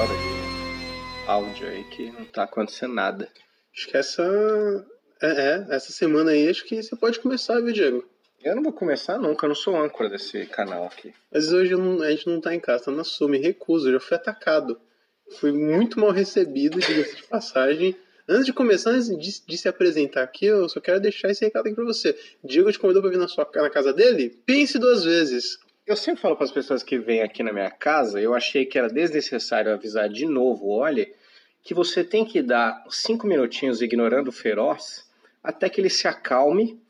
hora 0.00 0.14
de 0.14 1.28
áudio 1.28 1.68
aí 1.68 1.84
que 1.84 2.10
não 2.10 2.24
tá 2.24 2.44
acontecendo 2.44 2.94
nada. 2.94 3.28
Acho 3.74 3.86
que 3.86 3.96
essa. 3.98 4.22
É, 5.20 5.26
é, 5.26 5.66
essa 5.76 5.92
semana 5.92 6.30
aí, 6.30 6.48
acho 6.48 6.64
que 6.64 6.82
você 6.82 6.96
pode 6.96 7.20
começar, 7.20 7.60
viu, 7.60 7.70
Diego? 7.70 8.08
Eu 8.42 8.56
não 8.56 8.62
vou 8.62 8.72
começar 8.72 9.18
nunca, 9.18 9.44
eu 9.44 9.48
não 9.48 9.54
sou 9.54 9.76
âncora 9.76 10.08
desse 10.08 10.46
canal 10.46 10.86
aqui. 10.86 11.12
Mas 11.30 11.52
hoje 11.52 11.76
não, 11.76 12.00
a 12.00 12.10
gente 12.10 12.26
não 12.26 12.40
tá 12.40 12.54
em 12.54 12.60
casa, 12.60 12.86
tá 12.86 12.90
na 12.90 13.04
sua, 13.04 13.28
me 13.28 13.36
recuso, 13.38 13.88
eu 13.88 13.92
já 13.94 14.00
fui 14.00 14.16
atacado. 14.16 14.80
Fui 15.38 15.52
muito 15.52 16.00
mal 16.00 16.12
recebido, 16.12 16.80
diga-se 16.80 17.16
de 17.16 17.24
passagem. 17.24 17.94
Antes 18.26 18.46
de 18.46 18.54
começar, 18.54 18.92
antes 18.92 19.08
de, 19.08 19.46
de, 19.46 19.58
se 19.58 19.68
apresentar 19.68 20.22
aqui, 20.22 20.46
eu 20.46 20.66
só 20.66 20.80
quero 20.80 20.98
deixar 20.98 21.28
esse 21.28 21.44
recado 21.44 21.66
aqui 21.66 21.74
pra 21.74 21.84
você. 21.84 22.18
Diego 22.42 22.72
te 22.72 22.78
convidou 22.78 23.02
pra 23.02 23.10
vir 23.10 23.18
na, 23.18 23.28
sua, 23.28 23.46
na 23.54 23.68
casa 23.68 23.92
dele? 23.92 24.30
Pense 24.46 24.78
duas 24.78 25.04
vezes. 25.04 25.58
Eu 25.90 25.96
sempre 25.96 26.22
falo 26.22 26.36
para 26.36 26.44
as 26.44 26.52
pessoas 26.52 26.84
que 26.84 27.00
vêm 27.00 27.20
aqui 27.20 27.42
na 27.42 27.52
minha 27.52 27.68
casa, 27.68 28.20
eu 28.20 28.32
achei 28.32 28.64
que 28.64 28.78
era 28.78 28.88
desnecessário 28.88 29.72
avisar 29.72 30.08
de 30.08 30.24
novo, 30.24 30.68
olha, 30.68 31.12
que 31.64 31.74
você 31.74 32.04
tem 32.04 32.24
que 32.24 32.40
dar 32.40 32.84
cinco 32.88 33.26
minutinhos 33.26 33.82
ignorando 33.82 34.28
o 34.28 34.32
feroz 34.32 35.04
até 35.42 35.68
que 35.68 35.80
ele 35.80 35.90
se 35.90 36.06
acalme 36.06 36.80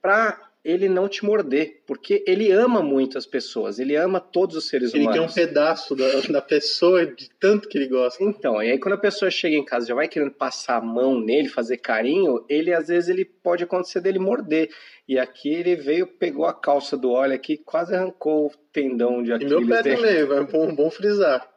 para 0.00 0.49
ele 0.62 0.88
não 0.88 1.08
te 1.08 1.24
morder, 1.24 1.82
porque 1.86 2.22
ele 2.26 2.52
ama 2.52 2.82
muitas 2.82 3.24
pessoas, 3.24 3.78
ele 3.78 3.96
ama 3.96 4.20
todos 4.20 4.56
os 4.56 4.68
seres 4.68 4.92
ele 4.92 5.04
humanos. 5.04 5.16
Ele 5.16 5.26
quer 5.26 5.42
um 5.42 5.46
pedaço 5.46 5.96
da, 5.96 6.20
da 6.30 6.42
pessoa 6.42 7.06
de 7.06 7.30
tanto 7.40 7.68
que 7.68 7.78
ele 7.78 7.88
gosta. 7.88 8.22
Então, 8.22 8.62
e 8.62 8.70
aí 8.70 8.78
quando 8.78 8.94
a 8.94 8.98
pessoa 8.98 9.30
chega 9.30 9.56
em 9.56 9.64
casa 9.64 9.86
já 9.86 9.94
vai 9.94 10.06
querendo 10.06 10.32
passar 10.32 10.76
a 10.76 10.80
mão 10.80 11.18
nele, 11.18 11.48
fazer 11.48 11.78
carinho, 11.78 12.44
ele 12.48 12.74
às 12.74 12.88
vezes 12.88 13.08
ele 13.08 13.24
pode 13.24 13.64
acontecer 13.64 14.00
dele 14.00 14.18
morder. 14.18 14.70
E 15.08 15.18
aqui 15.18 15.52
ele 15.52 15.74
veio, 15.74 16.06
pegou 16.06 16.44
a 16.44 16.52
calça 16.52 16.96
do 16.96 17.10
óleo 17.10 17.34
aqui, 17.34 17.56
quase 17.56 17.94
arrancou 17.94 18.46
o 18.46 18.52
tendão 18.72 19.22
de 19.22 19.32
Aquiles. 19.32 19.52
E 19.52 19.56
meu 19.56 19.66
pé 19.66 19.82
dele. 19.82 19.96
também, 19.96 20.24
vai 20.24 20.44
bom, 20.44 20.74
bom 20.74 20.90
frisar. 20.90 21.48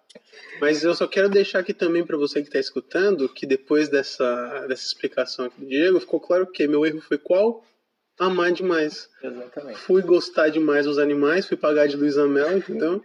Mas 0.61 0.83
eu 0.83 0.93
só 0.95 1.07
quero 1.07 1.29
deixar 1.29 1.59
aqui 1.59 1.73
também 1.73 2.05
para 2.05 2.17
você 2.17 2.41
que 2.41 2.47
está 2.47 2.59
escutando 2.59 3.27
que 3.27 3.45
depois 3.45 3.89
dessa, 3.89 4.65
dessa 4.67 4.85
explicação 4.85 5.45
aqui 5.45 5.59
do 5.59 5.67
Diego, 5.67 5.99
ficou 5.99 6.19
claro 6.19 6.47
que 6.47 6.67
meu 6.67 6.85
erro 6.85 7.01
foi 7.01 7.17
qual? 7.17 7.63
Amar 8.19 8.51
demais. 8.51 9.09
Exatamente. 9.21 9.79
Fui 9.79 10.01
gostar 10.01 10.49
demais 10.49 10.85
dos 10.85 10.97
animais, 10.97 11.47
fui 11.47 11.57
pagar 11.57 11.87
de 11.87 11.95
Luiz 11.95 12.17
Amel, 12.17 12.57
entendeu? 12.57 13.03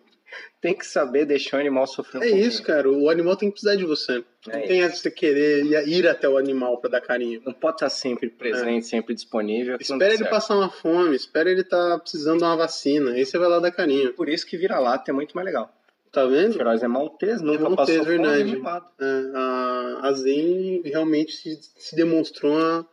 tem 0.61 0.75
que 0.75 0.87
saber 0.87 1.25
deixar 1.25 1.59
o 1.59 1.61
animal 1.61 1.87
sofrer 1.87 2.19
um 2.19 2.23
É 2.23 2.27
pouquinho. 2.29 2.49
isso, 2.49 2.63
cara. 2.63 2.91
O 2.91 3.09
animal 3.09 3.37
tem 3.37 3.49
que 3.49 3.53
precisar 3.53 3.77
de 3.77 3.85
você. 3.85 4.25
É 4.49 4.61
não 4.61 4.67
tem 4.67 4.83
essa 4.83 4.97
de 4.97 5.01
você 5.03 5.11
querer 5.11 5.65
ir 5.87 6.09
até 6.09 6.29
o 6.29 6.37
animal 6.37 6.79
para 6.81 6.91
dar 6.91 7.01
carinho. 7.01 7.41
Não 7.47 7.53
pode 7.53 7.77
estar 7.77 7.89
sempre 7.89 8.29
presente, 8.29 8.79
é. 8.79 8.89
sempre 8.89 9.15
disponível. 9.15 9.77
Espera 9.81 10.15
ele 10.15 10.25
passar 10.25 10.57
uma 10.57 10.69
fome, 10.69 11.15
espera 11.15 11.51
ele 11.51 11.61
estar 11.61 11.91
tá 11.91 11.99
precisando 11.99 12.39
de 12.39 12.45
uma 12.45 12.57
vacina. 12.57 13.13
Aí 13.13 13.25
você 13.25 13.39
vai 13.39 13.49
lá 13.49 13.61
dar 13.61 13.71
carinho. 13.71 14.13
Por 14.15 14.29
isso 14.29 14.47
que 14.47 14.57
vira-lata 14.57 15.11
é 15.11 15.15
muito 15.15 15.35
mais 15.35 15.47
legal. 15.47 15.73
Tá 16.11 16.25
vendo? 16.25 16.51
O 16.51 16.57
feroz 16.57 16.83
é 16.83 16.89
maltês, 16.89 17.41
nunca 17.41 17.67
é 17.67 17.69
maltês, 17.69 17.99
passou 17.99 18.05
verdade. 18.05 18.57
fome. 18.57 18.83
É, 19.01 19.31
a, 19.35 20.01
a 20.05 20.13
Zen 20.13 20.83
realmente 20.85 21.33
se, 21.33 21.59
se 21.77 21.95
demonstrou 21.95 22.53
uma 22.53 22.87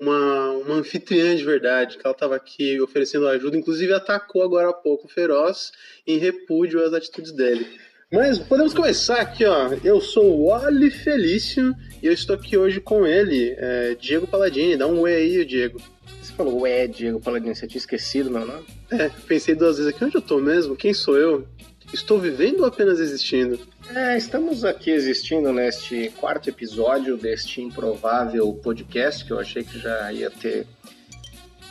uma, 0.00 0.50
uma 0.52 0.74
anfitriã 0.76 1.34
de 1.34 1.44
verdade, 1.44 1.96
que 1.96 2.06
ela 2.06 2.14
estava 2.14 2.36
aqui 2.36 2.80
oferecendo 2.80 3.26
ajuda, 3.26 3.56
inclusive 3.56 3.92
atacou 3.92 4.42
agora 4.42 4.70
há 4.70 4.72
pouco 4.72 5.06
o 5.06 5.10
Feroz 5.10 5.72
em 6.06 6.18
repúdio 6.18 6.84
às 6.84 6.92
atitudes 6.92 7.32
dele. 7.32 7.66
Mas 8.10 8.38
podemos 8.38 8.72
começar 8.72 9.20
aqui, 9.20 9.44
ó. 9.44 9.70
Eu 9.84 10.00
sou 10.00 10.24
o 10.24 10.46
Wally 10.46 10.90
Felício 10.90 11.74
e 12.02 12.06
eu 12.06 12.12
estou 12.12 12.36
aqui 12.36 12.56
hoje 12.56 12.80
com 12.80 13.06
ele, 13.06 13.54
é, 13.58 13.94
Diego 14.00 14.26
Paladini. 14.26 14.78
Dá 14.78 14.86
um 14.86 15.00
oi 15.00 15.14
aí, 15.14 15.44
Diego. 15.44 15.78
Você 16.22 16.32
falou 16.32 16.60
ué, 16.62 16.86
Diego 16.86 17.20
Paladini, 17.20 17.54
você 17.54 17.66
tinha 17.66 17.78
esquecido 17.78 18.30
meu 18.30 18.46
nome? 18.46 18.64
É, 18.90 19.10
pensei 19.26 19.54
duas 19.54 19.76
vezes 19.76 19.92
aqui, 19.92 20.02
onde 20.02 20.16
eu 20.16 20.22
tô 20.22 20.38
mesmo? 20.38 20.74
Quem 20.74 20.94
sou 20.94 21.18
eu? 21.18 21.46
Estou 21.92 22.18
vivendo 22.18 22.60
ou 22.60 22.66
apenas 22.66 23.00
existindo? 23.00 23.58
É, 23.94 24.16
estamos 24.16 24.64
aqui 24.64 24.90
existindo 24.90 25.52
neste 25.52 26.10
quarto 26.10 26.48
episódio 26.48 27.16
deste 27.16 27.62
improvável 27.62 28.52
podcast 28.62 29.24
que 29.24 29.32
eu 29.32 29.38
achei 29.38 29.64
que 29.64 29.78
já 29.78 30.12
ia 30.12 30.30
ter 30.30 30.66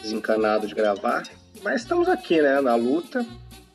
desencanado 0.01 0.67
de 0.67 0.73
gravar. 0.73 1.23
Mas 1.63 1.81
estamos 1.81 2.07
aqui, 2.07 2.41
né, 2.41 2.59
na 2.61 2.75
luta. 2.75 3.25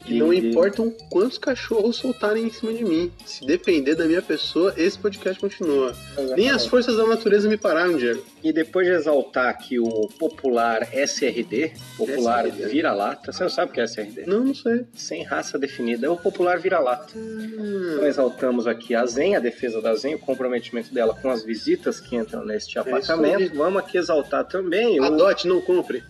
E 0.07 0.19
não 0.19 0.33
importam 0.33 0.91
quantos 1.11 1.39
cachorros 1.39 1.97
soltarem 1.97 2.47
em 2.47 2.51
cima 2.51 2.73
de 2.73 2.85
mim. 2.85 3.13
Se 3.25 3.45
depender 3.47 3.95
da 3.95 4.07
minha 4.07 4.23
pessoa, 4.23 4.73
esse 4.77 4.99
podcast 4.99 5.41
continua. 5.41 5.95
Exatamente. 6.13 6.37
Nem 6.37 6.51
as 6.51 6.67
forças 6.67 6.97
da 6.97 7.07
natureza 7.07 7.49
me 7.49 7.57
pararam, 7.57 7.97
Diego. 7.97 8.23
E 8.43 8.53
depois 8.53 8.87
de 8.87 8.93
exaltar 8.93 9.49
aqui 9.49 9.79
o 9.79 10.09
popular 10.19 10.89
SRD, 10.93 11.73
popular 11.97 12.49
vira-lata, 12.51 13.33
você 13.33 13.43
não 13.43 13.51
sabe 13.51 13.71
o 13.71 13.75
que 13.75 13.81
é 13.81 13.85
SRD? 13.85 14.27
Não, 14.27 14.45
não 14.45 14.55
sei. 14.55 14.85
Sem 14.95 15.23
raça 15.23 15.59
definida, 15.59 16.07
é 16.07 16.11
o 16.11 16.17
popular 16.17 16.59
vira-lata. 16.59 17.13
Hum. 17.17 17.93
Então 17.93 18.07
exaltamos 18.07 18.67
aqui 18.67 18.95
a 18.95 19.07
Zen, 19.07 19.37
a 19.37 19.41
defesa 19.41 19.81
da 19.81 19.95
Zen, 19.95 20.17
o 20.17 20.19
comprometimento 20.19 20.93
dela 20.93 21.15
com 21.21 21.31
as 21.31 21.45
visitas 21.45 22.01
que 22.01 22.17
entram 22.17 22.45
neste 22.45 22.79
apartamento. 22.79 23.43
É 23.43 23.49
Vamos 23.57 23.83
aqui 23.83 23.99
exaltar 23.99 24.45
também 24.45 24.99
o... 24.99 25.05
Adote, 25.05 25.47
não 25.47 25.61
compre 25.61 26.03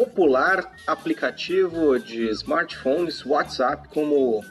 popular 0.00 0.72
aplicativo 0.86 1.98
de 1.98 2.30
smartphones 2.30 3.22
WhatsApp 3.26 3.86
como 3.88 4.42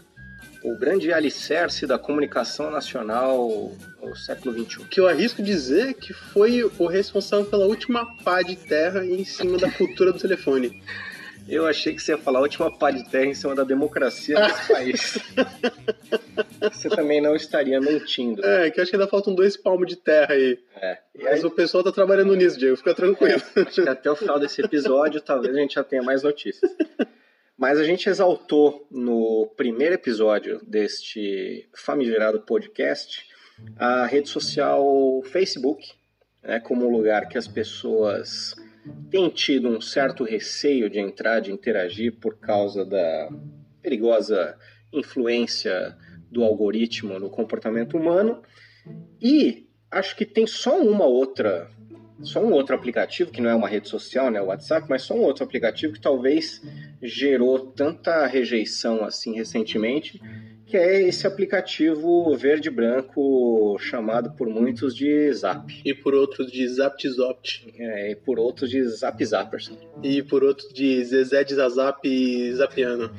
o 0.63 0.77
grande 0.77 1.11
alicerce 1.11 1.87
da 1.87 1.97
comunicação 1.97 2.69
nacional 2.69 3.71
no 3.99 4.15
século 4.15 4.53
XXI. 4.53 4.85
Que 4.85 4.99
eu 4.99 5.07
arrisco 5.07 5.41
dizer 5.41 5.95
que 5.95 6.13
foi 6.13 6.63
o 6.77 6.85
responsável 6.85 7.47
pela 7.47 7.65
última 7.65 8.05
pá 8.23 8.43
de 8.43 8.55
terra 8.57 9.03
em 9.03 9.25
cima 9.25 9.57
da 9.57 9.71
cultura 9.71 10.13
do 10.13 10.19
telefone. 10.19 10.83
Eu 11.49 11.65
achei 11.65 11.95
que 11.95 12.01
você 12.01 12.11
ia 12.11 12.17
falar 12.17 12.39
a 12.39 12.41
última 12.43 12.71
pá 12.71 12.91
de 12.91 13.09
terra 13.09 13.25
em 13.25 13.33
cima 13.33 13.55
da 13.55 13.63
democracia 13.63 14.39
desse 14.39 14.67
país. 14.71 15.19
você 16.61 16.89
também 16.89 17.19
não 17.19 17.35
estaria 17.35 17.81
mentindo. 17.81 18.45
É, 18.45 18.69
que 18.69 18.79
eu 18.79 18.83
acho 18.83 18.91
que 18.91 18.95
ainda 18.95 19.07
faltam 19.07 19.33
dois 19.33 19.57
palmos 19.57 19.87
de 19.87 19.95
terra 19.95 20.33
aí. 20.33 20.59
É. 20.75 20.99
Mas 21.21 21.39
aí... 21.39 21.45
o 21.45 21.51
pessoal 21.51 21.83
tá 21.83 21.91
trabalhando 21.91 22.35
nisso, 22.35 22.57
Diego, 22.57 22.77
fica 22.77 22.93
tranquilo. 22.93 23.41
É, 23.55 23.61
acho 23.61 23.81
que 23.81 23.89
até 23.89 24.11
o 24.11 24.15
final 24.15 24.39
desse 24.39 24.61
episódio 24.61 25.19
talvez 25.21 25.55
a 25.55 25.59
gente 25.59 25.75
já 25.75 25.83
tenha 25.83 26.03
mais 26.03 26.21
notícias. 26.21 26.71
Mas 27.57 27.77
a 27.77 27.83
gente 27.83 28.07
exaltou 28.07 28.87
no 28.89 29.51
primeiro 29.57 29.95
episódio 29.95 30.61
deste 30.65 31.67
famigerado 31.73 32.39
podcast 32.41 33.27
a 33.77 34.05
rede 34.05 34.29
social 34.29 35.21
Facebook, 35.25 35.85
né, 36.41 36.59
como 36.61 36.87
um 36.87 36.91
lugar 36.91 37.27
que 37.27 37.37
as 37.37 37.47
pessoas 37.47 38.55
tem 39.09 39.29
tido 39.29 39.67
um 39.67 39.81
certo 39.81 40.23
receio 40.23 40.89
de 40.89 40.99
entrar, 40.99 41.39
de 41.39 41.51
interagir 41.51 42.13
por 42.19 42.37
causa 42.37 42.85
da 42.85 43.29
perigosa 43.81 44.57
influência 44.91 45.97
do 46.31 46.43
algoritmo 46.43 47.19
no 47.19 47.29
comportamento 47.29 47.97
humano. 47.97 48.41
E 49.21 49.67
acho 49.89 50.15
que 50.15 50.25
tem 50.25 50.45
só 50.45 50.79
uma 50.81 51.05
outra, 51.05 51.69
só 52.23 52.43
um 52.43 52.51
outro 52.51 52.75
aplicativo 52.75 53.31
que 53.31 53.41
não 53.41 53.49
é 53.49 53.55
uma 53.55 53.67
rede 53.67 53.87
social, 53.87 54.29
né, 54.29 54.41
o 54.41 54.47
WhatsApp, 54.47 54.87
mas 54.89 55.03
só 55.03 55.13
um 55.13 55.21
outro 55.21 55.43
aplicativo 55.43 55.93
que 55.93 56.01
talvez 56.01 56.61
gerou 57.01 57.59
tanta 57.59 58.25
rejeição 58.25 59.03
assim 59.03 59.35
recentemente 59.35 60.19
que 60.69 60.77
é 60.77 61.01
esse 61.01 61.25
aplicativo 61.25 62.31
verde 62.37 62.69
branco 62.69 63.75
chamado 63.79 64.31
por 64.33 64.47
muitos 64.47 64.95
de 64.95 65.33
Zap. 65.33 65.65
E 65.83 65.95
por 65.95 66.13
outros 66.13 66.51
de 66.51 66.67
ZapTzopt. 66.67 67.73
É, 67.75 68.11
e 68.11 68.15
por 68.15 68.37
outros 68.37 68.69
de 68.69 68.83
Zap 68.83 69.25
Zapperson. 69.25 69.75
E 70.03 70.21
por 70.21 70.43
outros 70.43 70.71
de 70.71 71.03
Zezé 71.03 71.43
de 71.43 71.55
Zazap 71.55 72.53
Zapiano. 72.53 73.11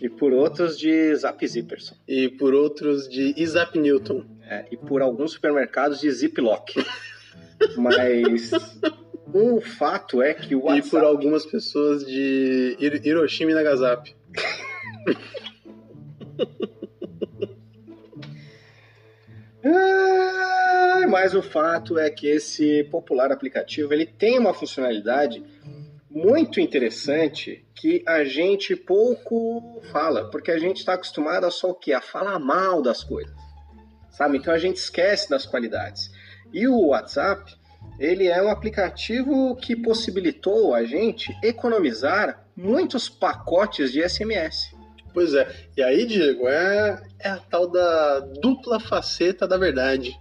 E 0.00 0.08
por 0.08 0.32
outros 0.32 0.76
de 0.76 1.14
Zap 1.14 1.46
Zipperson. 1.46 1.94
E 2.06 2.28
por 2.30 2.52
outros 2.52 3.08
de 3.08 3.32
Isap 3.36 3.78
Newton. 3.78 4.26
É, 4.42 4.66
e 4.72 4.76
por 4.76 5.02
alguns 5.02 5.32
supermercados 5.32 6.00
de 6.00 6.10
Ziplock. 6.10 6.74
Mas 7.76 8.50
o 9.32 9.60
fato 9.60 10.22
é 10.22 10.34
que 10.34 10.54
o 10.54 10.64
WhatsApp... 10.64 10.86
E 10.86 10.90
por 10.90 11.04
algumas 11.04 11.44
pessoas 11.44 12.04
de 12.04 12.76
Hiroshima 12.80 13.50
e 13.50 13.54
Nagasaki. 13.54 14.14
mas 21.06 21.34
o 21.34 21.42
fato 21.42 21.98
é 21.98 22.10
que 22.10 22.26
esse 22.26 22.84
popular 22.84 23.32
aplicativo 23.32 23.92
ele 23.92 24.06
tem 24.06 24.38
uma 24.38 24.52
funcionalidade 24.52 25.42
muito 26.10 26.60
interessante 26.60 27.64
que 27.74 28.02
a 28.06 28.24
gente 28.24 28.76
pouco 28.76 29.82
fala, 29.90 30.30
porque 30.30 30.50
a 30.50 30.58
gente 30.58 30.78
está 30.78 30.94
acostumado 30.94 31.44
a 31.44 31.50
só 31.50 31.70
o 31.70 31.74
quê? 31.74 31.92
A 31.92 32.00
falar 32.00 32.38
mal 32.38 32.80
das 32.80 33.02
coisas, 33.02 33.34
sabe? 34.10 34.38
Então 34.38 34.52
a 34.52 34.58
gente 34.58 34.76
esquece 34.76 35.28
das 35.28 35.46
qualidades. 35.46 36.10
E 36.52 36.66
o 36.66 36.88
WhatsApp, 36.88 37.54
ele 37.98 38.26
é 38.26 38.42
um 38.42 38.50
aplicativo 38.50 39.56
que 39.56 39.74
possibilitou 39.76 40.74
a 40.74 40.84
gente 40.84 41.36
economizar 41.42 42.46
muitos 42.56 43.08
pacotes 43.08 43.92
de 43.92 44.06
SMS. 44.06 44.74
Pois 45.12 45.32
é. 45.34 45.50
E 45.76 45.82
aí, 45.82 46.04
Diego, 46.04 46.46
é, 46.46 47.02
é 47.18 47.28
a 47.30 47.38
tal 47.38 47.66
da 47.70 48.20
dupla 48.20 48.78
faceta 48.78 49.46
da 49.46 49.56
verdade. 49.56 50.14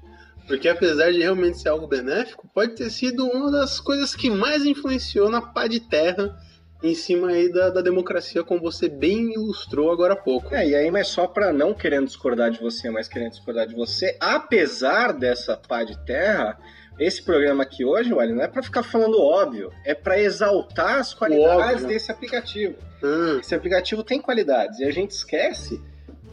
Porque 0.48 0.69
apesar 0.69 1.12
de 1.12 1.19
realmente 1.19 1.60
ser 1.60 1.69
algo 1.69 1.88
benéfico, 1.88 2.48
pode 2.54 2.75
ter 2.75 2.89
sido 2.89 3.25
uma 3.25 3.51
das 3.51 3.80
coisas 3.80 4.16
que 4.16 4.30
mais 4.30 4.63
influenciou 4.63 5.30
na 5.30 5.42
pá 5.42 5.68
de 5.68 5.80
terra 5.80 6.38
em 6.83 6.94
cima 6.94 7.30
aí 7.30 7.51
da, 7.51 7.69
da 7.69 7.81
democracia, 7.81 8.44
como 8.44 8.62
você 8.62 8.88
bem 8.88 9.33
ilustrou 9.33 9.92
agora 9.92 10.13
há 10.13 10.18
pouco. 10.18 10.54
É, 10.54 10.68
e 10.68 10.75
aí, 10.75 10.92
mas 10.92 11.07
só 11.07 11.27
para 11.27 11.51
não 11.51 11.74
querendo 11.74 12.06
discordar 12.06 12.51
de 12.51 12.60
você, 12.60 12.89
mas 12.89 13.07
querendo 13.07 13.31
discordar 13.31 13.68
de 13.68 13.75
você, 13.75 14.18
apesar 14.19 15.13
dessa 15.13 15.57
pá 15.57 15.83
de 15.83 15.98
terra, 16.06 16.57
esse 17.00 17.22
programa 17.22 17.63
aqui 17.63 17.83
hoje, 17.83 18.13
olha, 18.13 18.33
não 18.33 18.44
é 18.44 18.48
para 18.48 18.63
ficar 18.63 18.83
falando 18.83 19.19
óbvio, 19.19 19.72
é 19.83 19.94
para 19.94 20.19
exaltar 20.19 21.00
as 21.00 21.13
qualidades 21.13 21.83
desse 21.83 22.12
aplicativo. 22.12 22.75
Ah, 23.04 23.39
Esse 23.39 23.54
aplicativo 23.54 24.04
tem 24.04 24.22
qualidades 24.22 24.80
e 24.80 24.86
a 24.86 24.92
gente 24.92 25.12
esquece 25.12 25.81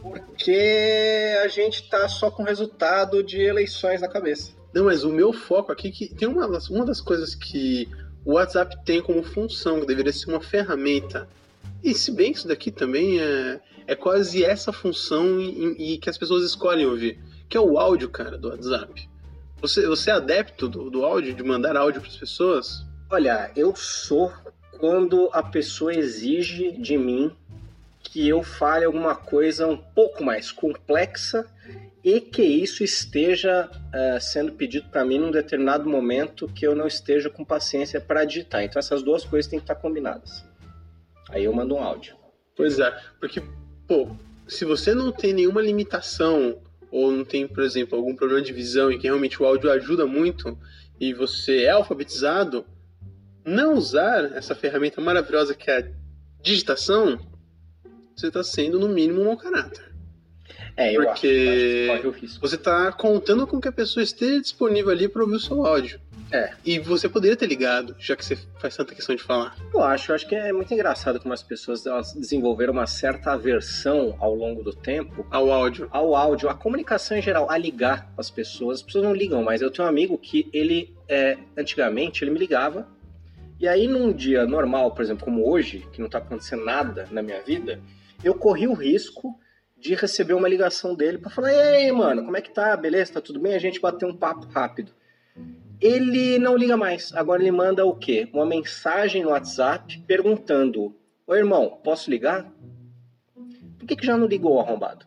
porque 0.01 1.37
a 1.43 1.47
gente 1.47 1.89
tá 1.89 2.07
só 2.09 2.29
com 2.29 2.43
resultado 2.43 3.23
de 3.23 3.41
eleições 3.41 4.01
na 4.01 4.07
cabeça. 4.07 4.51
Não, 4.73 4.85
mas 4.85 5.03
o 5.03 5.09
meu 5.09 5.31
foco 5.31 5.71
aqui 5.71 5.91
que 5.91 6.13
tem 6.13 6.27
uma 6.27 6.47
uma 6.69 6.85
das 6.85 6.99
coisas 6.99 7.35
que 7.35 7.87
o 8.25 8.33
WhatsApp 8.33 8.77
tem 8.85 9.01
como 9.01 9.23
função, 9.23 9.79
que 9.81 9.85
deveria 9.85 10.13
ser 10.13 10.29
uma 10.29 10.41
ferramenta. 10.41 11.27
E 11.83 11.93
se 11.93 12.11
bem 12.11 12.31
isso 12.31 12.47
daqui 12.47 12.71
também 12.71 13.19
é, 13.19 13.59
é 13.87 13.95
quase 13.95 14.43
essa 14.43 14.71
função 14.71 15.39
e, 15.39 15.93
e 15.95 15.97
que 15.97 16.09
as 16.09 16.17
pessoas 16.17 16.43
escolhem 16.43 16.85
ouvir, 16.85 17.19
que 17.49 17.57
é 17.57 17.59
o 17.59 17.77
áudio, 17.77 18.09
cara, 18.09 18.37
do 18.37 18.49
WhatsApp. 18.49 19.09
Você, 19.61 19.85
você 19.87 20.09
é 20.09 20.13
adepto 20.13 20.67
do, 20.67 20.89
do 20.89 21.05
áudio, 21.05 21.33
de 21.33 21.43
mandar 21.43 21.75
áudio 21.75 22.01
para 22.01 22.09
as 22.09 22.17
pessoas? 22.17 22.85
Olha, 23.09 23.51
eu 23.55 23.75
sou 23.75 24.31
quando 24.79 25.29
a 25.31 25.43
pessoa 25.43 25.93
exige 25.93 26.71
de 26.71 26.97
mim 26.97 27.31
que 28.01 28.27
eu 28.27 28.43
fale 28.43 28.85
alguma 28.85 29.15
coisa 29.15 29.65
um 29.67 29.77
pouco 29.77 30.23
mais 30.23 30.51
complexa 30.51 31.45
e 32.03 32.19
que 32.19 32.41
isso 32.41 32.83
esteja 32.83 33.69
eh, 33.93 34.19
sendo 34.19 34.51
pedido 34.51 34.89
para 34.89 35.05
mim 35.05 35.19
num 35.19 35.31
determinado 35.31 35.89
momento 35.89 36.49
que 36.49 36.67
eu 36.67 36.75
não 36.75 36.85
esteja 36.85 37.29
com 37.29 37.45
paciência 37.45 38.01
para 38.01 38.25
digitar. 38.25 38.63
Então 38.63 38.79
essas 38.79 39.01
duas 39.01 39.23
coisas 39.23 39.49
têm 39.49 39.59
que 39.59 39.63
estar 39.63 39.75
combinadas. 39.75 40.43
Aí 41.29 41.45
eu 41.45 41.53
mando 41.53 41.75
um 41.75 41.81
áudio. 41.81 42.15
Pois 42.55 42.77
é, 42.77 42.91
porque, 43.19 43.41
pô, 43.87 44.09
se 44.47 44.65
você 44.65 44.93
não 44.93 45.11
tem 45.11 45.33
nenhuma 45.33 45.61
limitação, 45.61 46.61
ou 46.91 47.11
não 47.11 47.23
tem, 47.23 47.47
por 47.47 47.63
exemplo, 47.63 47.97
algum 47.97 48.15
problema 48.15 48.41
de 48.41 48.51
visão 48.51 48.91
e 48.91 48.99
que 48.99 49.07
realmente 49.07 49.41
o 49.41 49.45
áudio 49.45 49.71
ajuda 49.71 50.05
muito, 50.05 50.57
e 50.99 51.13
você 51.13 51.63
é 51.63 51.71
alfabetizado, 51.71 52.65
não 53.45 53.75
usar 53.75 54.25
essa 54.35 54.53
ferramenta 54.53 55.01
maravilhosa 55.01 55.55
que 55.55 55.71
é 55.71 55.79
a 55.79 55.87
digitação, 56.41 57.17
você 58.15 58.27
está 58.27 58.43
sendo, 58.43 58.79
no 58.79 58.89
mínimo, 58.89 59.21
um 59.21 59.25
mau 59.25 59.37
caráter. 59.37 59.92
É, 60.75 60.91
eu 60.95 61.03
Porque- 61.05 61.87
acho, 61.93 62.11
que. 62.13 62.39
Você 62.39 62.55
está 62.55 62.91
contando 62.91 63.45
com 63.45 63.61
que 63.61 63.67
a 63.67 63.71
pessoa 63.71 64.03
esteja 64.03 64.41
disponível 64.41 64.91
ali 64.91 65.07
para 65.07 65.21
ouvir 65.21 65.35
o 65.35 65.39
seu 65.39 65.65
áudio. 65.65 65.99
É. 66.31 66.51
E 66.65 66.79
você 66.79 67.07
poderia 67.07 67.37
ter 67.37 67.45
ligado, 67.45 67.95
já 67.99 68.15
que 68.15 68.25
você 68.25 68.35
faz 68.59 68.75
tanta 68.75 68.95
questão 68.95 69.15
de 69.15 69.21
falar. 69.21 69.55
Eu 69.71 69.83
acho, 69.83 70.09
eu 70.11 70.15
acho 70.15 70.27
que 70.27 70.33
é 70.33 70.51
muito 70.51 70.73
engraçado 70.73 71.19
como 71.19 71.31
as 71.31 71.43
pessoas 71.43 71.85
elas 71.85 72.13
desenvolveram 72.13 72.73
uma 72.73 72.87
certa 72.87 73.33
aversão 73.33 74.15
ao 74.19 74.33
longo 74.33 74.63
do 74.63 74.73
tempo 74.73 75.27
Ao 75.29 75.51
áudio. 75.51 75.87
ao 75.91 76.15
áudio, 76.15 76.49
à 76.49 76.55
comunicação 76.55 77.15
em 77.15 77.21
geral, 77.21 77.51
a 77.51 77.57
ligar 77.57 78.11
com 78.15 78.19
as 78.21 78.31
pessoas. 78.31 78.79
As 78.79 78.83
pessoas 78.83 79.03
não 79.03 79.13
ligam 79.13 79.43
mais. 79.43 79.61
Eu 79.61 79.69
tenho 79.69 79.85
um 79.85 79.89
amigo 79.91 80.17
que 80.17 80.49
ele, 80.51 80.95
é, 81.07 81.37
antigamente, 81.55 82.23
ele 82.23 82.31
me 82.31 82.39
ligava. 82.39 82.87
E 83.59 83.67
aí, 83.67 83.87
num 83.87 84.11
dia 84.11 84.43
normal, 84.47 84.89
por 84.91 85.03
exemplo, 85.03 85.23
como 85.23 85.47
hoje, 85.47 85.85
que 85.93 86.01
não 86.01 86.09
tá 86.09 86.17
acontecendo 86.17 86.65
nada 86.65 87.07
na 87.11 87.21
minha 87.21 87.41
vida, 87.43 87.79
eu 88.23 88.33
corri 88.33 88.67
o 88.67 88.73
risco 88.73 89.39
de 89.83 89.93
receber 89.95 90.33
uma 90.33 90.47
ligação 90.47 90.95
dele 90.95 91.17
pra 91.17 91.29
falar: 91.29 91.51
E 91.51 91.61
aí, 91.61 91.91
mano, 91.91 92.23
como 92.23 92.37
é 92.37 92.41
que 92.41 92.53
tá? 92.53 92.75
Beleza? 92.77 93.13
Tá 93.13 93.21
tudo 93.21 93.39
bem? 93.39 93.53
A 93.53 93.59
gente 93.59 93.81
bater 93.81 94.05
um 94.05 94.15
papo 94.15 94.47
rápido. 94.47 94.93
Ele 95.81 96.39
não 96.39 96.55
liga 96.55 96.77
mais. 96.77 97.13
Agora 97.13 97.41
ele 97.41 97.51
manda 97.51 97.85
o 97.85 97.93
quê? 97.93 98.29
Uma 98.33 98.45
mensagem 98.45 99.23
no 99.23 99.29
WhatsApp 99.29 99.99
perguntando: 100.07 100.95
Ô 101.27 101.35
irmão, 101.35 101.81
posso 101.83 102.09
ligar? 102.09 102.49
Por 103.77 103.85
que, 103.85 103.97
que 103.97 104.05
já 104.05 104.17
não 104.17 104.25
ligou, 104.25 104.59
arrombado? 104.59 105.05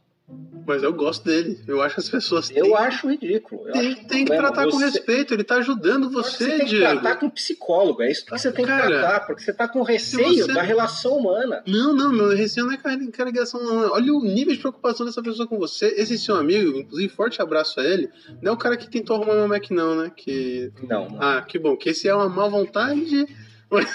Mas 0.66 0.82
eu 0.82 0.92
gosto 0.92 1.24
dele. 1.24 1.60
Eu 1.68 1.80
acho 1.80 1.94
que 1.94 2.00
as 2.00 2.08
pessoas 2.08 2.50
Eu 2.50 2.64
têm, 2.64 2.74
acho 2.74 3.08
ridículo. 3.08 3.68
Eu 3.68 3.72
tem, 3.72 3.92
acho 3.92 4.00
um 4.00 4.04
tem 4.06 4.24
que 4.24 4.36
tratar 4.36 4.64
com 4.64 4.72
Você- 4.72 4.84
respeito. 4.86 5.32
Ele 5.32 5.44
tá 5.44 5.56
ajudando 5.58 6.10
Você 6.10 6.30
você, 6.44 6.46
tem 6.48 6.58
que 6.58 6.64
Diego. 6.64 7.00
tratar 7.00 7.16
com 7.20 7.26
um 7.26 7.30
psicólogo, 7.30 8.02
é 8.02 8.10
isso 8.10 8.24
que 8.26 8.32
você 8.32 8.50
tem 8.50 8.64
que 8.64 8.70
Cara, 8.70 8.88
tratar, 8.88 9.20
porque 9.26 9.40
você 9.42 9.52
tá 9.52 9.68
com 9.68 9.82
receio 9.82 10.44
você- 10.44 10.52
da 10.52 10.62
relação 10.62 11.12
humana. 11.18 11.62
Não, 11.68 11.94
não, 11.94 12.12
meu 12.12 12.30
receio 12.36 12.66
não 12.66 12.72
é 12.72 12.76
car- 12.76 12.98
carregação, 13.12 13.62
não. 13.62 13.92
Olha 13.92 14.12
o 14.12 14.20
nível 14.24 14.52
de 14.54 14.58
preocupação 14.60 15.06
dessa 15.06 15.22
pessoa 15.22 15.46
com 15.46 15.56
você. 15.58 15.94
Esse 15.96 16.18
seu 16.18 16.34
amigo, 16.34 16.76
inclusive, 16.76 17.08
forte 17.14 17.40
abraço 17.40 17.78
a 17.78 17.84
ele. 17.84 18.10
Não 18.42 18.50
é 18.50 18.54
o 18.54 18.58
cara 18.58 18.76
que 18.76 18.90
tentou 18.90 19.14
arrumar 19.16 19.34
meu 19.34 19.46
Mac, 19.46 19.70
não, 19.70 19.94
né? 19.94 20.10
Que. 20.16 20.72
Não, 20.82 21.08
não. 21.08 21.22
Ah, 21.22 21.42
que 21.42 21.56
bom, 21.60 21.76
que 21.76 21.90
esse 21.90 22.08
é 22.08 22.14
uma 22.14 22.28
má 22.28 22.48
vontade. 22.48 23.24
Mas, 23.70 23.88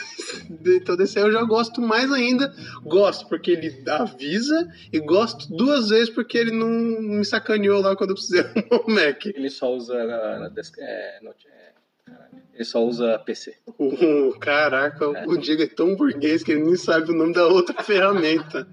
então 0.66 0.98
desse 0.98 1.18
aí 1.18 1.26
eu 1.26 1.32
já 1.32 1.44
gosto 1.44 1.82
mais 1.82 2.12
ainda. 2.12 2.54
Gosto 2.84 3.28
porque 3.30 3.52
ele 3.52 3.84
avisa 3.88 4.70
e 4.92 5.00
gosto 5.00 5.48
duas 5.56 5.90
vezes 5.90 6.10
porque 6.10 6.38
ele 6.38 6.52
não 6.52 6.68
me 6.70 7.24
sacaneou 7.26 7.82
lá 7.82 7.96
quando 7.96 8.10
eu 8.12 8.16
precisei 8.16 8.42
arrumar 8.70 8.82
o 8.86 8.92
Mac. 8.92 9.26
Ele 9.26 9.50
só 9.50 9.74
usa. 9.74 9.94
uh, 9.96 10.50
desk- 10.54 10.78
é, 10.80 11.20
note- 11.24 11.48
é, 11.48 11.72
caralho. 12.06 12.32
ele 12.54 12.64
só 12.66 12.84
usa 12.86 13.18
PC. 13.20 13.56
Uh, 13.80 14.38
caraca, 14.40 15.08
o 15.28 15.38
Diego 15.38 15.64
é 15.64 15.68
tão 15.68 15.96
burguês 15.96 16.44
que 16.44 16.52
ele 16.52 16.64
nem 16.64 16.76
sabe 16.76 17.12
o 17.12 17.16
nome 17.16 17.34
da 17.34 17.48
outra 17.48 17.82
ferramenta. 17.84 18.68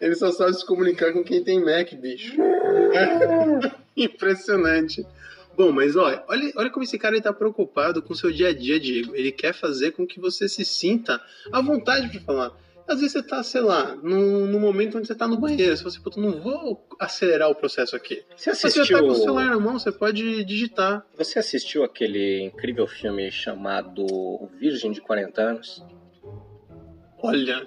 Ele 0.00 0.14
só 0.16 0.32
sabe 0.32 0.52
se 0.54 0.66
comunicar 0.66 1.12
com 1.12 1.22
quem 1.22 1.44
tem 1.44 1.64
Mac, 1.64 1.92
bicho. 1.94 2.34
Impressionante. 3.96 5.06
Bom, 5.56 5.70
mas 5.70 5.96
olha, 5.96 6.24
olha, 6.28 6.52
olha 6.56 6.70
como 6.70 6.84
esse 6.84 6.98
cara 6.98 7.16
está 7.16 7.32
preocupado 7.32 8.02
com 8.02 8.12
o 8.12 8.16
seu 8.16 8.32
dia 8.32 8.48
a 8.48 8.52
dia, 8.54 8.80
Diego. 8.80 9.14
Ele 9.14 9.30
quer 9.30 9.52
fazer 9.52 9.92
com 9.92 10.06
que 10.06 10.18
você 10.18 10.48
se 10.48 10.64
sinta 10.64 11.20
à 11.52 11.60
vontade 11.60 12.08
para 12.08 12.20
falar. 12.20 12.62
Às 12.86 13.00
vezes 13.00 13.12
você 13.12 13.22
tá, 13.22 13.42
sei 13.42 13.60
lá, 13.60 13.94
no, 13.96 14.46
no 14.46 14.58
momento 14.58 14.98
onde 14.98 15.06
você 15.06 15.14
tá 15.14 15.28
no 15.28 15.38
banheiro. 15.38 15.76
Você 15.76 15.82
fala 15.82 15.94
assim, 15.94 16.02
puta, 16.02 16.20
não 16.20 16.40
vou 16.40 16.86
acelerar 16.98 17.48
o 17.48 17.54
processo 17.54 17.94
aqui. 17.94 18.24
Você 18.36 18.50
Mas 18.50 18.58
você 18.58 18.66
assistiu, 18.66 18.98
tá 18.98 19.02
com 19.04 19.10
o 19.10 19.14
celular 19.14 19.46
na 19.46 19.58
mão, 19.58 19.78
você 19.78 19.92
pode 19.92 20.44
digitar. 20.44 21.06
você 21.16 21.38
assistiu 21.38 21.84
aquele 21.84 22.42
incrível 22.42 22.86
filme 22.86 23.30
chamado 23.30 24.48
Virgem 24.58 24.90
de 24.90 25.00
40 25.00 25.42
anos? 25.42 25.84
Olha, 27.22 27.66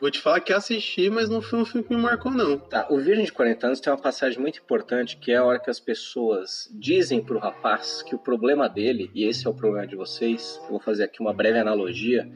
vou 0.00 0.10
te 0.10 0.20
falar 0.20 0.40
que 0.40 0.52
assisti, 0.52 1.08
mas 1.10 1.28
não 1.28 1.40
foi 1.40 1.60
um 1.60 1.64
filme 1.64 1.86
que 1.86 1.94
me 1.94 2.00
marcou, 2.00 2.32
não. 2.32 2.58
Tá, 2.58 2.86
o 2.90 2.98
Virgem 2.98 3.24
de 3.24 3.32
40 3.32 3.66
anos 3.66 3.80
tem 3.80 3.92
uma 3.92 3.98
passagem 3.98 4.38
muito 4.40 4.60
importante 4.60 5.16
que 5.16 5.32
é 5.32 5.36
a 5.36 5.44
hora 5.44 5.58
que 5.58 5.70
as 5.70 5.80
pessoas 5.80 6.68
dizem 6.72 7.22
pro 7.22 7.38
rapaz 7.38 8.02
que 8.02 8.14
o 8.14 8.18
problema 8.18 8.68
dele, 8.68 9.10
e 9.14 9.24
esse 9.24 9.46
é 9.46 9.50
o 9.50 9.54
problema 9.54 9.86
de 9.86 9.96
vocês, 9.96 10.60
eu 10.64 10.70
vou 10.70 10.80
fazer 10.80 11.04
aqui 11.04 11.20
uma 11.20 11.32
breve 11.32 11.58
analogia. 11.58 12.30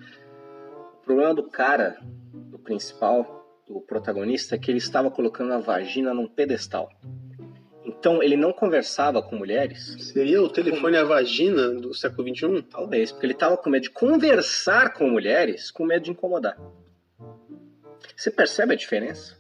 O 1.01 1.05
problema 1.05 1.35
do 1.35 1.45
cara, 1.49 1.99
do 2.33 2.59
principal, 2.59 3.47
do 3.67 3.81
protagonista, 3.81 4.55
é 4.55 4.59
que 4.59 4.71
ele 4.71 4.79
estava 4.79 5.11
colocando 5.11 5.53
a 5.53 5.59
vagina 5.59 6.13
num 6.15 6.27
pedestal. 6.27 6.89
Então 7.85 8.23
ele 8.23 8.37
não 8.37 8.53
conversava 8.53 9.23
com 9.23 9.35
mulheres, 9.35 9.97
Seria 10.13 10.43
o 10.43 10.49
telefone 10.49 10.99
à 10.99 11.05
vagina 11.05 11.71
do 11.71 11.95
século 11.95 12.29
XXI? 12.29 12.63
talvez, 12.63 13.11
porque 13.11 13.25
ele 13.25 13.33
estava 13.33 13.57
com 13.57 13.71
medo 13.71 13.85
de 13.85 13.91
conversar 13.91 14.93
com 14.93 15.09
mulheres, 15.09 15.71
com 15.71 15.85
medo 15.87 16.05
de 16.05 16.11
incomodar. 16.11 16.57
Você 18.19 18.33
percebe 18.33 18.75
a 18.75 18.77
diferença? 18.77 19.39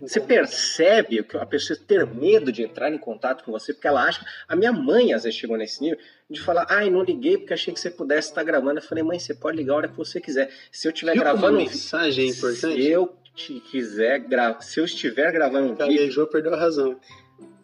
Você 0.00 0.20
percebe 0.20 1.24
que 1.24 1.36
a 1.36 1.44
pessoa 1.44 1.76
ter 1.76 2.06
medo 2.06 2.52
de 2.52 2.62
entrar 2.62 2.88
em 2.88 2.96
contato 2.96 3.42
com 3.42 3.50
você 3.50 3.74
porque 3.74 3.88
ela 3.88 4.04
acha. 4.04 4.24
A 4.46 4.54
minha 4.54 4.72
mãe 4.72 5.12
às 5.12 5.24
vezes 5.24 5.36
chegou 5.36 5.56
nesse 5.56 5.82
nível 5.82 5.98
de 6.30 6.40
falar: 6.40 6.66
ai, 6.70 6.88
não 6.88 7.02
liguei 7.02 7.36
porque 7.36 7.52
achei 7.52 7.74
que 7.74 7.80
você 7.80 7.90
pudesse 7.90 8.28
estar 8.28 8.44
gravando. 8.44 8.78
Eu 8.78 8.82
falei: 8.84 9.02
mãe, 9.02 9.18
você 9.18 9.34
pode 9.34 9.56
ligar 9.56 9.74
a 9.74 9.76
hora 9.76 9.88
que 9.88 9.96
você 9.96 10.20
quiser. 10.20 10.52
Se 10.70 10.86
eu 10.86 10.92
estiver 10.92 11.16
gravando 11.16 11.58
a 11.58 11.60
um 11.60 11.64
mensagem 11.64 12.26
é 12.26 12.28
importante? 12.28 12.80
Se 12.80 12.88
eu 12.88 13.12
te 13.34 13.58
quiser 13.58 14.20
gra... 14.20 14.60
se 14.60 14.78
eu 14.78 14.84
estiver 14.84 15.32
gravando 15.32 15.72
um 15.72 15.74
vídeo, 15.74 15.86
Gaguejou, 15.88 16.26
perdeu 16.28 16.54
a 16.54 16.56
razão. 16.56 16.96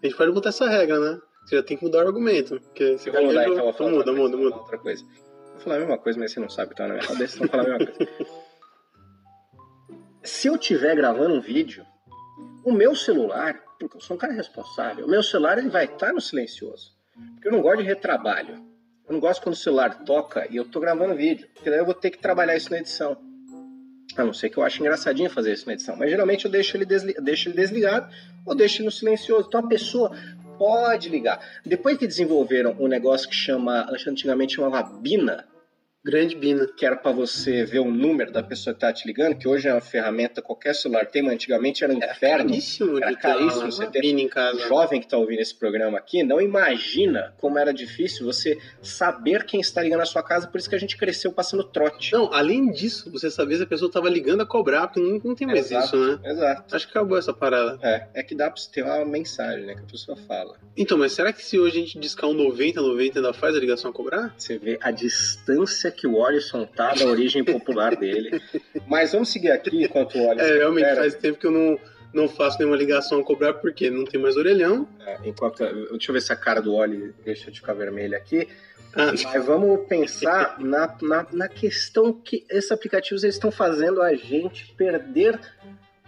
A 0.02 0.06
gente 0.06 0.16
pode 0.16 0.32
botar 0.32 0.48
essa 0.48 0.68
regra, 0.68 0.98
né? 0.98 1.20
Você 1.44 1.54
já 1.54 1.62
tem 1.62 1.76
que 1.76 1.84
mudar 1.84 2.04
o 2.04 2.08
argumento. 2.08 2.60
Porque 2.60 2.98
você 2.98 3.10
eu 3.10 3.12
vou 3.12 3.26
mudar 3.26 3.44
então, 3.44 3.58
eu 3.58 3.62
vou 3.62 3.72
falar 3.72 3.90
muda, 3.92 4.12
muda, 4.12 4.36
muda. 4.36 4.56
outra 4.56 4.76
coisa. 4.76 5.04
Vou 5.52 5.60
falar 5.60 5.76
a 5.76 5.78
mesma 5.78 5.98
coisa, 5.98 6.18
mas 6.18 6.32
você 6.32 6.40
não 6.40 6.50
sabe 6.50 6.74
tá 6.74 6.88
na 6.88 6.94
minha 6.94 7.06
cabeça, 7.06 7.36
então 7.36 7.48
falar 7.48 7.62
a 7.62 7.78
mesma 7.78 7.86
coisa. 7.92 8.10
Se 10.26 10.48
eu 10.48 10.56
estiver 10.56 10.96
gravando 10.96 11.34
um 11.34 11.40
vídeo, 11.40 11.86
o 12.64 12.72
meu 12.72 12.96
celular, 12.96 13.62
porque 13.78 13.96
eu 13.96 14.00
sou 14.00 14.16
um 14.16 14.18
cara 14.18 14.32
responsável, 14.32 15.06
o 15.06 15.08
meu 15.08 15.22
celular 15.22 15.56
ele 15.56 15.68
vai 15.68 15.84
estar 15.84 16.12
no 16.12 16.20
silencioso. 16.20 16.96
Porque 17.34 17.46
eu 17.46 17.52
não 17.52 17.62
gosto 17.62 17.78
de 17.78 17.84
retrabalho. 17.84 18.54
Eu 19.08 19.12
não 19.12 19.20
gosto 19.20 19.40
quando 19.40 19.54
o 19.54 19.58
celular 19.58 20.04
toca 20.04 20.48
e 20.50 20.56
eu 20.56 20.64
tô 20.64 20.80
gravando 20.80 21.14
vídeo, 21.14 21.48
porque 21.54 21.70
daí 21.70 21.78
eu 21.78 21.84
vou 21.84 21.94
ter 21.94 22.10
que 22.10 22.18
trabalhar 22.18 22.56
isso 22.56 22.72
na 22.72 22.78
edição. 22.78 23.16
A 24.16 24.24
não 24.24 24.32
ser 24.32 24.50
que 24.50 24.56
eu 24.56 24.64
ache 24.64 24.80
engraçadinho 24.80 25.30
fazer 25.30 25.52
isso 25.52 25.66
na 25.66 25.74
edição, 25.74 25.94
mas 25.94 26.10
geralmente 26.10 26.44
eu 26.44 26.50
deixo 26.50 26.76
ele, 26.76 26.84
desli 26.84 27.14
deixo 27.22 27.48
ele 27.48 27.56
desligado 27.56 28.12
ou 28.44 28.52
deixo 28.52 28.78
ele 28.78 28.86
no 28.86 28.90
silencioso. 28.90 29.46
Então 29.46 29.60
a 29.60 29.68
pessoa 29.68 30.10
pode 30.58 31.08
ligar. 31.08 31.40
Depois 31.64 31.96
que 31.96 32.06
desenvolveram 32.06 32.74
um 32.80 32.88
negócio 32.88 33.28
que 33.28 33.34
chama, 33.34 33.86
antigamente 34.08 34.56
chamava 34.56 34.82
Bina, 34.98 35.46
Grande 36.06 36.36
Bina. 36.36 36.66
que 36.76 36.86
era 36.86 36.94
para 36.96 37.10
você 37.10 37.64
ver 37.64 37.80
o 37.80 37.90
número 37.90 38.30
da 38.30 38.42
pessoa 38.42 38.72
que 38.72 38.80
tá 38.80 38.92
te 38.92 39.06
ligando, 39.06 39.36
que 39.36 39.48
hoje 39.48 39.66
é 39.66 39.72
uma 39.74 39.80
ferramenta, 39.80 40.40
qualquer 40.40 40.72
celular 40.74 41.04
tem, 41.06 41.20
mas 41.20 41.34
antigamente 41.34 41.82
era 41.82 41.92
um 41.92 41.96
inferno. 41.98 42.48
Caríssimo 42.50 42.98
Era 43.02 43.16
caríssimo 43.16 43.72
você 43.72 43.86
ter- 43.88 44.00
Bina 44.00 44.20
em 44.20 44.26
O 44.26 44.30
casa. 44.30 44.68
jovem 44.68 45.00
que 45.00 45.06
está 45.06 45.16
ouvindo 45.18 45.40
esse 45.40 45.54
programa 45.54 45.98
aqui 45.98 46.22
não 46.22 46.40
imagina 46.40 47.34
como 47.38 47.58
era 47.58 47.72
difícil 47.74 48.24
você 48.24 48.56
saber 48.80 49.44
quem 49.44 49.60
está 49.60 49.82
ligando 49.82 49.98
na 49.98 50.06
sua 50.06 50.22
casa, 50.22 50.46
por 50.46 50.58
isso 50.58 50.68
que 50.70 50.76
a 50.76 50.78
gente 50.78 50.96
cresceu 50.96 51.32
passando 51.32 51.64
trote. 51.64 52.12
Não, 52.12 52.32
além 52.32 52.70
disso, 52.70 53.10
você 53.10 53.28
sabia 53.30 53.56
se 53.56 53.62
a 53.64 53.66
pessoa 53.66 53.90
tava 53.90 54.08
ligando 54.08 54.42
a 54.42 54.46
cobrar, 54.46 54.86
porque 54.86 55.00
não, 55.00 55.20
não 55.24 55.34
tem 55.34 55.46
mais 55.46 55.58
Exato. 55.70 55.86
isso, 55.86 55.96
né? 56.22 56.30
Exato. 56.30 56.76
Acho 56.76 56.86
que 56.86 56.90
acabou 56.96 57.18
essa 57.18 57.32
parada. 57.34 57.78
É, 57.82 58.06
é 58.14 58.22
que 58.22 58.34
dá 58.34 58.48
pra 58.48 58.60
você 58.60 58.70
ter 58.70 58.82
uma 58.84 59.04
mensagem, 59.04 59.66
né, 59.66 59.74
que 59.74 59.80
a 59.80 59.90
pessoa 59.90 60.16
fala. 60.16 60.56
Então, 60.76 60.96
mas 60.98 61.12
será 61.12 61.32
que 61.32 61.42
se 61.44 61.58
hoje 61.58 61.78
a 61.78 61.80
gente 61.80 61.98
discar 61.98 62.30
um 62.30 62.34
90, 62.34 62.80
90 62.80 63.18
ainda 63.18 63.32
faz 63.32 63.56
a 63.56 63.58
ligação 63.58 63.90
a 63.90 63.94
cobrar? 63.94 64.34
Você 64.38 64.56
vê 64.58 64.78
a 64.80 64.90
distância 64.90 65.90
que 65.96 66.06
o 66.06 66.24
Alisson 66.24 66.64
tá 66.66 66.94
da 66.94 67.06
origem 67.06 67.42
popular 67.44 67.96
dele. 67.96 68.40
Mas 68.86 69.12
vamos 69.12 69.30
seguir 69.30 69.50
aqui 69.50 69.84
enquanto 69.84 70.16
o 70.18 70.30
Alisson 70.30 70.46
É, 70.46 70.58
realmente 70.58 70.84
recupera. 70.84 71.00
faz 71.10 71.14
tempo 71.14 71.38
que 71.38 71.46
eu 71.46 71.50
não, 71.50 71.78
não 72.12 72.28
faço 72.28 72.58
nenhuma 72.58 72.76
ligação 72.76 73.20
a 73.20 73.24
cobrar, 73.24 73.54
porque 73.54 73.90
não 73.90 74.04
tem 74.04 74.20
mais 74.20 74.36
orelhão. 74.36 74.86
É, 75.04 75.18
enquanto, 75.24 75.58
deixa 75.90 76.10
eu 76.10 76.12
ver 76.12 76.20
se 76.20 76.32
a 76.32 76.36
cara 76.36 76.60
do 76.60 76.74
Oli 76.74 77.14
deixa 77.24 77.50
de 77.50 77.58
ficar 77.60 77.72
vermelha 77.74 78.16
aqui. 78.16 78.46
Ah, 78.94 79.12
Mas 79.12 79.44
vamos 79.44 79.86
pensar 79.86 80.58
na, 80.58 80.96
na, 81.02 81.26
na 81.30 81.48
questão 81.48 82.12
que 82.12 82.46
esses 82.48 82.72
aplicativos 82.72 83.22
eles 83.24 83.34
estão 83.36 83.50
fazendo 83.50 84.00
a 84.00 84.14
gente 84.14 84.72
perder 84.74 85.38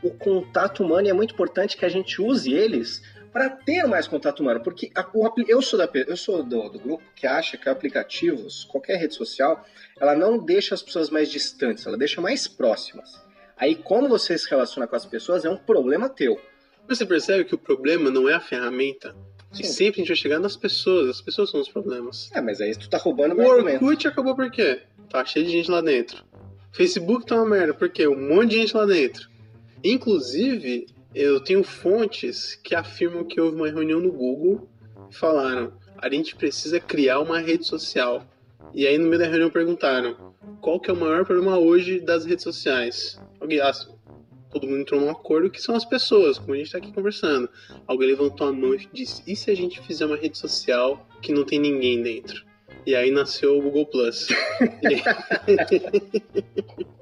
o 0.03 0.11
contato 0.11 0.83
humano 0.83 1.07
e 1.07 1.11
é 1.11 1.13
muito 1.13 1.35
importante 1.35 1.77
que 1.77 1.85
a 1.85 1.89
gente 1.89 2.23
use 2.23 2.53
eles 2.53 3.03
para 3.39 3.51
ter 3.51 3.87
mais 3.87 4.09
contato 4.09 4.41
humano, 4.41 4.59
porque 4.61 4.91
a- 4.97 5.07
o 5.15 5.33
eu 5.47 5.63
sou, 5.63 5.79
da, 5.79 5.89
eu 6.09 6.17
sou 6.17 6.43
do, 6.43 6.69
do 6.71 6.79
grupo 6.81 7.05
que 7.15 7.25
acha 7.25 7.57
que 7.57 7.69
aplicativos, 7.69 8.65
qualquer 8.65 8.97
rede 8.97 9.15
social, 9.15 9.65
ela 10.01 10.17
não 10.17 10.39
deixa 10.45 10.75
as 10.75 10.83
pessoas 10.83 11.09
mais 11.09 11.31
distantes, 11.31 11.87
ela 11.87 11.97
deixa 11.97 12.21
mais 12.21 12.49
próximas. 12.49 13.23
Aí, 13.57 13.77
como 13.77 14.09
você 14.09 14.37
se 14.37 14.51
relaciona 14.51 14.89
com 14.89 14.97
as 14.97 15.07
pessoas, 15.07 15.45
é 15.45 15.51
um 15.51 15.57
problema 15.57 16.09
teu. 16.09 16.41
Você 16.89 17.07
percebe 17.07 17.45
que 17.45 17.55
o 17.55 17.59
problema 17.59 18.11
não 18.11 18.29
é 18.29 18.35
a 18.35 18.41
ferramenta. 18.41 19.15
E 19.53 19.59
Sim. 19.59 19.65
sempre 19.65 20.01
a 20.01 20.05
gente 20.05 20.09
vai 20.09 20.17
chegar 20.17 20.41
nas 20.41 20.57
pessoas. 20.57 21.09
As 21.11 21.21
pessoas 21.21 21.49
são 21.51 21.61
os 21.61 21.69
problemas. 21.69 22.31
É, 22.35 22.41
mas 22.41 22.61
aí 22.61 22.75
tu 22.77 22.89
tá 22.91 22.99
roubando 22.99 23.35
O 23.35 23.37
meu 23.37 23.53
argumento. 23.53 23.85
Orkut 23.85 24.09
acabou 24.09 24.35
por 24.35 24.51
quê? 24.51 24.83
Tá 25.09 25.25
cheio 25.25 25.47
de 25.47 25.53
gente 25.53 25.71
lá 25.71 25.81
dentro. 25.81 26.25
Facebook 26.73 27.25
tá 27.25 27.37
uma 27.37 27.47
merda, 27.47 27.73
por 27.73 27.89
quê? 27.89 28.09
Um 28.09 28.29
monte 28.35 28.51
de 28.51 28.57
gente 28.59 28.77
lá 28.77 28.85
dentro. 28.85 29.29
Inclusive, 29.85 30.87
eu 31.15 31.41
tenho 31.41 31.65
fontes 31.65 32.55
que 32.55 32.75
afirmam 32.75 33.25
que 33.25 33.41
houve 33.41 33.57
uma 33.57 33.69
reunião 33.69 34.01
no 34.01 34.13
Google 34.13 34.69
e 35.11 35.15
falaram: 35.15 35.73
a 35.97 36.09
gente 36.11 36.37
precisa 36.37 36.79
criar 36.79 37.21
uma 37.21 37.41
rede 37.41 37.67
social. 37.67 38.25
E 38.75 38.87
aí 38.87 38.99
no 38.99 39.07
meio 39.07 39.19
da 39.19 39.27
reunião 39.27 39.51
perguntaram: 39.51 40.35
qual 40.61 40.79
que 40.79 40.91
é 40.91 40.93
o 40.93 40.97
maior 40.97 41.25
problema 41.25 41.59
hoje 41.59 42.01
das 42.01 42.25
redes 42.25 42.45
sociais? 42.45 43.21
Alguém, 43.41 43.61
ah, 43.61 43.73
todo 44.51 44.67
mundo 44.67 44.81
entrou 44.81 45.01
num 45.01 45.11
acordo 45.11 45.51
que 45.51 45.63
são 45.63 45.75
as 45.75 45.85
pessoas, 45.85 46.39
como 46.39 46.55
a 46.55 46.57
gente 46.57 46.73
tá 46.73 46.79
aqui 46.79 46.93
conversando. 46.93 47.49
Alguém 47.87 48.09
levantou 48.09 48.47
a 48.47 48.53
mão 48.53 48.75
e 48.75 48.89
disse: 48.93 49.23
e 49.27 49.35
se 49.35 49.51
a 49.51 49.57
gente 49.57 49.81
fizer 49.81 50.05
uma 50.05 50.17
rede 50.17 50.37
social 50.37 51.07
que 51.23 51.33
não 51.33 51.45
tem 51.45 51.59
ninguém 51.59 52.03
dentro? 52.03 52.47
E 52.87 52.95
aí 52.95 53.11
nasceu 53.11 53.59
o 53.59 53.63
Google 53.63 53.87
Plus. 53.87 54.29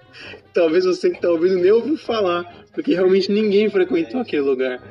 Talvez 0.52 0.84
você 0.84 1.10
que 1.10 1.20
tá 1.20 1.28
ouvindo 1.28 1.56
nem 1.56 1.70
ouviu 1.70 1.96
falar, 1.96 2.64
porque 2.72 2.94
realmente 2.94 3.30
ninguém 3.30 3.68
frequentou 3.70 4.20
aquele 4.20 4.42
lugar. 4.42 4.82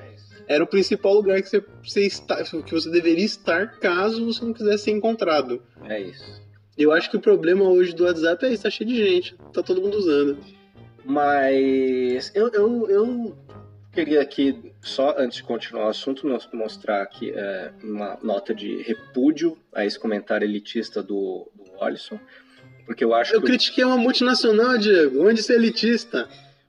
Era 0.47 0.63
o 0.63 0.67
principal 0.67 1.13
lugar 1.13 1.41
que 1.41 1.49
você, 1.49 1.63
você 1.83 2.01
está, 2.05 2.43
que 2.43 2.71
você 2.71 2.89
deveria 2.89 3.25
estar 3.25 3.79
caso 3.79 4.25
você 4.25 4.45
não 4.45 4.53
quisesse 4.53 4.85
ser 4.85 4.91
encontrado. 4.91 5.61
É 5.89 5.99
isso. 5.99 6.43
Eu 6.77 6.91
acho 6.91 7.09
que 7.09 7.17
o 7.17 7.21
problema 7.21 7.63
hoje 7.63 7.95
do 7.95 8.03
WhatsApp 8.03 8.45
é 8.45 8.51
isso, 8.51 8.63
tá 8.63 8.69
cheio 8.69 8.89
de 8.89 8.95
gente, 8.95 9.35
tá 9.53 9.63
todo 9.63 9.81
mundo 9.81 9.97
usando. 9.97 10.37
Mas 11.05 12.31
eu, 12.35 12.49
eu, 12.49 12.89
eu 12.89 13.37
queria 13.93 14.21
aqui, 14.21 14.73
só 14.81 15.15
antes 15.17 15.37
de 15.37 15.43
continuar 15.43 15.85
o 15.85 15.89
assunto, 15.89 16.27
mostrar 16.53 17.01
aqui 17.01 17.31
é, 17.31 17.71
uma 17.81 18.17
nota 18.21 18.53
de 18.53 18.81
repúdio 18.81 19.57
a 19.73 19.85
esse 19.85 19.97
comentário 19.97 20.45
elitista 20.45 21.01
do, 21.01 21.49
do 21.55 21.81
Alisson. 21.81 22.19
Porque 22.85 23.03
eu 23.03 23.13
acho 23.13 23.33
Eu 23.33 23.39
que 23.41 23.45
o- 23.45 23.49
critiquei 23.49 23.83
uma 23.83 23.97
multinacional, 23.97 24.77
Diego, 24.77 25.27
onde 25.27 25.41
ser 25.41 25.55
elitista. 25.55 26.27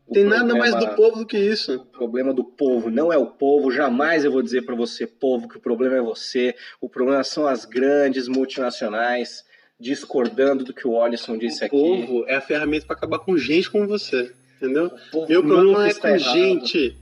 o 0.09 0.13
Tem 0.15 0.23
nada 0.25 0.45
problema- 0.47 0.59
mais 0.71 0.75
do 0.77 0.95
povo 0.95 1.19
do 1.19 1.27
que 1.27 1.37
isso. 1.37 1.75
O 1.75 1.85
problema 1.87 2.33
do 2.33 2.45
povo 2.45 2.91
não 2.91 3.13
é 3.13 3.19
o 3.19 3.27
povo, 3.27 3.71
jamais 3.73 4.25
eu 4.25 4.31
vou 4.31 4.41
dizer 4.41 4.63
para 4.63 4.75
você, 4.77 5.05
povo, 5.07 5.49
que 5.49 5.57
o 5.57 5.61
problema 5.61 5.97
é 5.97 6.01
você. 6.01 6.55
O 6.81 6.89
problema 6.89 7.23
são 7.25 7.47
as 7.47 7.65
grandes 7.65 8.29
multinacionais 8.29 9.45
discordando 9.81 10.65
do 10.65 10.73
que 10.73 10.87
o 10.87 11.03
Alisson 11.03 11.37
disse 11.37 11.63
o 11.63 11.67
aqui. 11.67 11.77
povo 11.77 12.25
é 12.29 12.37
a 12.37 12.41
ferramenta 12.41 12.87
pra 12.87 12.97
acabar 12.97 13.19
com 13.19 13.37
gente 13.37 13.69
como 13.71 13.87
você, 13.87 14.33
entendeu? 14.57 14.91
O 15.13 15.27
Meu 15.27 15.43
problema 15.43 15.89
é 15.89 15.93
com 15.95 16.07
errado. 16.09 16.33
gente. 16.33 16.97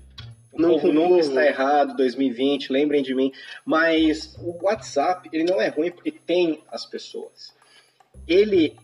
O 0.52 0.60
Não 0.62 0.70
povo 0.70 0.88
o 0.88 0.92
nunca 0.92 1.20
está 1.20 1.44
errado, 1.46 1.96
2020, 1.96 2.72
lembrem 2.72 3.02
de 3.02 3.14
mim. 3.14 3.30
Mas 3.66 4.34
o 4.38 4.64
WhatsApp, 4.64 5.28
ele 5.32 5.44
não 5.44 5.60
é 5.60 5.68
ruim 5.68 5.90
porque 5.90 6.10
tem 6.10 6.62
as 6.72 6.86
pessoas. 6.86 7.52
Ele 8.26 8.74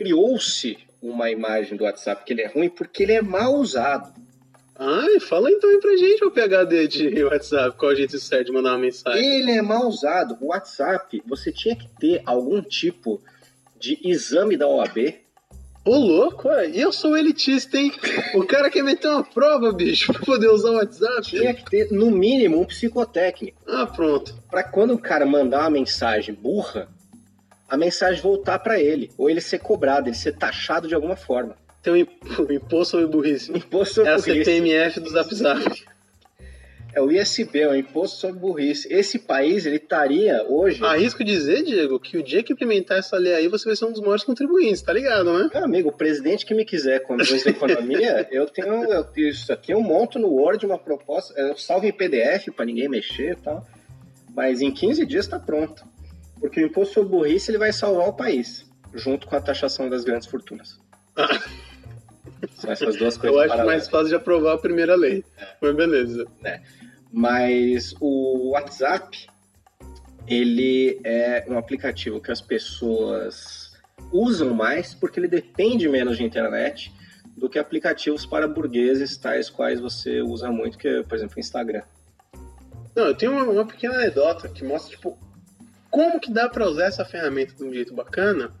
criou-se 0.00 0.78
uma 1.02 1.30
imagem 1.30 1.76
do 1.76 1.84
WhatsApp 1.84 2.24
que 2.24 2.32
ele 2.32 2.40
é 2.40 2.48
ruim 2.48 2.70
porque 2.70 3.02
ele 3.02 3.12
é 3.12 3.20
mal 3.20 3.54
usado. 3.54 4.10
Ai, 4.74 5.20
fala 5.20 5.50
então 5.50 5.68
aí 5.68 5.78
pra 5.78 5.94
gente 5.94 6.24
o 6.24 6.30
PHD 6.30 6.88
de 6.88 7.22
WhatsApp, 7.24 7.76
qual 7.76 7.90
a 7.90 7.94
gente 7.94 8.18
certo 8.18 8.46
de 8.46 8.52
mandar 8.52 8.70
uma 8.70 8.78
mensagem. 8.78 9.22
Ele 9.22 9.52
é 9.52 9.60
mal 9.60 9.86
usado. 9.86 10.38
O 10.40 10.46
WhatsApp, 10.46 11.22
você 11.26 11.52
tinha 11.52 11.76
que 11.76 11.86
ter 12.00 12.22
algum 12.24 12.62
tipo 12.62 13.20
de 13.78 13.98
exame 14.02 14.56
da 14.56 14.66
OAB. 14.66 15.16
Ô, 15.84 15.96
louco, 15.96 16.48
e 16.48 16.80
eu 16.80 16.92
sou 16.92 17.14
elitista, 17.14 17.76
hein? 17.76 17.92
O 18.34 18.46
cara 18.46 18.70
quer 18.70 18.82
meter 18.82 19.08
uma 19.08 19.24
prova, 19.24 19.70
bicho, 19.70 20.12
pra 20.14 20.24
poder 20.24 20.48
usar 20.48 20.70
o 20.70 20.76
WhatsApp. 20.76 21.22
Tinha 21.22 21.52
que 21.52 21.64
ter, 21.70 21.92
no 21.92 22.10
mínimo, 22.10 22.58
um 22.58 22.64
psicotécnico. 22.64 23.60
Ah, 23.66 23.86
pronto. 23.86 24.34
Pra 24.50 24.62
quando 24.62 24.94
o 24.94 24.98
cara 24.98 25.26
mandar 25.26 25.60
uma 25.60 25.70
mensagem 25.70 26.34
burra, 26.34 26.88
a 27.70 27.76
mensagem 27.76 28.20
voltar 28.20 28.58
pra 28.58 28.78
ele. 28.80 29.10
Ou 29.16 29.30
ele 29.30 29.40
ser 29.40 29.58
cobrado, 29.60 30.08
ele 30.08 30.16
ser 30.16 30.36
taxado 30.36 30.88
de 30.88 30.94
alguma 30.94 31.16
forma. 31.16 31.56
Tem 31.82 32.00
imp- 32.00 32.10
um 32.38 32.52
imposto 32.52 32.90
sobre 32.92 33.06
burrice. 33.06 33.50
Imposto 33.56 34.02
É 34.02 34.14
a 34.14 34.18
sobre 34.18 34.32
burrice. 34.34 34.50
CPMF 34.50 35.00
do 35.00 35.10
Zap 35.10 35.34
Zap. 35.34 35.84
É 36.92 37.00
o 37.00 37.08
ISB, 37.08 37.60
é 37.60 37.68
o 37.68 37.74
Imposto 37.76 38.18
sobre 38.18 38.40
Burrice. 38.40 38.92
Esse 38.92 39.16
país, 39.20 39.64
ele 39.64 39.76
estaria 39.76 40.42
hoje... 40.48 40.84
Arrisco 40.84 41.22
dizer, 41.22 41.62
Diego, 41.62 42.00
que 42.00 42.18
o 42.18 42.22
dia 42.22 42.42
que 42.42 42.52
implementar 42.52 42.98
essa 42.98 43.16
lei 43.16 43.32
aí, 43.32 43.46
você 43.46 43.64
vai 43.66 43.76
ser 43.76 43.84
um 43.84 43.92
dos 43.92 44.00
maiores 44.00 44.24
contribuintes, 44.24 44.82
tá 44.82 44.92
ligado, 44.92 45.32
né? 45.32 45.48
Meu 45.54 45.64
amigo, 45.64 45.90
o 45.90 45.92
presidente 45.92 46.44
que 46.44 46.52
me 46.52 46.64
quiser 46.64 47.00
ministro 47.08 47.44
da 47.44 47.50
Economia, 47.50 48.26
eu 48.32 48.44
tenho 48.46 48.82
eu- 48.92 49.06
isso 49.18 49.52
aqui, 49.52 49.72
eu 49.72 49.80
monto 49.80 50.18
no 50.18 50.26
Word 50.30 50.66
uma 50.66 50.78
proposta, 50.78 51.32
eu 51.40 51.56
salvo 51.56 51.86
em 51.86 51.92
PDF 51.92 52.48
para 52.56 52.64
ninguém 52.64 52.88
mexer 52.88 53.34
e 53.34 53.36
tal, 53.36 53.64
mas 54.34 54.60
em 54.60 54.72
15 54.72 55.06
dias 55.06 55.26
está 55.26 55.38
pronto. 55.38 55.84
Porque 56.40 56.62
o 56.62 56.66
imposto 56.66 56.94
sobre 56.94 57.10
burrice 57.10 57.50
ele 57.50 57.58
vai 57.58 57.72
salvar 57.72 58.08
o 58.08 58.12
país, 58.12 58.70
junto 58.94 59.26
com 59.26 59.36
a 59.36 59.40
taxação 59.40 59.88
das 59.88 60.04
grandes 60.04 60.26
fortunas. 60.26 60.80
São 62.54 62.70
essas 62.70 62.96
duas 62.96 63.16
coisas 63.18 63.36
Eu 63.36 63.40
acho 63.40 63.48
paralelas. 63.50 63.66
mais 63.66 63.88
fácil 63.88 64.08
de 64.08 64.14
aprovar 64.14 64.54
a 64.54 64.58
primeira 64.58 64.94
lei. 64.94 65.24
Mas 65.60 65.76
beleza. 65.76 66.26
Mas 67.12 67.94
o 68.00 68.52
WhatsApp, 68.52 69.26
ele 70.26 70.98
é 71.04 71.44
um 71.48 71.58
aplicativo 71.58 72.20
que 72.20 72.30
as 72.30 72.40
pessoas 72.40 73.78
usam 74.12 74.54
mais 74.54 74.94
porque 74.94 75.20
ele 75.20 75.28
depende 75.28 75.88
menos 75.88 76.16
de 76.16 76.24
internet 76.24 76.92
do 77.36 77.48
que 77.48 77.58
aplicativos 77.58 78.26
para 78.26 78.46
burgueses, 78.46 79.16
tais 79.16 79.48
quais 79.50 79.80
você 79.80 80.20
usa 80.20 80.50
muito, 80.50 80.78
que 80.78 80.88
é, 80.88 81.02
por 81.02 81.14
exemplo, 81.16 81.36
o 81.36 81.40
Instagram. 81.40 81.82
Não, 82.94 83.06
eu 83.06 83.14
tenho 83.14 83.32
uma, 83.32 83.44
uma 83.44 83.66
pequena 83.66 83.94
anedota 83.94 84.48
que 84.48 84.64
mostra, 84.64 84.90
tipo, 84.90 85.18
como 85.90 86.20
que 86.20 86.32
dá 86.32 86.48
pra 86.48 86.68
usar 86.68 86.84
essa 86.84 87.04
ferramenta 87.04 87.54
de 87.54 87.64
um 87.64 87.72
jeito 87.72 87.94
bacana 87.94 88.52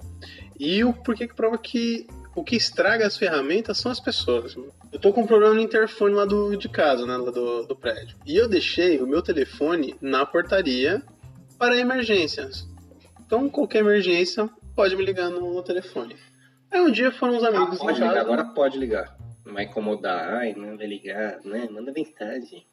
e 0.58 0.84
o 0.84 0.92
porquê 0.92 1.26
que 1.28 1.34
prova 1.34 1.56
que 1.56 2.06
o 2.34 2.44
que 2.44 2.56
estraga 2.56 3.06
as 3.06 3.16
ferramentas 3.16 3.78
são 3.78 3.90
as 3.90 4.00
pessoas. 4.00 4.56
Eu 4.92 4.98
tô 4.98 5.12
com 5.12 5.22
um 5.22 5.26
problema 5.26 5.54
no 5.54 5.60
interfone 5.60 6.14
lá 6.14 6.24
do, 6.24 6.56
de 6.56 6.68
casa, 6.68 7.04
né, 7.06 7.16
lá 7.16 7.30
do, 7.30 7.66
do 7.66 7.76
prédio. 7.76 8.16
E 8.24 8.36
eu 8.36 8.48
deixei 8.48 9.00
o 9.00 9.06
meu 9.06 9.20
telefone 9.22 9.96
na 10.00 10.24
portaria 10.24 11.02
para 11.58 11.76
emergências. 11.76 12.68
Então, 13.24 13.48
qualquer 13.48 13.80
emergência, 13.80 14.48
pode 14.74 14.96
me 14.96 15.04
ligar 15.04 15.28
no, 15.28 15.54
no 15.54 15.62
telefone. 15.62 16.16
Aí 16.70 16.80
um 16.80 16.90
dia 16.90 17.10
foram 17.10 17.36
uns 17.36 17.44
amigos 17.44 17.76
em 17.76 17.78
pode 17.78 17.98
casa. 17.98 18.12
ligar, 18.12 18.20
agora 18.20 18.44
pode 18.46 18.78
ligar. 18.78 19.16
Não 19.44 19.54
vai 19.54 19.64
incomodar, 19.64 20.34
ai, 20.34 20.54
não 20.54 20.76
vai 20.76 20.86
ligar, 20.86 21.40
né? 21.44 21.68
Manda 21.70 21.92
mensagem. 21.92 22.64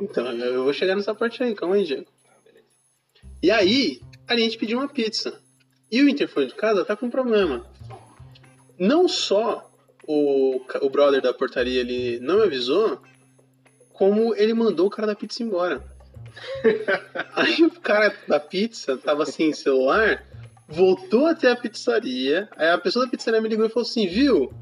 Então, 0.00 0.26
eu 0.32 0.64
vou 0.64 0.72
chegar 0.72 0.96
nessa 0.96 1.14
parte 1.14 1.42
aí, 1.42 1.54
calma 1.54 1.76
aí, 1.76 1.84
Diego. 1.84 2.06
E 3.42 3.50
aí, 3.50 4.00
a 4.26 4.36
gente 4.36 4.58
pediu 4.58 4.78
uma 4.78 4.88
pizza. 4.88 5.40
E 5.90 6.02
o 6.02 6.08
interfone 6.08 6.46
de 6.46 6.54
casa 6.54 6.84
tá 6.84 6.96
com 6.96 7.06
um 7.06 7.10
problema. 7.10 7.64
Não 8.78 9.08
só 9.08 9.70
o, 10.06 10.60
o 10.82 10.90
brother 10.90 11.22
da 11.22 11.32
portaria 11.32 11.80
ele 11.80 12.18
não 12.20 12.38
me 12.38 12.44
avisou, 12.44 13.00
como 13.92 14.34
ele 14.34 14.54
mandou 14.54 14.86
o 14.86 14.90
cara 14.90 15.06
da 15.06 15.14
pizza 15.14 15.42
embora. 15.42 15.82
aí 17.34 17.62
o 17.64 17.70
cara 17.80 18.14
da 18.26 18.38
pizza 18.38 18.96
tava 18.96 19.26
sem 19.26 19.52
celular 19.52 20.24
voltou 20.68 21.26
até 21.26 21.50
a 21.50 21.56
pizzaria. 21.56 22.48
Aí 22.56 22.68
a 22.68 22.78
pessoa 22.78 23.06
da 23.06 23.10
pizzaria 23.10 23.40
me 23.40 23.48
ligou 23.48 23.66
e 23.66 23.70
falou 23.70 23.88
assim: 23.88 24.06
Viu? 24.06 24.52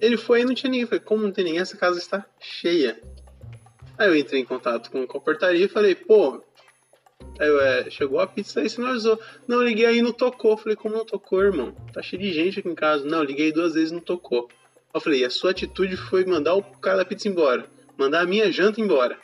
Ele 0.00 0.16
foi 0.16 0.42
e 0.42 0.44
não 0.44 0.54
tinha 0.54 0.70
ninguém. 0.70 0.82
Eu 0.82 0.88
falei: 0.88 1.04
Como 1.04 1.22
não 1.24 1.32
tem 1.32 1.44
ninguém? 1.44 1.60
Essa 1.60 1.76
casa 1.76 1.98
está 1.98 2.24
cheia. 2.38 3.00
Aí 3.98 4.08
eu 4.08 4.16
entrei 4.16 4.40
em 4.40 4.44
contato 4.44 4.90
com 4.90 5.02
a 5.02 5.20
portaria 5.20 5.64
e 5.64 5.68
falei: 5.68 5.94
Pô. 5.94 6.42
Aí 7.38 7.48
é, 7.48 7.90
chegou 7.90 8.20
a 8.20 8.26
pizza 8.26 8.60
aí, 8.60 8.68
você 8.68 8.80
não 9.48 9.62
liguei 9.62 9.86
aí 9.86 10.02
não 10.02 10.12
tocou. 10.12 10.56
Falei: 10.56 10.76
Como 10.76 10.96
não 10.96 11.04
tocou, 11.04 11.42
irmão? 11.42 11.74
Tá 11.92 12.02
cheio 12.02 12.22
de 12.22 12.32
gente 12.32 12.60
aqui 12.60 12.68
em 12.68 12.74
casa. 12.74 13.04
Não, 13.04 13.22
liguei 13.22 13.52
duas 13.52 13.74
vezes 13.74 13.90
não 13.90 14.00
tocou. 14.00 14.48
Eu 14.94 15.00
falei: 15.00 15.24
A 15.24 15.30
sua 15.30 15.50
atitude 15.50 15.96
foi 15.96 16.24
mandar 16.24 16.54
o 16.54 16.62
cara 16.62 16.98
da 16.98 17.04
pizza 17.04 17.28
embora. 17.28 17.66
Mandar 17.96 18.20
a 18.20 18.26
minha 18.26 18.50
janta 18.50 18.80
embora. 18.80 19.18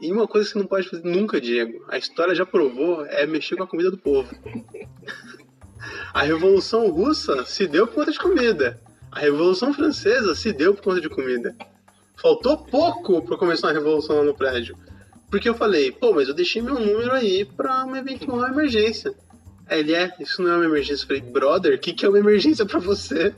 E 0.00 0.12
uma 0.12 0.28
coisa 0.28 0.46
que 0.46 0.52
você 0.52 0.58
não 0.58 0.66
pode 0.66 0.88
fazer 0.88 1.04
nunca, 1.04 1.40
Diego, 1.40 1.84
a 1.88 1.96
história 1.96 2.34
já 2.34 2.44
provou, 2.44 3.06
é 3.06 3.26
mexer 3.26 3.56
com 3.56 3.62
a 3.62 3.66
comida 3.66 3.90
do 3.90 3.96
povo. 3.96 4.34
A 6.12 6.22
Revolução 6.22 6.88
Russa 6.90 7.44
se 7.44 7.66
deu 7.66 7.86
por 7.86 7.96
conta 7.96 8.10
de 8.10 8.18
comida. 8.18 8.80
A 9.12 9.20
Revolução 9.20 9.72
Francesa 9.72 10.34
se 10.34 10.52
deu 10.52 10.74
por 10.74 10.82
conta 10.82 11.00
de 11.00 11.08
comida. 11.08 11.54
Faltou 12.16 12.56
pouco 12.56 13.22
para 13.22 13.36
começar 13.36 13.68
a 13.68 13.72
revolução 13.72 14.16
lá 14.16 14.24
no 14.24 14.34
prédio. 14.34 14.76
Porque 15.30 15.48
eu 15.48 15.54
falei, 15.54 15.90
pô, 15.90 16.12
mas 16.12 16.28
eu 16.28 16.34
deixei 16.34 16.62
meu 16.62 16.78
número 16.78 17.12
aí 17.12 17.44
pra 17.44 17.84
uma 17.84 17.98
eventual 17.98 18.46
emergência. 18.46 19.12
Aí 19.68 19.80
ele 19.80 19.94
é, 19.94 20.12
isso 20.20 20.40
não 20.42 20.52
é 20.52 20.56
uma 20.56 20.64
emergência. 20.64 21.04
Eu 21.04 21.08
falei, 21.08 21.22
brother, 21.22 21.74
o 21.74 21.78
que, 21.78 21.92
que 21.92 22.06
é 22.06 22.08
uma 22.08 22.18
emergência 22.18 22.64
para 22.64 22.78
você? 22.78 23.34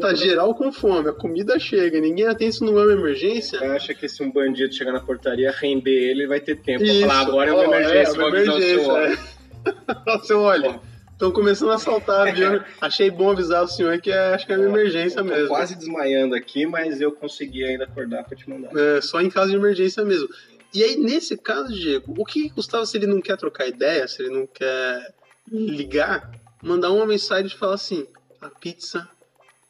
Tá 0.00 0.14
geral 0.14 0.54
com 0.54 0.72
fome, 0.72 1.10
a 1.10 1.12
comida 1.12 1.58
chega, 1.58 2.00
ninguém 2.00 2.26
atende 2.26 2.54
isso 2.54 2.64
não 2.64 2.78
é 2.78 2.84
uma 2.84 2.92
emergência. 2.92 3.58
Você 3.58 3.64
acha 3.66 3.94
que 3.94 4.08
se 4.08 4.22
um 4.22 4.32
bandido 4.32 4.72
chegar 4.72 4.92
na 4.92 5.00
portaria, 5.00 5.50
render 5.50 5.90
ele, 5.90 6.26
vai 6.26 6.40
ter 6.40 6.56
tempo 6.56 6.82
Isso. 6.82 7.00
pra 7.00 7.08
falar 7.08 7.20
agora 7.20 7.50
é 7.50 7.52
uma 7.52 7.62
Ó, 7.62 7.74
emergência, 7.74 8.10
é 8.10 8.18
uma 8.18 8.28
emergência, 8.28 8.92
é. 8.92 9.18
Você 10.18 10.32
olha, 10.32 10.80
estão 11.12 11.30
começando 11.30 11.70
a 11.70 11.74
assaltar, 11.74 12.34
viu? 12.34 12.62
Achei 12.80 13.10
bom 13.10 13.30
avisar 13.30 13.62
o 13.62 13.68
senhor 13.68 14.00
que 14.00 14.10
é, 14.10 14.34
acho 14.34 14.46
que 14.46 14.52
é 14.54 14.56
uma 14.56 14.68
emergência 14.68 15.22
mesmo. 15.22 15.48
quase 15.48 15.76
desmaiando 15.76 16.34
aqui, 16.34 16.64
mas 16.64 17.00
eu 17.00 17.12
consegui 17.12 17.62
ainda 17.64 17.84
acordar 17.84 18.24
pra 18.24 18.34
te 18.34 18.48
mandar. 18.48 18.70
É, 18.74 19.02
só 19.02 19.20
em 19.20 19.28
caso 19.28 19.50
de 19.50 19.56
emergência 19.56 20.02
mesmo. 20.02 20.28
E 20.72 20.84
aí, 20.84 20.96
nesse 20.96 21.36
caso, 21.36 21.74
Diego, 21.74 22.14
o 22.16 22.24
que 22.24 22.48
custava 22.50 22.86
se 22.86 22.96
ele 22.96 23.06
não 23.06 23.20
quer 23.20 23.36
trocar 23.36 23.66
ideia, 23.66 24.06
se 24.06 24.22
ele 24.22 24.30
não 24.30 24.46
quer 24.46 25.14
ligar, 25.50 26.30
mandar 26.62 26.90
uma 26.90 27.06
mensagem 27.06 27.46
e 27.46 27.58
falar 27.58 27.74
assim: 27.74 28.06
a 28.40 28.48
pizza 28.48 29.08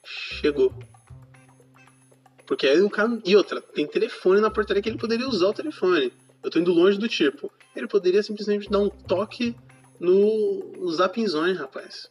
chegou. 0.04 0.74
Porque 2.46 2.66
aí 2.66 2.80
o 2.82 2.90
cara. 2.90 3.18
E 3.24 3.34
outra, 3.34 3.60
tem 3.60 3.86
telefone 3.86 4.40
na 4.40 4.50
portaria 4.50 4.82
que 4.82 4.88
ele 4.88 4.98
poderia 4.98 5.28
usar 5.28 5.48
o 5.48 5.54
telefone. 5.54 6.12
Eu 6.42 6.50
tô 6.50 6.58
indo 6.58 6.72
longe 6.72 6.98
do 6.98 7.08
tipo. 7.08 7.50
Ele 7.74 7.86
poderia 7.86 8.22
simplesmente 8.22 8.68
dar 8.68 8.80
um 8.80 8.88
toque 8.88 9.54
no, 9.98 10.72
no 10.76 11.54
rapaz. 11.54 12.10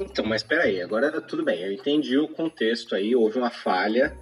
Então, 0.00 0.24
mas 0.24 0.42
peraí, 0.42 0.80
agora 0.80 1.20
tudo 1.20 1.44
bem, 1.44 1.62
eu 1.62 1.72
entendi 1.72 2.16
o 2.16 2.28
contexto 2.28 2.94
aí, 2.94 3.14
houve 3.14 3.38
uma 3.38 3.50
falha, 3.50 4.16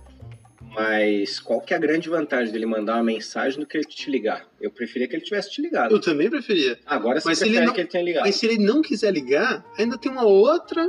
mas 0.74 1.38
qual 1.40 1.60
que 1.60 1.74
é 1.74 1.76
a 1.76 1.80
grande 1.80 2.08
vantagem 2.08 2.52
dele 2.52 2.66
mandar 2.66 2.94
uma 2.96 3.02
mensagem 3.04 3.58
do 3.60 3.66
que 3.66 3.76
ele 3.76 3.84
te 3.84 4.10
ligar? 4.10 4.46
Eu 4.60 4.70
preferia 4.70 5.08
que 5.08 5.16
ele 5.16 5.22
tivesse 5.24 5.50
te 5.50 5.60
ligado. 5.60 5.92
Eu 5.92 6.00
também 6.00 6.30
preferia. 6.30 6.78
Agora 6.86 7.20
você 7.20 7.28
Mas 7.28 7.38
se 7.38 7.44
ele 7.44 7.50
prefere 7.50 7.66
não- 7.66 7.74
que 7.74 7.80
ele 7.80 7.88
tenha 7.88 8.04
ligado. 8.04 8.24
Mas 8.24 8.36
se 8.36 8.46
ele 8.46 8.58
não 8.58 8.80
quiser 8.82 9.12
ligar, 9.12 9.64
ainda 9.76 9.98
tem 9.98 10.10
uma 10.10 10.24
outra 10.24 10.86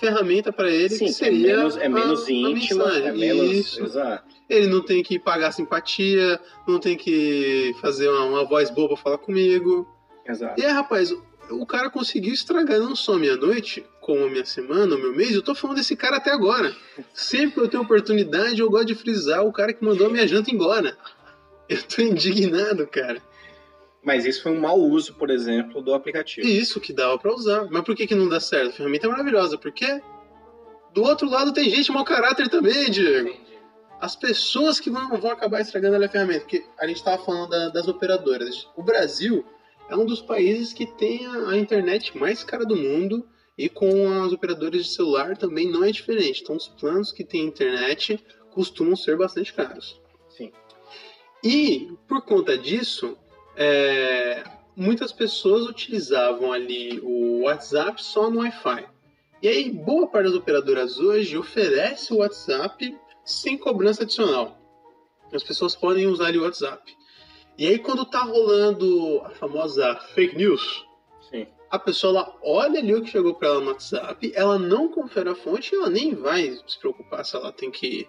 ferramenta 0.00 0.52
para 0.52 0.68
ele 0.70 0.88
Sim, 0.90 1.04
que 1.04 1.10
é 1.10 1.14
seria 1.14 1.56
menos, 1.56 1.76
é 1.76 1.88
menos 1.88 2.24
a- 2.24 2.26
a 2.26 2.32
íntima, 2.32 2.84
mensagem. 2.86 3.08
é 3.08 3.12
menos. 3.12 3.50
Isso. 3.52 3.84
Exato. 3.84 4.34
Ele 4.50 4.66
não 4.66 4.82
tem 4.84 5.02
que 5.02 5.18
pagar 5.18 5.52
simpatia, 5.52 6.40
não 6.66 6.78
tem 6.80 6.96
que 6.96 7.72
fazer 7.80 8.08
uma, 8.08 8.24
uma 8.24 8.44
voz 8.44 8.70
boa 8.70 8.88
pra 8.88 8.96
falar 8.96 9.18
comigo. 9.18 9.88
Exato. 10.26 10.60
E 10.60 10.64
aí, 10.64 10.72
rapaz, 10.72 11.14
o, 11.50 11.66
cara 11.66 11.90
conseguiu 11.90 12.32
estragar 12.32 12.78
não 12.78 12.94
só 12.96 13.14
a 13.14 13.18
minha 13.18 13.36
noite, 13.36 13.84
como 14.00 14.24
a 14.24 14.30
minha 14.30 14.44
semana, 14.44 14.94
o 14.94 14.98
meu 14.98 15.14
mês. 15.14 15.32
Eu 15.34 15.42
tô 15.42 15.54
falando 15.54 15.76
desse 15.76 15.96
cara 15.96 16.16
até 16.16 16.30
agora. 16.32 16.74
Sempre 17.12 17.54
que 17.54 17.60
eu 17.60 17.68
tenho 17.68 17.82
oportunidade, 17.82 18.60
eu 18.60 18.70
gosto 18.70 18.86
de 18.86 18.94
frisar 18.94 19.44
o 19.44 19.52
cara 19.52 19.72
que 19.72 19.84
mandou 19.84 20.06
a 20.06 20.10
minha 20.10 20.26
janta 20.26 20.50
embora. 20.50 20.96
Eu 21.68 21.82
tô 21.82 22.02
indignado, 22.02 22.86
cara. 22.86 23.22
Mas 24.02 24.26
isso 24.26 24.42
foi 24.42 24.52
um 24.52 24.60
mau 24.60 24.78
uso, 24.78 25.14
por 25.14 25.30
exemplo, 25.30 25.80
do 25.80 25.94
aplicativo. 25.94 26.46
E 26.46 26.58
isso 26.58 26.78
que 26.78 26.92
dava 26.92 27.18
pra 27.18 27.32
usar. 27.34 27.66
Mas 27.70 27.82
por 27.84 27.96
que, 27.96 28.06
que 28.06 28.14
não 28.14 28.28
dá 28.28 28.38
certo? 28.38 28.68
A 28.68 28.72
ferramenta 28.72 29.06
é 29.06 29.10
maravilhosa. 29.10 29.56
Porque 29.56 30.00
do 30.92 31.02
outro 31.02 31.28
lado 31.28 31.52
tem 31.54 31.70
gente 31.70 31.90
mau 31.90 32.04
caráter 32.04 32.48
também, 32.48 32.90
Diego. 32.90 33.34
As 34.00 34.14
pessoas 34.14 34.78
que 34.78 34.90
vão, 34.90 35.08
vão 35.18 35.30
acabar 35.30 35.60
estragando 35.62 36.04
a 36.04 36.08
ferramenta. 36.08 36.40
Porque 36.40 36.64
a 36.78 36.86
gente 36.86 37.02
tava 37.02 37.24
falando 37.24 37.48
da- 37.48 37.68
das 37.70 37.88
operadoras. 37.88 38.68
O 38.76 38.82
Brasil 38.82 39.42
é 39.88 39.96
um 39.96 40.06
dos 40.06 40.20
países 40.20 40.72
que 40.72 40.86
tem 40.86 41.26
a, 41.26 41.50
a 41.50 41.58
internet 41.58 42.16
mais 42.16 42.42
cara 42.42 42.64
do 42.64 42.76
mundo. 42.76 43.26
E 43.56 43.68
com 43.68 44.10
as 44.24 44.32
operadoras 44.32 44.84
de 44.84 44.92
celular 44.92 45.36
também 45.36 45.70
não 45.70 45.84
é 45.84 45.92
diferente. 45.92 46.42
Então 46.42 46.56
os 46.56 46.66
planos 46.66 47.12
que 47.12 47.24
tem 47.24 47.44
internet 47.44 48.18
costumam 48.50 48.96
ser 48.96 49.16
bastante 49.16 49.52
caros. 49.52 50.00
Sim. 50.28 50.50
E 51.42 51.92
por 52.08 52.22
conta 52.22 52.58
disso, 52.58 53.16
é, 53.56 54.42
muitas 54.74 55.12
pessoas 55.12 55.66
utilizavam 55.66 56.52
ali 56.52 57.00
o 57.02 57.42
WhatsApp 57.42 58.02
só 58.02 58.28
no 58.30 58.40
Wi-Fi. 58.40 58.86
E 59.42 59.48
aí, 59.48 59.70
boa 59.70 60.06
parte 60.08 60.28
das 60.28 60.34
operadoras 60.34 60.98
hoje 60.98 61.36
oferece 61.36 62.12
o 62.14 62.18
WhatsApp 62.18 62.96
sem 63.24 63.58
cobrança 63.58 64.02
adicional. 64.02 64.58
As 65.32 65.42
pessoas 65.42 65.76
podem 65.76 66.06
usar 66.06 66.28
ali 66.28 66.38
o 66.38 66.44
WhatsApp. 66.44 66.96
E 67.56 67.66
aí, 67.66 67.78
quando 67.78 68.04
tá 68.04 68.22
rolando 68.22 69.22
a 69.24 69.30
famosa 69.30 69.94
fake 70.14 70.36
news, 70.36 70.84
Sim. 71.30 71.46
a 71.70 71.78
pessoa 71.78 72.18
ela 72.18 72.36
olha 72.42 72.80
ali 72.80 72.94
o 72.94 73.02
que 73.02 73.10
chegou 73.10 73.34
para 73.34 73.48
ela 73.48 73.60
no 73.60 73.70
WhatsApp, 73.70 74.32
ela 74.34 74.58
não 74.58 74.88
confere 74.88 75.28
a 75.28 75.34
fonte, 75.34 75.74
ela 75.74 75.88
nem 75.88 76.14
vai 76.14 76.58
se 76.66 76.78
preocupar 76.78 77.24
se 77.24 77.36
ela 77.36 77.52
tem 77.52 77.70
que 77.70 78.08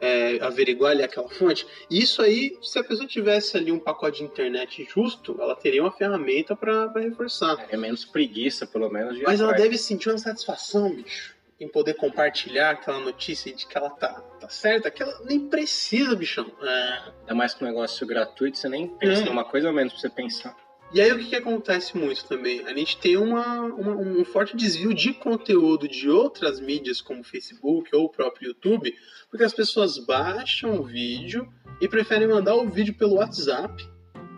é, 0.00 0.38
averiguar 0.42 0.92
ali 0.92 1.02
aquela 1.02 1.28
fonte. 1.28 1.66
E 1.88 2.00
isso 2.00 2.22
aí, 2.22 2.58
se 2.62 2.78
a 2.78 2.84
pessoa 2.84 3.06
tivesse 3.06 3.56
ali 3.56 3.70
um 3.70 3.78
pacote 3.78 4.18
de 4.18 4.24
internet 4.24 4.88
justo, 4.92 5.36
ela 5.38 5.54
teria 5.54 5.82
uma 5.82 5.92
ferramenta 5.92 6.56
para 6.56 6.90
reforçar. 6.96 7.66
É 7.70 7.76
menos 7.76 8.04
preguiça, 8.04 8.66
pelo 8.66 8.90
menos. 8.90 9.20
Mas 9.22 9.40
ela 9.40 9.52
deve 9.52 9.76
sentir 9.78 10.08
uma 10.08 10.18
satisfação, 10.18 10.90
bicho, 10.90 11.36
em 11.60 11.68
poder 11.68 11.94
compartilhar 11.94 12.70
aquela 12.70 12.98
notícia 13.00 13.54
de 13.54 13.66
que 13.66 13.76
ela 13.76 13.90
tá, 13.90 14.14
tá 14.40 14.48
certa, 14.48 14.90
que 14.90 15.02
ela 15.02 15.20
nem 15.24 15.48
precisa, 15.48 16.16
bichão. 16.16 16.50
É. 16.62 16.98
Ainda 17.20 17.34
mais 17.34 17.52
que 17.54 17.62
um 17.62 17.66
negócio 17.66 18.06
gratuito, 18.06 18.56
você 18.56 18.68
nem 18.68 18.88
pensa 18.88 19.22
É. 19.22 19.24
numa 19.26 19.44
coisa 19.44 19.68
ou 19.68 19.74
menos 19.74 19.92
pra 19.92 20.00
você 20.00 20.08
pensar. 20.08 20.56
E 20.92 21.00
aí 21.00 21.12
o 21.12 21.18
que, 21.18 21.26
que 21.26 21.36
acontece 21.36 21.96
muito 21.96 22.24
também? 22.26 22.66
A 22.66 22.74
gente 22.74 22.98
tem 22.98 23.16
uma, 23.16 23.60
uma- 23.60 23.94
um 23.94 24.24
forte 24.24 24.56
desvio 24.56 24.92
de 24.92 25.12
conteúdo 25.12 25.86
de 25.86 26.08
outras 26.10 26.58
mídias 26.58 27.00
como 27.00 27.22
Facebook 27.22 27.94
ou 27.94 28.06
o 28.06 28.08
próprio 28.08 28.48
YouTube, 28.48 28.92
porque 29.30 29.44
as 29.44 29.52
pessoas 29.52 29.98
baixam 30.04 30.80
o 30.80 30.82
vídeo 30.82 31.46
e 31.80 31.86
preferem 31.86 32.26
mandar 32.26 32.56
o 32.56 32.68
vídeo 32.68 32.94
pelo 32.94 33.16
WhatsApp 33.16 33.72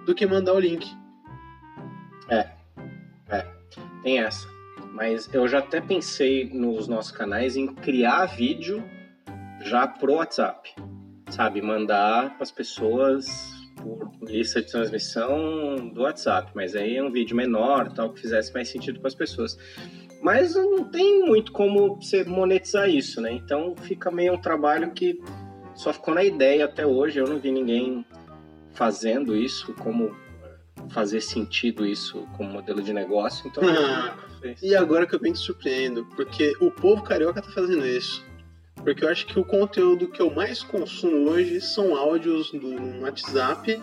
do 0.05 0.15
que 0.15 0.27
mandar 0.27 0.53
o 0.53 0.61
link. 0.61 0.87
Tem 4.03 4.19
essa. 4.19 4.52
Mas 4.93 5.33
eu 5.33 5.49
já 5.49 5.59
até 5.59 5.81
pensei 5.81 6.49
nos 6.53 6.87
nossos 6.87 7.11
canais 7.11 7.57
em 7.57 7.67
criar 7.67 8.27
vídeo 8.27 8.85
já 9.61 9.87
pro 9.87 10.15
WhatsApp. 10.15 10.75
Sabe? 11.31 11.63
Mandar 11.63 12.37
pras 12.37 12.51
pessoas 12.51 13.27
por 13.77 14.11
lista 14.23 14.61
de 14.61 14.71
transmissão 14.71 15.89
do 15.93 16.03
WhatsApp. 16.03 16.53
Mas 16.55 16.77
aí 16.77 16.97
é 16.97 17.03
um 17.03 17.11
vídeo 17.11 17.35
menor, 17.35 17.91
tal, 17.93 18.13
que 18.13 18.21
fizesse 18.21 18.53
mais 18.53 18.69
sentido 18.69 19.01
para 19.01 19.09
as 19.09 19.15
pessoas. 19.15 19.59
Mas 20.23 20.55
não 20.55 20.85
tem 20.85 21.25
muito 21.25 21.53
como 21.53 21.97
você 21.97 22.23
monetizar 22.23 22.89
isso, 22.89 23.21
né? 23.21 23.33
Então 23.33 23.75
fica 23.75 24.11
meio 24.11 24.35
um 24.35 24.41
trabalho 24.41 24.93
que 24.93 25.19
só 25.75 25.93
ficou 25.93 26.15
na 26.15 26.23
ideia 26.23 26.67
até 26.67 26.87
hoje. 26.87 27.19
Eu 27.19 27.27
não 27.27 27.39
vi 27.39 27.51
ninguém 27.51 28.05
fazendo 28.73 29.35
isso, 29.35 29.73
como 29.75 30.15
fazer 30.91 31.21
sentido 31.21 31.87
isso 31.87 32.27
como 32.37 32.51
modelo 32.51 32.83
de 32.83 32.93
negócio. 32.93 33.49
Então 33.49 33.63
E 34.63 34.75
agora 34.75 35.07
que 35.07 35.15
eu 35.15 35.21
bem 35.21 35.33
te 35.33 35.39
surpreendo, 35.39 36.05
porque 36.17 36.55
o 36.61 36.71
povo 36.71 37.03
carioca 37.03 37.41
tá 37.43 37.51
fazendo 37.51 37.87
isso. 37.87 38.25
Porque 38.77 39.05
eu 39.05 39.09
acho 39.09 39.27
que 39.27 39.39
o 39.39 39.45
conteúdo 39.45 40.09
que 40.09 40.21
eu 40.21 40.31
mais 40.31 40.63
consumo 40.63 41.31
hoje 41.31 41.61
são 41.61 41.95
áudios 41.97 42.51
do 42.51 43.01
WhatsApp 43.03 43.81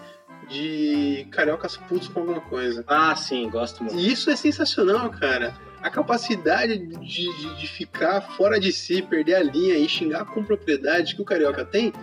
de 0.49 1.27
cariocas 1.31 1.77
putos 1.77 2.07
com 2.07 2.21
alguma 2.21 2.41
coisa. 2.41 2.83
Ah, 2.87 3.15
sim, 3.15 3.49
gosto 3.49 3.83
muito. 3.83 3.97
E 3.97 4.11
isso 4.11 4.29
é 4.29 4.35
sensacional, 4.35 5.09
cara. 5.11 5.53
A 5.81 5.89
capacidade 5.89 6.77
de, 6.77 6.97
de, 6.97 7.55
de 7.59 7.67
ficar 7.67 8.19
fora 8.21 8.59
de 8.59 8.71
si, 8.73 9.01
perder 9.01 9.35
a 9.35 9.43
linha 9.43 9.75
e 9.77 9.87
xingar 9.87 10.25
com 10.25 10.43
propriedade 10.43 11.15
que 11.15 11.21
o 11.21 11.25
carioca 11.25 11.63
tem, 11.63 11.93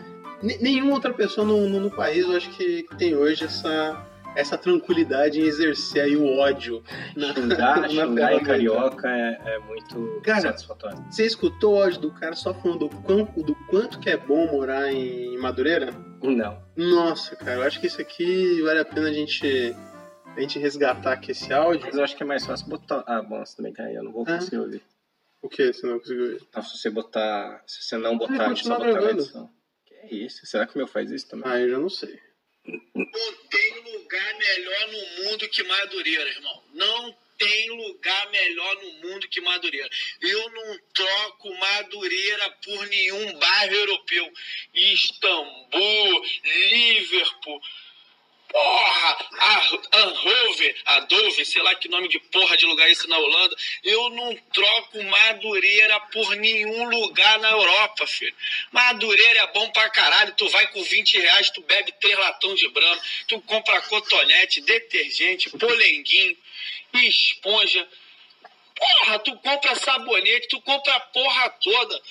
ne- 0.42 0.56
nenhuma 0.58 0.92
outra 0.94 1.12
pessoa 1.12 1.46
no, 1.46 1.68
no, 1.68 1.80
no 1.80 1.90
país 1.90 2.24
eu 2.24 2.36
acho 2.36 2.48
que 2.50 2.86
tem 2.96 3.14
hoje 3.14 3.44
essa, 3.44 4.06
essa 4.36 4.56
tranquilidade 4.58 5.40
em 5.40 5.44
exercer 5.44 6.02
aí 6.02 6.16
o 6.16 6.26
ódio. 6.38 6.82
Na, 7.16 7.32
Xingar, 7.34 7.80
na 7.82 7.88
xingar 7.88 8.34
em 8.34 8.42
carioca 8.44 9.08
é, 9.08 9.40
é 9.54 9.58
muito 9.60 10.20
Cara, 10.22 10.42
satisfatório. 10.42 10.98
Você 11.10 11.24
escutou 11.26 11.74
o 11.76 11.82
áudio 11.82 12.00
do 12.02 12.10
cara 12.12 12.34
só 12.34 12.52
falando 12.54 12.88
do 12.88 12.88
quanto, 13.02 13.42
do 13.42 13.54
quanto 13.68 13.98
que 13.98 14.10
é 14.10 14.16
bom 14.16 14.46
morar 14.52 14.92
em 14.92 15.36
Madureira? 15.38 15.92
Não. 16.22 16.62
Nossa, 16.76 17.34
cara, 17.36 17.54
eu 17.54 17.62
acho 17.62 17.80
que 17.80 17.86
isso 17.86 18.00
aqui 18.00 18.60
vale 18.62 18.80
a 18.80 18.84
pena 18.84 19.08
a 19.08 19.12
gente 19.12 19.74
a 20.36 20.40
gente 20.40 20.58
resgatar 20.58 21.12
aqui 21.12 21.30
esse 21.30 21.50
áudio. 21.52 21.86
Mas 21.86 21.96
eu 21.96 22.04
acho 22.04 22.14
que 22.14 22.22
é 22.22 22.26
mais 22.26 22.44
fácil 22.44 22.68
botar. 22.68 23.02
Ah, 23.06 23.22
bom, 23.22 23.44
você 23.44 23.56
também 23.56 23.72
tá 23.72 23.84
aí, 23.84 23.94
eu 23.94 24.04
não 24.04 24.12
vou 24.12 24.22
Ah. 24.28 24.34
conseguir 24.36 24.58
ouvir. 24.58 24.82
O 25.40 25.48
que? 25.48 25.72
Você 25.72 25.86
não 25.86 25.98
conseguiu 25.98 26.26
ver? 26.32 26.42
Então, 26.46 26.62
se 26.62 26.76
você 26.76 26.90
botar. 26.90 27.62
Se 27.66 27.82
você 27.82 27.96
não 27.96 28.18
botar, 28.18 28.42
Ah, 28.42 28.46
a 28.46 28.48
gente 28.48 28.66
só 28.66 28.74
botar 28.76 28.84
na 28.86 28.92
gravando. 28.92 29.20
edição. 29.22 29.48
Que 29.86 29.94
é 29.94 30.14
isso? 30.14 30.44
Será 30.44 30.66
que 30.66 30.74
o 30.74 30.78
meu 30.78 30.86
faz 30.86 31.10
isso 31.10 31.26
também? 31.28 31.44
Ah, 31.50 31.58
eu 31.60 31.70
já 31.70 31.78
não 31.78 31.88
sei. 31.88 32.18
Não 32.94 33.34
tem 33.50 33.74
lugar 33.92 34.34
melhor 34.34 34.88
no 34.88 35.24
mundo 35.24 35.48
que 35.48 35.62
Madureira, 35.62 36.28
irmão. 36.30 36.64
Não 36.74 37.16
tem 37.38 37.70
lugar 37.70 38.30
melhor 38.30 38.82
no 38.82 38.92
mundo 39.08 39.28
que 39.28 39.40
Madureira. 39.40 39.88
Eu 40.20 40.50
não 40.50 40.78
troco 40.94 41.54
Madureira 41.54 42.50
por 42.64 42.86
nenhum 42.88 43.38
bairro 43.38 43.74
europeu. 43.74 44.32
Istambul, 44.74 46.24
Liverpool. 46.44 47.60
Porra, 48.56 49.18
a 49.38 49.98
Anhover, 49.98 50.76
a 50.86 51.00
Dove, 51.00 51.44
sei 51.44 51.60
lá 51.60 51.74
que 51.74 51.90
nome 51.90 52.08
de 52.08 52.18
porra 52.18 52.56
de 52.56 52.64
lugar 52.64 52.88
é 52.88 52.90
esse 52.90 53.06
na 53.06 53.18
Holanda. 53.18 53.54
Eu 53.84 54.08
não 54.08 54.34
troco 54.34 55.02
Madureira 55.02 56.00
por 56.10 56.34
nenhum 56.36 56.88
lugar 56.88 57.38
na 57.38 57.50
Europa, 57.50 58.06
filho. 58.06 58.34
Madureira 58.72 59.40
é 59.40 59.46
bom 59.48 59.70
pra 59.72 59.90
caralho. 59.90 60.32
Tu 60.38 60.48
vai 60.48 60.66
com 60.68 60.82
20 60.82 61.18
reais, 61.18 61.50
tu 61.50 61.60
bebe 61.60 61.92
três 62.00 62.18
latão 62.18 62.54
de 62.54 62.66
branco, 62.70 63.04
tu 63.28 63.42
compra 63.42 63.78
cotonete, 63.82 64.62
detergente, 64.62 65.50
polenguinho, 65.50 66.34
esponja. 66.94 67.86
Porra, 68.74 69.18
tu 69.18 69.36
compra 69.36 69.74
sabonete, 69.74 70.48
tu 70.48 70.62
compra 70.62 70.94
a 70.94 71.00
porra 71.00 71.50
toda. 71.50 72.02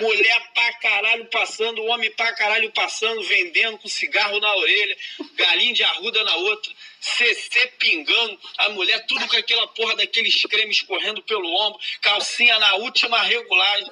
Mulher 0.00 0.52
pra 0.54 0.72
caralho 0.74 1.26
passando, 1.26 1.84
homem 1.84 2.10
pra 2.12 2.32
caralho 2.32 2.70
passando, 2.72 3.22
vendendo 3.24 3.78
com 3.78 3.88
cigarro 3.88 4.40
na 4.40 4.54
orelha, 4.56 4.96
galinha 5.34 5.74
de 5.74 5.82
arruda 5.84 6.24
na 6.24 6.36
outra, 6.36 6.72
CC 7.00 7.66
pingando, 7.78 8.38
a 8.58 8.68
mulher 8.70 9.04
tudo 9.06 9.28
com 9.28 9.36
aquela 9.36 9.66
porra 9.68 9.96
daqueles 9.96 10.42
cremes 10.42 10.78
escorrendo 10.78 11.22
pelo 11.22 11.48
ombro, 11.48 11.80
calcinha 12.00 12.58
na 12.58 12.76
última 12.76 13.20
regulagem. 13.22 13.90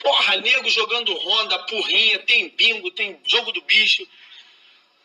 Porra, 0.00 0.36
nego 0.36 0.68
jogando 0.68 1.12
ronda, 1.14 1.58
porrinha, 1.60 2.18
tem 2.20 2.48
bingo, 2.50 2.90
tem 2.90 3.18
jogo 3.26 3.50
do 3.50 3.60
bicho. 3.62 4.06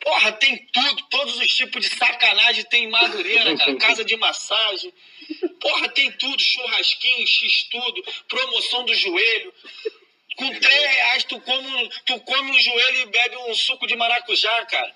Porra, 0.02 0.34
tem 0.34 0.58
tudo, 0.72 1.04
todos 1.10 1.38
os 1.40 1.48
tipos 1.48 1.82
de 1.82 1.96
sacanagem 1.96 2.66
tem 2.66 2.84
em 2.84 2.90
Madureira, 2.90 3.58
cara. 3.58 3.76
Casa 3.78 4.04
de 4.04 4.18
massagem. 4.18 4.94
Porra, 5.60 5.90
tem 5.90 6.12
tudo, 6.14 6.42
churrasquinho, 6.42 7.28
x 7.28 7.64
tudo, 7.70 8.04
promoção 8.28 8.86
do 8.86 8.94
joelho. 8.94 9.54
Com 10.36 10.60
três 10.60 10.82
reais 10.82 11.24
tu 11.26 11.40
come, 11.42 11.90
tu 12.06 12.20
come 12.22 12.52
um 12.52 12.60
joelho 12.60 13.02
e 13.02 13.06
bebe 13.06 13.38
um 13.50 13.56
suco 13.56 13.86
de 13.88 13.96
maracujá, 13.96 14.66
cara. 14.66 14.94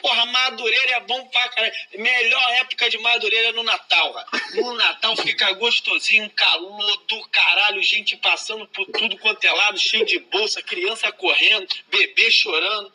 Porra, 0.00 0.24
Madureira 0.26 0.92
é 0.92 1.00
bom 1.00 1.26
pra 1.26 1.48
caralho. 1.48 1.74
Melhor 1.98 2.50
época 2.60 2.88
de 2.88 2.98
Madureira 2.98 3.48
é 3.48 3.52
no 3.52 3.62
Natal, 3.62 4.14
cara. 4.14 4.28
No 4.54 4.74
Natal 4.74 5.16
fica 5.16 5.52
gostosinho, 5.52 6.30
calor 6.30 6.96
do 7.06 7.28
caralho, 7.28 7.82
gente 7.82 8.16
passando 8.16 8.66
por 8.68 8.86
tudo 8.86 9.18
quanto 9.18 9.44
é 9.44 9.52
lado, 9.52 9.78
cheio 9.78 10.06
de 10.06 10.18
bolsa, 10.20 10.62
criança 10.62 11.12
correndo, 11.12 11.68
bebê 11.88 12.30
chorando. 12.30 12.92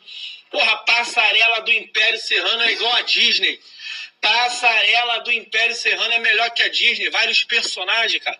Porra, 0.50 0.76
passarela 0.78 1.60
do 1.60 1.72
Império 1.72 2.18
Serrano 2.18 2.62
é 2.62 2.72
igual 2.72 2.92
a 2.94 3.02
Disney. 3.02 3.60
Passarela 4.26 5.20
do 5.20 5.30
Império 5.30 5.76
Serrano 5.76 6.12
é 6.12 6.18
melhor 6.18 6.50
que 6.50 6.60
a 6.60 6.68
Disney. 6.68 7.08
Vários 7.10 7.44
personagens, 7.44 8.20
cara. 8.24 8.36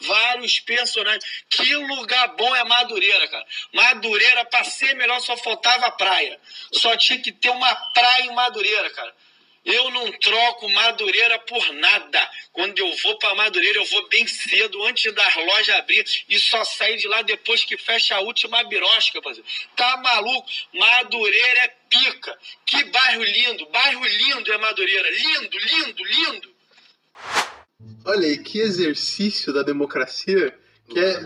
Vários 0.00 0.58
personagens. 0.58 1.24
Que 1.48 1.76
lugar 1.76 2.34
bom 2.34 2.56
é 2.56 2.64
Madureira, 2.64 3.28
cara. 3.28 3.46
Madureira, 3.72 4.44
pra 4.46 4.64
ser 4.64 4.94
melhor, 4.96 5.20
só 5.20 5.36
faltava 5.36 5.92
praia. 5.92 6.40
Só 6.72 6.96
tinha 6.96 7.20
que 7.20 7.30
ter 7.30 7.50
uma 7.50 7.72
praia 7.94 8.24
em 8.24 8.34
Madureira, 8.34 8.90
cara. 8.90 9.14
Eu 9.68 9.90
não 9.90 10.10
troco 10.12 10.66
Madureira 10.70 11.38
por 11.40 11.72
nada. 11.74 12.30
Quando 12.52 12.78
eu 12.78 12.90
vou 13.02 13.18
pra 13.18 13.34
Madureira, 13.34 13.78
eu 13.78 13.84
vou 13.84 14.08
bem 14.08 14.26
cedo, 14.26 14.82
antes 14.84 15.12
das 15.12 15.36
lojas 15.36 15.76
abrir, 15.76 16.04
e 16.26 16.38
só 16.38 16.64
sair 16.64 16.96
de 16.96 17.06
lá 17.06 17.20
depois 17.20 17.64
que 17.64 17.76
fecha 17.76 18.16
a 18.16 18.20
última 18.20 18.64
birosca, 18.64 19.20
parceiro. 19.20 19.46
Tá 19.76 19.98
maluco? 19.98 20.48
Madureira 20.72 21.60
é 21.60 21.68
pica. 21.90 22.38
Que 22.64 22.82
bairro 22.84 23.22
lindo. 23.22 23.66
Bairro 23.66 24.06
lindo 24.06 24.50
é 24.50 24.56
Madureira. 24.56 25.10
Lindo, 25.10 25.58
lindo, 25.58 26.04
lindo. 26.04 26.54
Olha 28.06 28.26
aí, 28.26 28.38
que 28.38 28.60
exercício 28.60 29.52
da 29.52 29.62
democracia 29.62 30.58
que 30.88 30.98
é 30.98 31.20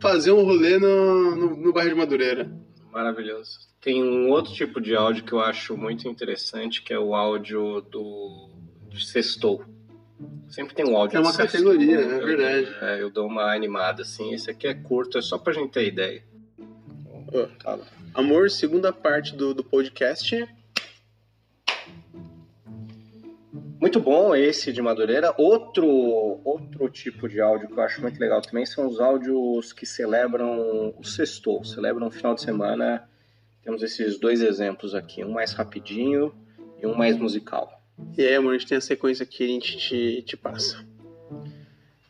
fazer 0.00 0.32
um 0.32 0.42
rolê 0.42 0.78
no, 0.78 1.36
no, 1.36 1.56
no 1.56 1.72
bairro 1.74 1.90
de 1.90 1.96
Madureira. 1.96 2.50
Maravilhoso. 2.90 3.71
Tem 3.82 4.00
um 4.00 4.30
outro 4.30 4.54
tipo 4.54 4.80
de 4.80 4.94
áudio 4.94 5.24
que 5.24 5.32
eu 5.32 5.40
acho 5.40 5.76
muito 5.76 6.06
interessante, 6.06 6.82
que 6.82 6.92
é 6.92 6.98
o 6.98 7.16
áudio 7.16 7.80
do 7.80 8.48
de 8.88 9.04
sextou. 9.04 9.64
Sempre 10.48 10.72
tem 10.72 10.86
um 10.86 10.96
áudio 10.96 11.16
É 11.16 11.20
uma 11.20 11.32
sextou, 11.32 11.72
categoria, 11.72 11.98
é 11.98 12.20
verdade. 12.20 12.76
Eu, 12.80 12.86
é, 12.86 13.02
eu 13.02 13.10
dou 13.10 13.26
uma 13.26 13.52
animada, 13.52 14.02
assim. 14.02 14.32
Esse 14.32 14.48
aqui 14.50 14.68
é 14.68 14.74
curto, 14.74 15.18
é 15.18 15.22
só 15.22 15.36
pra 15.36 15.52
gente 15.52 15.72
ter 15.72 15.88
ideia. 15.88 16.22
Ó, 17.34 17.46
Tá. 17.58 17.78
Amor, 18.14 18.50
segunda 18.50 18.92
parte 18.92 19.34
do, 19.34 19.52
do 19.52 19.64
podcast. 19.64 20.46
Muito 23.80 23.98
bom 23.98 24.32
esse 24.32 24.72
de 24.72 24.80
Madureira. 24.80 25.34
Outro, 25.36 25.88
outro 26.44 26.88
tipo 26.88 27.28
de 27.28 27.40
áudio 27.40 27.66
que 27.66 27.74
eu 27.74 27.82
acho 27.82 28.00
muito 28.00 28.20
legal 28.20 28.40
também 28.40 28.64
são 28.64 28.86
os 28.86 29.00
áudios 29.00 29.72
que 29.72 29.84
celebram 29.84 30.94
o 30.96 31.02
sextou, 31.02 31.64
celebram 31.64 32.06
o 32.06 32.10
final 32.12 32.32
de 32.32 32.42
semana. 32.42 33.08
Temos 33.62 33.82
esses 33.82 34.18
dois 34.18 34.42
exemplos 34.42 34.94
aqui, 34.94 35.24
um 35.24 35.30
mais 35.30 35.52
rapidinho 35.52 36.34
e 36.82 36.86
um 36.86 36.94
mais 36.94 37.16
musical. 37.16 37.80
E 38.16 38.22
aí, 38.22 38.34
amor, 38.34 38.54
a 38.54 38.58
gente 38.58 38.68
tem 38.68 38.78
a 38.78 38.80
sequência 38.80 39.24
que 39.24 39.44
a 39.44 39.46
gente 39.46 39.78
te, 39.78 40.22
te 40.22 40.36
passa. 40.36 40.84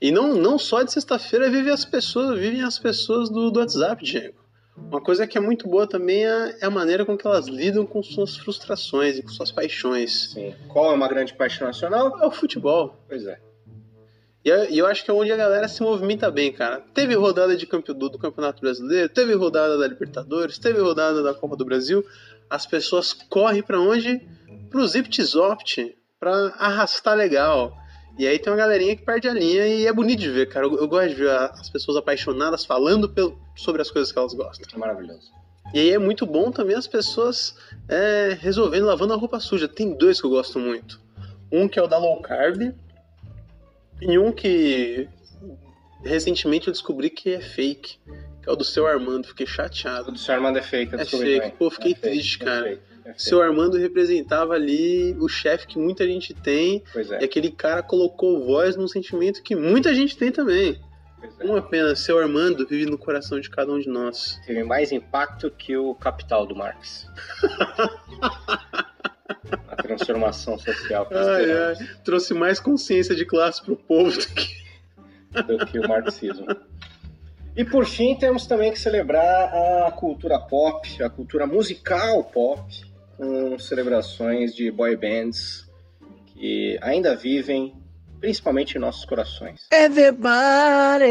E 0.00 0.10
não, 0.10 0.34
não 0.34 0.58
só 0.58 0.82
de 0.82 0.92
sexta-feira 0.92 1.50
vivem 1.50 1.72
as 1.72 1.84
pessoas, 1.84 2.38
vivem 2.38 2.62
as 2.62 2.78
pessoas 2.78 3.28
do, 3.28 3.50
do 3.50 3.60
WhatsApp, 3.60 4.02
Diego. 4.02 4.42
Uma 4.76 5.00
coisa 5.00 5.26
que 5.26 5.36
é 5.36 5.40
muito 5.40 5.68
boa 5.68 5.86
também 5.86 6.26
é, 6.26 6.56
é 6.60 6.66
a 6.66 6.70
maneira 6.70 7.04
com 7.04 7.16
que 7.16 7.26
elas 7.26 7.46
lidam 7.46 7.84
com 7.84 8.02
suas 8.02 8.36
frustrações 8.36 9.18
e 9.18 9.22
com 9.22 9.28
suas 9.28 9.52
paixões. 9.52 10.30
Sim. 10.32 10.54
Qual 10.68 10.90
é 10.90 10.94
uma 10.94 11.08
grande 11.08 11.34
paixão 11.34 11.66
nacional? 11.66 12.18
É 12.20 12.26
o 12.26 12.30
futebol. 12.30 12.96
Pois 13.06 13.26
é. 13.26 13.38
E 14.44 14.76
eu, 14.76 14.86
acho 14.86 15.04
que 15.04 15.10
é 15.10 15.14
onde 15.14 15.30
a 15.30 15.36
galera 15.36 15.68
se 15.68 15.80
movimenta 15.82 16.28
bem, 16.30 16.52
cara. 16.52 16.82
Teve 16.92 17.14
rodada 17.14 17.56
de 17.56 17.64
campe, 17.64 17.92
do, 17.92 18.18
Campeonato 18.18 18.60
Brasileiro, 18.60 19.08
teve 19.08 19.34
rodada 19.34 19.78
da 19.78 19.86
Libertadores, 19.86 20.58
teve 20.58 20.80
rodada 20.80 21.22
da 21.22 21.32
Copa 21.32 21.56
do 21.56 21.64
Brasil. 21.64 22.04
As 22.50 22.66
pessoas 22.66 23.12
correm 23.12 23.62
pra 23.62 23.80
onde? 23.80 24.20
Pro 24.68 24.86
Ziptizopt, 24.86 25.96
pra 26.18 26.32
arrastar 26.58 27.16
legal. 27.16 27.72
E 28.18 28.26
aí 28.26 28.38
tem 28.38 28.52
uma 28.52 28.58
galerinha 28.58 28.96
que 28.96 29.04
perde 29.04 29.28
a 29.28 29.32
linha 29.32 29.66
e 29.66 29.86
é 29.86 29.92
bonito 29.92 30.20
de 30.20 30.30
ver, 30.30 30.46
cara. 30.48 30.66
Eu, 30.66 30.76
eu 30.76 30.88
gosto 30.88 31.10
de 31.10 31.14
ver 31.14 31.30
as 31.30 31.70
pessoas 31.70 31.96
apaixonadas 31.96 32.64
falando 32.64 33.08
pel- 33.08 33.38
sobre 33.56 33.80
as 33.80 33.90
coisas 33.90 34.12
que 34.12 34.18
elas 34.18 34.34
gostam. 34.34 34.66
É 34.74 34.76
maravilhoso. 34.76 35.30
E 35.72 35.78
aí 35.78 35.90
é 35.90 35.98
muito 35.98 36.26
bom 36.26 36.50
também 36.50 36.76
as 36.76 36.86
pessoas 36.86 37.54
é, 37.88 38.36
resolvendo, 38.40 38.86
lavando 38.86 39.14
a 39.14 39.16
roupa 39.16 39.38
suja. 39.40 39.68
Tem 39.68 39.96
dois 39.96 40.20
que 40.20 40.26
eu 40.26 40.30
gosto 40.30 40.58
muito. 40.58 41.00
Um 41.50 41.68
que 41.68 41.78
é 41.78 41.82
o 41.82 41.86
da 41.86 41.96
low 41.96 42.20
carb 42.20 42.74
e 44.08 44.18
um 44.18 44.32
que 44.32 45.08
recentemente 46.04 46.66
eu 46.68 46.72
descobri 46.72 47.10
que 47.10 47.34
é 47.34 47.40
fake. 47.40 47.98
Que 48.42 48.48
é 48.48 48.52
o 48.52 48.56
do 48.56 48.64
seu 48.64 48.86
Armando. 48.86 49.28
Fiquei 49.28 49.46
O 49.46 49.48
chateado. 49.48 50.10
do 50.12 50.18
seu 50.18 50.34
Armando 50.34 50.58
é 50.58 50.62
fake, 50.62 50.92
eu 50.92 51.00
É 51.00 51.04
fake. 51.04 51.16
também. 51.38 51.50
Pô, 51.52 51.70
fiquei 51.70 51.92
É 51.92 51.94
fake, 51.94 52.08
triste, 52.08 52.42
é 52.42 52.44
cara. 52.44 52.64
fake, 52.64 52.82
é 53.04 53.08
fake. 53.10 53.22
Seu 53.22 53.40
Armando 53.40 53.76
representava 53.78 54.54
ali 54.54 55.16
o 55.20 55.28
chefe 55.28 55.66
que 55.68 55.78
muita 55.78 56.04
gente 56.06 56.34
tem. 56.34 56.82
Pois 56.92 57.08
E 57.10 57.14
é, 57.14 57.24
aquele 57.24 57.50
cara 57.52 57.82
colocou 57.82 58.44
voz 58.44 58.74
num 58.76 58.88
sentimento 58.88 59.42
que 59.42 59.54
muita 59.54 59.94
gente 59.94 60.16
tem 60.16 60.32
também. 60.32 60.80
é. 61.38 61.44
Uma 61.44 61.62
pena, 61.62 61.94
seu 61.94 62.18
Armando 62.18 62.66
vive 62.66 62.84
no 62.90 62.98
coração 62.98 63.38
de 63.38 63.48
cada 63.48 63.70
um 63.72 63.78
de 63.78 63.88
nós. 63.88 64.40
Teve 64.44 64.64
mais 64.64 64.90
impacto 64.90 65.48
que 65.52 65.76
o 65.76 65.94
Capital 65.94 66.44
do 66.44 66.56
Marx. 66.56 67.06
A 69.68 69.76
transformação 69.76 70.58
social 70.58 71.06
que 71.06 71.14
Ai, 71.14 71.50
ai, 71.50 71.74
trouxe 72.04 72.34
mais 72.34 72.60
consciência 72.60 73.14
de 73.14 73.24
classe 73.24 73.62
pro 73.62 73.76
povo 73.76 74.10
do 74.12 74.26
que 74.28 74.62
do 75.40 75.64
que 75.66 75.78
o 75.78 75.88
marxismo. 75.88 76.46
E 77.56 77.64
por 77.64 77.86
fim, 77.86 78.14
temos 78.16 78.46
também 78.46 78.72
que 78.72 78.78
celebrar 78.78 79.86
a 79.86 79.90
cultura 79.92 80.38
pop, 80.38 81.02
a 81.02 81.10
cultura 81.10 81.46
musical 81.46 82.24
pop, 82.24 82.62
com 83.16 83.58
celebrações 83.58 84.54
de 84.54 84.70
boy 84.70 84.96
bands 84.96 85.70
que 86.26 86.78
ainda 86.80 87.14
vivem, 87.14 87.74
principalmente 88.20 88.76
em 88.76 88.80
nossos 88.80 89.04
corações. 89.04 89.66
Everybody! 89.70 91.06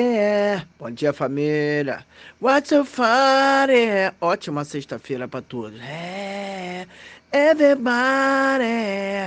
Bom 0.80 0.90
dia, 0.92 1.14
família! 1.14 2.06
What's 2.42 2.70
so 2.70 2.84
funny? 2.86 4.12
Ótima 4.20 4.66
sexta-feira 4.66 5.28
pra 5.28 5.42
todos. 5.44 5.80
É, 5.80 6.88
Everybody, 7.34 8.66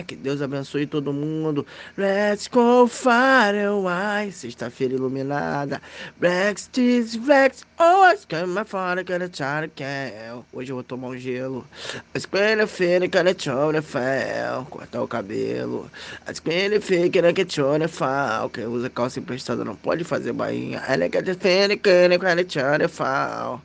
que 0.06 0.14
Deus 0.14 0.42
abençoe 0.42 0.86
todo 0.86 1.10
mundo. 1.10 1.66
Let's 1.96 2.46
go 2.48 2.86
far 2.86 3.54
away. 3.56 4.30
Sexta-feira 4.30 4.92
iluminada. 4.92 5.80
Blacks, 6.20 6.68
cheese, 6.70 7.16
blacks. 7.16 7.64
Oh, 7.78 8.06
it's 8.12 8.26
coming 8.26 8.52
my 8.52 8.64
father, 8.64 9.02
gonna 9.02 9.26
try 9.30 9.62
to 9.62 9.68
kill. 9.68 10.44
Hoje 10.52 10.70
eu 10.70 10.76
vou 10.76 10.82
tomar 10.82 11.08
um 11.08 11.16
gelo. 11.16 11.66
As 12.14 12.26
quando 12.26 12.66
feira, 12.66 13.06
gonna 13.06 13.32
try 13.32 13.72
to 13.72 13.80
fail. 13.80 14.66
Cortar 14.68 15.00
o 15.02 15.08
cabelo. 15.08 15.90
As 16.26 16.38
quando 16.38 16.78
feira, 16.82 17.08
gonna 17.08 17.32
try 17.32 17.78
to 17.78 17.88
fail. 17.88 18.50
Quem 18.52 18.66
usa 18.66 18.90
calça 18.90 19.18
emprestada 19.18 19.64
não 19.64 19.76
pode 19.76 20.04
fazer 20.04 20.34
bainha. 20.34 20.82
Ela 20.86 21.08
quer 21.08 21.22
defender, 21.22 21.76
gonna 21.76 22.18
try 22.44 22.78
to 22.78 22.86
fail. 22.86 23.62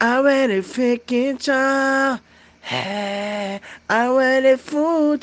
I 0.00 0.20
really 0.20 0.62
thinking, 0.62 1.38
child. 1.38 2.20
I 2.70 4.08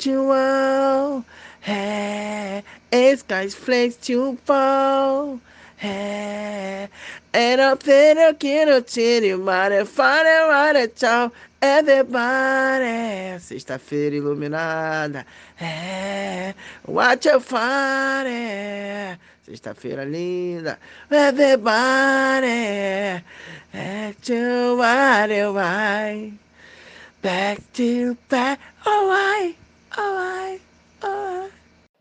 you 0.06 0.30
all. 0.30 1.24
Hey, 1.60 2.62
it's 2.92 3.22
guys 3.22 3.54
flakes 3.54 3.96
to 4.06 4.36
fall. 4.44 5.40
Hey, 5.76 6.88
and 7.32 7.60
finna 7.80 8.38
get 8.38 8.68
a 8.68 8.82
titty, 8.82 9.34
mighty 9.34 9.84
fine 9.84 10.24
right 10.24 10.94
tchau. 10.94 11.32
Everybody, 11.62 13.38
sexta-feira 13.38 14.16
iluminada. 14.16 15.24
Hey, 15.56 16.54
watch 16.86 17.26
your 17.26 17.40
fire. 17.40 19.18
Sexta-feira 19.46 20.04
linda. 20.04 20.78
Everybody, 21.10 22.46
é 23.74 24.14
to 24.22 24.76
what 24.76 25.52
vai. 25.52 26.32
Back 27.22 27.60
to 27.74 28.16
back. 28.28 28.60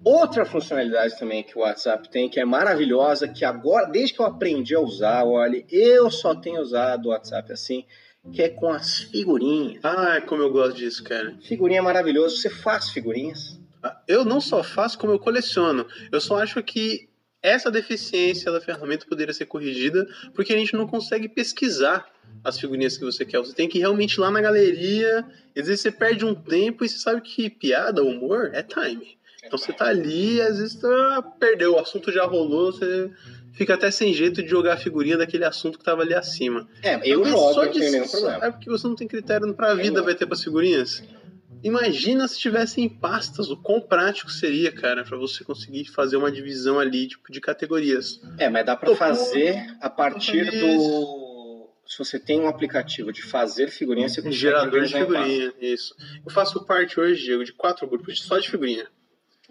Outra 0.03 0.45
funcionalidade 0.45 1.19
também 1.19 1.43
que 1.43 1.57
o 1.57 1.61
WhatsApp 1.61 2.09
tem, 2.09 2.29
que 2.29 2.39
é 2.39 2.45
maravilhosa, 2.45 3.27
que 3.27 3.43
agora, 3.43 3.85
desde 3.87 4.13
que 4.13 4.21
eu 4.21 4.25
aprendi 4.25 4.73
a 4.73 4.79
usar, 4.79 5.25
olha, 5.25 5.63
eu 5.69 6.09
só 6.09 6.33
tenho 6.33 6.61
usado 6.61 7.07
o 7.07 7.09
WhatsApp 7.09 7.51
assim, 7.51 7.85
que 8.31 8.41
é 8.41 8.49
com 8.49 8.69
as 8.69 8.99
figurinhas. 8.99 9.83
Ah, 9.83 10.21
como 10.25 10.41
eu 10.41 10.51
gosto 10.51 10.77
disso, 10.77 11.03
cara. 11.03 11.35
Figurinha 11.41 11.79
é 11.79 11.81
maravilhoso. 11.81 12.37
Você 12.37 12.49
faz 12.49 12.89
figurinhas? 12.89 13.59
Ah, 13.83 13.99
Eu 14.07 14.23
não 14.23 14.39
só 14.39 14.63
faço, 14.63 14.97
como 14.97 15.11
eu 15.11 15.19
coleciono. 15.19 15.85
Eu 16.11 16.21
só 16.21 16.37
acho 16.41 16.63
que 16.63 17.09
essa 17.41 17.69
deficiência 17.69 18.51
da 18.51 18.61
ferramenta 18.61 19.05
poderia 19.05 19.33
ser 19.33 19.45
corrigida 19.45 20.07
porque 20.33 20.53
a 20.53 20.57
gente 20.57 20.75
não 20.75 20.87
consegue 20.87 21.27
pesquisar 21.27 22.05
as 22.43 22.59
figurinhas 22.59 22.97
que 22.97 23.05
você 23.05 23.25
quer. 23.25 23.39
Você 23.39 23.53
tem 23.53 23.67
que 23.67 23.77
ir 23.77 23.81
realmente 23.81 24.13
ir 24.13 24.21
lá 24.21 24.31
na 24.31 24.41
galeria. 24.41 25.25
Às 25.57 25.67
vezes 25.67 25.81
você 25.81 25.91
perde 25.91 26.25
um 26.25 26.33
tempo 26.33 26.83
e 26.85 26.89
você 26.89 26.97
sabe 26.97 27.21
que 27.21 27.49
piada, 27.49 28.03
humor 28.03 28.51
é 28.53 28.63
time. 28.63 29.17
Então 29.43 29.57
você 29.57 29.73
tá 29.73 29.85
ali, 29.85 30.41
às 30.41 30.57
vezes 30.57 30.75
tá, 30.75 31.21
perdeu, 31.39 31.73
o 31.73 31.79
assunto 31.79 32.11
já 32.11 32.25
rolou, 32.25 32.71
você 32.71 33.09
fica 33.53 33.73
até 33.73 33.89
sem 33.89 34.13
jeito 34.13 34.43
de 34.43 34.49
jogar 34.49 34.73
a 34.73 34.77
figurinha 34.77 35.17
daquele 35.17 35.45
assunto 35.45 35.77
que 35.77 35.83
tava 35.83 36.01
ali 36.01 36.13
acima. 36.13 36.67
É, 36.83 36.99
eu 37.03 37.21
Mas 37.21 37.31
jogo, 37.31 37.53
só 37.53 37.65
não 37.65 37.71
tenho 37.71 37.91
nenhum 37.91 38.07
problema. 38.07 38.45
É 38.45 38.51
porque 38.51 38.69
você 38.69 38.87
não 38.87 38.95
tem 38.95 39.07
critério 39.07 39.53
pra 39.53 39.73
vida, 39.73 40.03
vai 40.03 40.13
ter 40.13 40.25
pras 40.25 40.43
figurinhas. 40.43 41.03
Imagina 41.63 42.27
se 42.27 42.39
tivessem 42.39 42.87
pastas, 42.87 43.49
o 43.49 43.57
quão 43.57 43.81
prático 43.81 44.31
seria, 44.31 44.71
cara, 44.71 45.03
pra 45.03 45.17
você 45.17 45.43
conseguir 45.43 45.85
fazer 45.85 46.15
uma 46.15 46.31
divisão 46.31 46.79
ali, 46.79 47.07
tipo, 47.07 47.31
de 47.31 47.41
categorias. 47.41 48.21
É, 48.37 48.49
mas 48.49 48.65
dá 48.65 48.75
pra 48.75 48.89
Tô 48.89 48.95
fazer 48.95 49.65
a 49.81 49.89
partir 49.89 50.49
do. 50.51 51.28
Se 51.89 51.97
você 51.97 52.19
tem 52.19 52.39
um 52.39 52.47
aplicativo 52.47 53.11
de 53.11 53.23
fazer 53.23 53.67
figurinha, 53.67 54.07
você 54.07 54.21
Um 54.21 54.31
gerador 54.31 54.85
de 54.85 54.93
figurinha, 54.93 55.51
isso. 55.59 55.95
Eu 56.23 56.31
faço 56.31 56.63
parte 56.63 56.99
hoje, 56.99 57.23
Diego, 57.23 57.43
de 57.43 57.51
quatro 57.51 57.87
grupos 57.87 58.21
só 58.21 58.37
de 58.37 58.47
figurinha. 58.47 58.87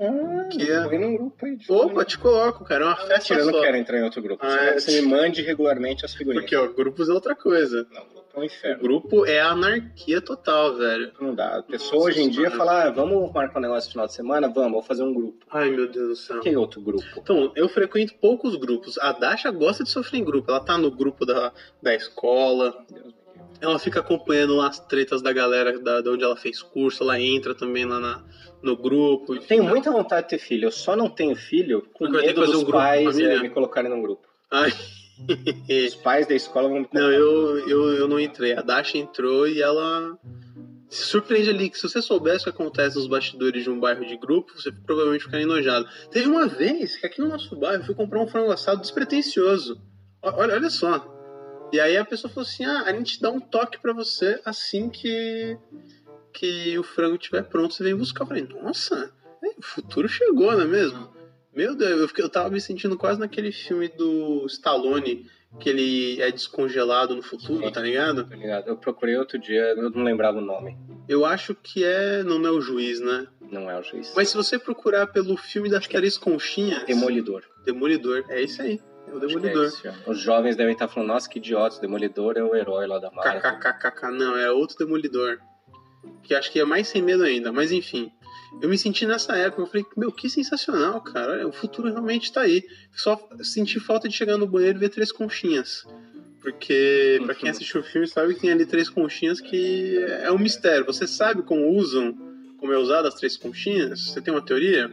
Ah, 0.01 0.49
Que 0.49 0.71
é- 0.71 0.99
num 0.99 1.17
grupo 1.17 1.45
aí. 1.45 1.57
de 1.57 1.71
Opa, 1.73 2.05
te 2.05 2.19
coloco, 2.19 2.65
cara, 2.65 2.85
é 2.85 2.87
uma 2.87 2.97
festa 2.97 3.15
Mentira, 3.35 3.41
eu 3.41 3.47
não 3.47 3.53
só. 3.55 3.61
quero 3.63 3.77
entrar 3.77 3.99
em 3.99 4.03
outro 4.05 4.23
grupo. 4.23 4.45
Ah, 4.47 4.51
Só 4.51 4.57
é? 4.57 4.79
você 4.81 5.01
me 5.01 5.09
mande 5.09 5.43
regularmente 5.43 6.05
as 6.05 6.15
figurinhas. 6.15 6.45
Porque, 6.45 6.55
ó, 6.57 6.69
grupos 6.73 7.09
é 7.09 7.13
outra 7.13 7.35
coisa. 7.35 7.85
Não, 7.93 8.03
grupo 8.05 8.29
é 8.35 8.39
um 8.39 8.43
O 8.43 8.45
inferno. 8.45 8.83
grupo 8.83 9.27
é 9.27 9.41
anarquia 9.41 10.21
total, 10.21 10.77
velho. 10.77 11.11
Não 11.21 11.35
dá. 11.35 11.59
A 11.59 11.63
pessoa 11.65 11.97
Nossa 11.97 12.09
hoje 12.11 12.23
em 12.23 12.31
dia 12.31 12.49
fala, 12.53 12.85
ah, 12.85 12.91
vamos 12.91 13.33
marcar 13.33 13.59
um 13.59 13.63
negócio 13.63 13.89
no 13.89 13.93
final 13.93 14.07
de 14.07 14.15
semana? 14.15 14.49
Vamos, 14.49 14.71
vou 14.73 14.83
fazer 14.83 15.03
um 15.03 15.13
grupo. 15.13 15.45
Ai, 15.51 15.71
meu 15.71 15.91
Deus 15.91 16.09
do 16.09 16.17
céu. 16.17 16.41
Que 16.41 16.55
outro 16.57 16.81
grupo? 16.81 17.03
Então, 17.17 17.51
eu 17.57 17.69
frequento 17.69 18.15
poucos 18.21 18.55
grupos. 18.55 18.97
A 18.99 19.11
Dasha 19.11 19.51
gosta 19.51 19.83
de 19.83 19.91
sofrer 19.91 20.21
em 20.21 20.25
grupo. 20.25 20.49
Ela 20.51 20.61
tá 20.61 20.79
no 20.79 20.91
grupo 20.93 21.27
da, 21.27 21.53
da 21.83 21.93
escola. 21.95 22.85
Deus. 22.89 23.18
Ela 23.61 23.79
fica 23.79 24.01
acompanhando 24.01 24.61
as 24.61 24.79
tretas 24.79 25.21
da 25.21 25.33
galera 25.33 25.79
da, 25.81 26.01
de 26.01 26.09
onde 26.09 26.23
ela 26.25 26.37
fez 26.37 26.63
curso. 26.63 27.03
Ela 27.03 27.21
entra 27.21 27.55
também 27.55 27.85
lá 27.85 27.99
na- 27.99 28.23
no 28.63 28.77
grupo. 28.77 29.35
Eu 29.35 29.41
tenho 29.41 29.65
muita 29.65 29.91
vontade 29.91 30.23
de 30.25 30.31
ter 30.31 30.39
filho. 30.39 30.67
Eu 30.67 30.71
só 30.73 30.95
não 30.97 31.09
tenho 31.09 31.35
filho 31.35 31.83
com 31.93 32.07
Porque 32.07 32.17
medo 32.27 32.35
que 32.35 32.41
fazer 32.41 32.53
dos 32.53 32.61
um 32.63 32.65
grupo 32.65 32.79
pais 32.79 33.05
família. 33.05 33.33
é, 33.33 33.41
me 33.41 33.51
colocarem 33.51 33.91
num 33.91 34.01
grupo. 34.03 34.27
Ai. 34.51 34.73
Os 35.87 35.95
pais 35.97 36.27
da 36.29 36.35
escola 36.35 36.69
vão 36.69 36.79
me 36.81 36.85
colocar. 36.87 37.05
Não, 37.09 37.13
eu, 37.13 37.69
eu, 37.69 37.85
eu 37.95 38.09
não 38.09 38.21
entrei. 38.21 38.53
A 38.55 38.63
Dasha 38.63 38.97
entrou 38.99 39.49
e 39.49 39.61
ela 39.61 40.17
se 40.89 41.05
surpreende 41.07 41.51
ali. 41.51 41.69
Que 41.69 41.77
se 41.77 41.89
você 41.89 42.01
soubesse 42.01 42.43
o 42.43 42.45
que 42.45 42.51
acontece 42.51 42.97
nos 42.97 43.09
bastidores 43.09 43.65
de 43.65 43.71
um 43.71 43.81
bairro 43.81 44.07
de 44.07 44.17
grupo, 44.17 44.53
você 44.57 44.71
provavelmente 44.71 45.25
ficaria 45.25 45.45
enojado. 45.45 45.89
Teve 46.13 46.29
uma 46.29 46.47
vez 46.47 46.97
que 46.97 47.07
aqui 47.07 47.21
no 47.21 47.29
nosso 47.29 47.57
bairro 47.57 47.83
eu 47.83 47.87
fui 47.87 47.95
comprar 47.97 48.21
um 48.21 48.29
frango 48.29 48.53
assado 48.53 48.81
despretensioso. 48.81 49.81
Olha, 50.23 50.55
olha 50.55 50.71
só. 50.71 51.15
E 51.73 51.79
aí 51.81 51.97
a 51.97 52.05
pessoa 52.05 52.33
falou 52.33 52.47
assim: 52.49 52.65
ah, 52.65 52.83
a 52.87 52.93
gente 52.93 53.21
dá 53.21 53.31
um 53.31 53.41
toque 53.41 53.79
pra 53.81 53.93
você 53.93 54.41
assim 54.45 54.89
que, 54.89 55.57
que 56.33 56.79
o 56.79 56.83
frango 56.83 57.17
estiver 57.17 57.43
pronto, 57.43 57.75
você 57.75 57.85
vem 57.85 57.95
buscar. 57.97 58.23
Eu 58.25 58.29
falei, 58.29 58.45
nossa, 58.45 59.13
é, 59.43 59.49
o 59.59 59.63
futuro 59.63 60.09
chegou, 60.09 60.53
não 60.53 60.63
é 60.63 60.67
mesmo? 60.67 61.09
Meu 61.55 61.75
Deus, 61.75 62.01
eu, 62.01 62.09
fiquei- 62.09 62.25
eu 62.25 62.29
tava 62.29 62.51
me 62.51 62.61
sentindo 62.61 62.97
quase 62.97 63.19
naquele 63.19 63.51
filme 63.51 63.89
do 63.89 64.47
Stallone, 64.47 65.27
que 65.59 65.69
ele 65.69 66.21
é 66.23 66.31
descongelado 66.31 67.17
no 67.17 67.23
futuro, 67.23 67.65
Sim. 67.67 67.73
tá 67.73 67.81
ligado? 67.81 68.25
Tá 68.25 68.37
ligado? 68.37 68.69
Eu 68.69 68.77
procurei 68.77 69.17
outro 69.17 69.39
dia, 69.39 69.61
eu 69.77 69.91
não 69.91 70.05
lembrava 70.05 70.39
o 70.39 70.43
nome. 70.43 70.79
Eu 71.09 71.25
acho 71.25 71.55
que 71.55 71.85
é. 71.85 72.23
Não 72.23 72.45
é 72.47 72.51
o 72.51 72.61
juiz, 72.61 73.01
né? 73.01 73.27
Não 73.51 73.71
é 73.71 73.79
o 73.79 73.83
juiz. 73.83 74.13
Mas 74.15 74.29
se 74.29 74.37
você 74.37 74.59
procurar 74.59 75.07
pelo 75.07 75.37
filme 75.37 75.69
das 75.71 75.87
três 75.89 76.19
conchinhas. 76.19 76.85
Demolidor. 76.85 77.43
Demolidor. 77.65 78.25
É 78.29 78.43
isso 78.43 78.61
aí. 78.61 78.81
É 79.11 79.15
o 79.15 79.17
é 79.17 79.27
Demolidor. 79.27 79.73
ó. 80.07 80.11
Os 80.11 80.21
jovens 80.21 80.57
devem 80.57 80.73
estar 80.73 80.89
falando, 80.89 81.09
nossa, 81.09 81.29
que 81.29 81.39
idiotas, 81.39 81.79
Demolidor 81.79 82.37
é 82.37 82.43
o 82.43 82.55
herói 82.55 82.87
lá 82.87 82.99
da 82.99 83.11
Marvel. 83.11 83.41
KKKKK, 83.41 84.11
não, 84.13 84.37
é 84.37 84.51
outro 84.51 84.77
Demolidor. 84.79 85.39
Que 86.23 86.35
acho 86.35 86.53
que 86.53 86.61
é 86.61 86.65
mais 86.65 86.89
sem 86.89 87.03
medo 87.03 87.23
ainda, 87.23 87.53
mas 87.53 87.73
enfim. 87.73 88.11
Eu 88.63 88.69
me 88.69 88.79
senti 88.79 89.07
nessa 89.07 89.37
época, 89.37 89.63
eu 89.63 89.67
falei, 89.67 89.85
meu, 89.97 90.11
que 90.11 90.29
sensacional, 90.29 91.01
cara. 91.01 91.47
O 91.47 91.53
futuro 91.53 91.91
realmente 91.91 92.33
tá 92.33 92.43
aí. 92.43 92.65
Só 92.93 93.29
senti 93.43 93.79
falta 93.79 94.09
de 94.09 94.15
chegar 94.15 94.37
no 94.39 94.47
banheiro 94.47 94.79
e 94.79 94.81
ver 94.81 94.89
três 94.89 95.13
conchinhas. 95.13 95.87
Porque, 96.41 97.21
pra 97.25 97.35
quem 97.35 97.51
assistiu 97.51 97.81
o 97.81 97.85
filme, 97.85 98.07
sabe 98.07 98.35
que 98.35 98.41
tem 98.41 98.51
ali 98.51 98.65
três 98.65 98.89
conchinhas 98.89 99.41
que 99.41 99.99
é 100.23 100.31
um 100.31 100.39
mistério. 100.39 100.87
Você 100.87 101.07
sabe 101.07 101.43
como 101.43 101.69
usam, 101.69 102.15
como 102.59 102.73
é 102.73 102.79
usado 102.79 103.07
as 103.07 103.15
três 103.15 103.37
conchinhas? 103.37 104.09
Você 104.09 104.21
tem 104.21 104.33
uma 104.33 104.45
teoria? 104.45 104.91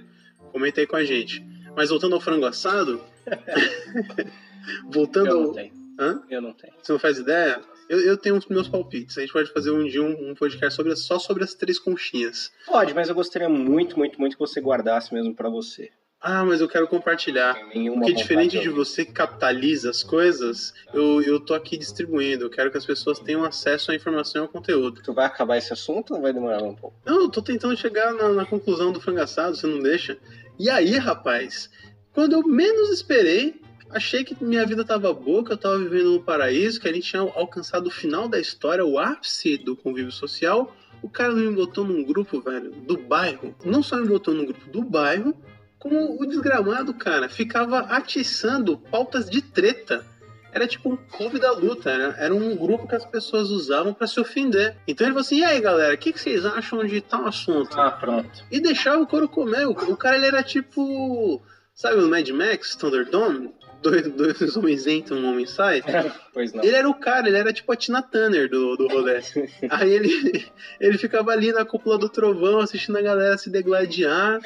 Comenta 0.52 0.82
aí 0.82 0.88
com 0.88 0.96
a 0.96 1.04
gente. 1.04 1.46
Mas 1.76 1.90
voltando 1.90 2.16
ao 2.16 2.22
frango 2.22 2.46
assado. 2.46 3.02
voltando 4.92 5.28
Eu 5.28 5.38
ao. 5.38 5.44
não 5.44 5.54
tenho. 5.54 5.72
Hã? 6.00 6.22
Eu 6.30 6.42
não 6.42 6.54
tenho. 6.54 6.74
Você 6.82 6.92
não 6.92 7.00
faz 7.00 7.18
ideia? 7.18 7.62
Eu, 7.88 8.00
eu 8.02 8.18
tenho 8.18 8.36
os 8.36 8.46
meus 8.48 8.68
palpites. 8.68 9.18
A 9.18 9.22
gente 9.22 9.32
pode 9.32 9.52
fazer 9.52 9.72
um 9.72 9.88
dia 9.88 10.02
um, 10.02 10.32
um 10.32 10.36
podcast 10.36 10.76
sobre, 10.76 10.96
só 10.96 11.20
sobre 11.20 11.44
as 11.44 11.54
três 11.54 11.80
conchinhas. 11.80 12.52
Pode, 12.66 12.94
mas 12.94 13.10
eu 13.10 13.16
gostaria 13.16 13.48
muito, 13.48 13.98
muito, 13.98 14.20
muito 14.20 14.34
que 14.34 14.40
você 14.40 14.60
guardasse 14.60 15.14
mesmo 15.14 15.34
pra 15.34 15.50
você. 15.50 15.92
Ah, 16.20 16.44
mas 16.44 16.60
eu 16.60 16.68
quero 16.68 16.88
compartilhar. 16.88 17.56
Porque 17.72 18.14
diferente 18.14 18.60
de 18.60 18.70
você 18.70 19.06
que 19.06 19.12
capitaliza 19.12 19.92
as 19.92 20.02
coisas, 20.02 20.74
eu, 20.92 21.22
eu 21.22 21.40
tô 21.40 21.54
aqui 21.54 21.78
distribuindo. 21.78 22.46
Eu 22.46 22.50
quero 22.50 22.72
que 22.72 22.78
as 22.78 22.86
pessoas 22.86 23.20
tenham 23.20 23.44
acesso 23.44 23.92
à 23.92 23.96
informação 23.96 24.42
e 24.42 24.44
ao 24.44 24.50
conteúdo. 24.50 25.04
Tu 25.04 25.14
vai 25.14 25.26
acabar 25.28 25.58
esse 25.58 25.72
assunto 25.72 26.16
ou 26.16 26.22
vai 26.22 26.34
demorar 26.34 26.64
um 26.64 26.74
pouco? 26.74 26.98
Não, 27.06 27.22
eu 27.22 27.30
tô 27.30 27.44
tentando 27.44 27.78
chegar 27.78 28.12
na, 28.14 28.30
na 28.30 28.46
conclusão 28.46 28.92
do 28.92 29.00
frangaçado, 29.00 29.56
você 29.56 29.68
não 29.68 29.80
deixa. 29.80 30.18
E 30.58 30.68
aí, 30.68 30.98
rapaz, 30.98 31.70
quando 32.16 32.32
eu 32.32 32.42
menos 32.48 32.90
esperei, 32.92 33.62
achei 33.90 34.24
que 34.24 34.42
minha 34.42 34.66
vida 34.66 34.86
tava 34.86 35.14
boa, 35.14 35.44
que 35.44 35.52
eu 35.52 35.58
tava 35.58 35.78
vivendo 35.78 36.14
no 36.14 36.24
paraíso, 36.24 36.80
que 36.80 36.88
a 36.88 36.94
gente 36.94 37.10
tinha 37.10 37.22
alcançado 37.22 37.88
o 37.88 37.92
final 37.92 38.30
da 38.30 38.40
história, 38.40 38.86
o 38.86 38.98
ápice 38.98 39.58
do 39.58 39.76
convívio 39.76 40.14
social. 40.14 40.74
O 41.04 41.10
cara 41.10 41.34
me 41.34 41.52
botou 41.52 41.84
num 41.84 42.04
grupo, 42.06 42.42
velho, 42.42 42.72
do 42.72 42.98
bairro. 42.98 43.54
Não 43.66 43.84
só 43.84 43.98
me 43.98 44.08
botou 44.08 44.34
num 44.34 44.46
grupo 44.46 44.68
do 44.70 44.82
bairro, 44.82 45.36
como 45.78 46.20
o 46.20 46.26
desgramado, 46.26 46.94
cara, 46.94 47.28
ficava 47.28 47.80
atiçando 47.80 48.78
pautas 48.78 49.30
de 49.30 49.42
treta. 49.42 50.06
Era 50.54 50.66
tipo 50.66 50.90
um 50.90 50.96
clube 50.96 51.38
da 51.38 51.52
luta, 51.52 51.92
era, 51.92 52.16
era 52.18 52.34
um 52.34 52.56
grupo 52.56 52.88
que 52.88 52.96
as 52.96 53.06
pessoas 53.06 53.50
usavam 53.50 53.94
pra 53.94 54.08
se 54.08 54.22
ofender. 54.22 54.78
Então 54.88 55.06
ele 55.06 55.14
falou 55.14 55.26
assim: 55.26 55.40
e 55.40 55.44
aí 55.44 55.60
galera, 55.60 55.94
o 55.94 55.98
que, 55.98 56.14
que 56.14 56.20
vocês 56.20 56.46
acham 56.46 56.82
de 56.86 57.02
tal 57.02 57.28
assunto? 57.28 57.78
Ah, 57.78 57.92
pronto. 57.92 58.46
E 58.50 58.62
deixava 58.62 59.04
o 59.04 59.06
couro 59.06 59.28
comer. 59.28 59.68
O, 59.68 59.72
o 59.72 59.98
cara 59.98 60.16
ele 60.16 60.28
era 60.28 60.42
tipo. 60.42 61.44
Sabe 61.76 62.02
o 62.02 62.10
Mad 62.10 62.28
Max, 62.30 62.76
Thunderdome? 62.76 63.54
dois, 63.86 64.08
dois 64.08 64.56
homens 64.58 64.88
entram, 64.88 65.18
um 65.18 65.32
homem 65.32 65.46
sai? 65.46 65.82
Pois 66.34 66.52
não. 66.52 66.62
Ele 66.64 66.76
era 66.76 66.90
o 66.90 66.94
cara, 66.94 67.30
ele 67.30 67.38
era 67.38 67.54
tipo 67.54 67.72
a 67.72 67.78
Tina 67.78 68.02
Turner 68.02 68.50
do, 68.50 68.76
do 68.76 68.88
rolê. 68.90 69.22
Aí 69.70 69.90
ele, 69.90 70.46
ele 70.82 70.98
ficava 70.98 71.32
ali 71.32 71.54
na 71.54 71.64
cúpula 71.64 71.98
do 71.98 72.10
trovão, 72.10 72.60
assistindo 72.60 72.98
a 72.98 73.02
galera 73.02 73.38
se 73.38 73.50
degladiar. 73.50 74.42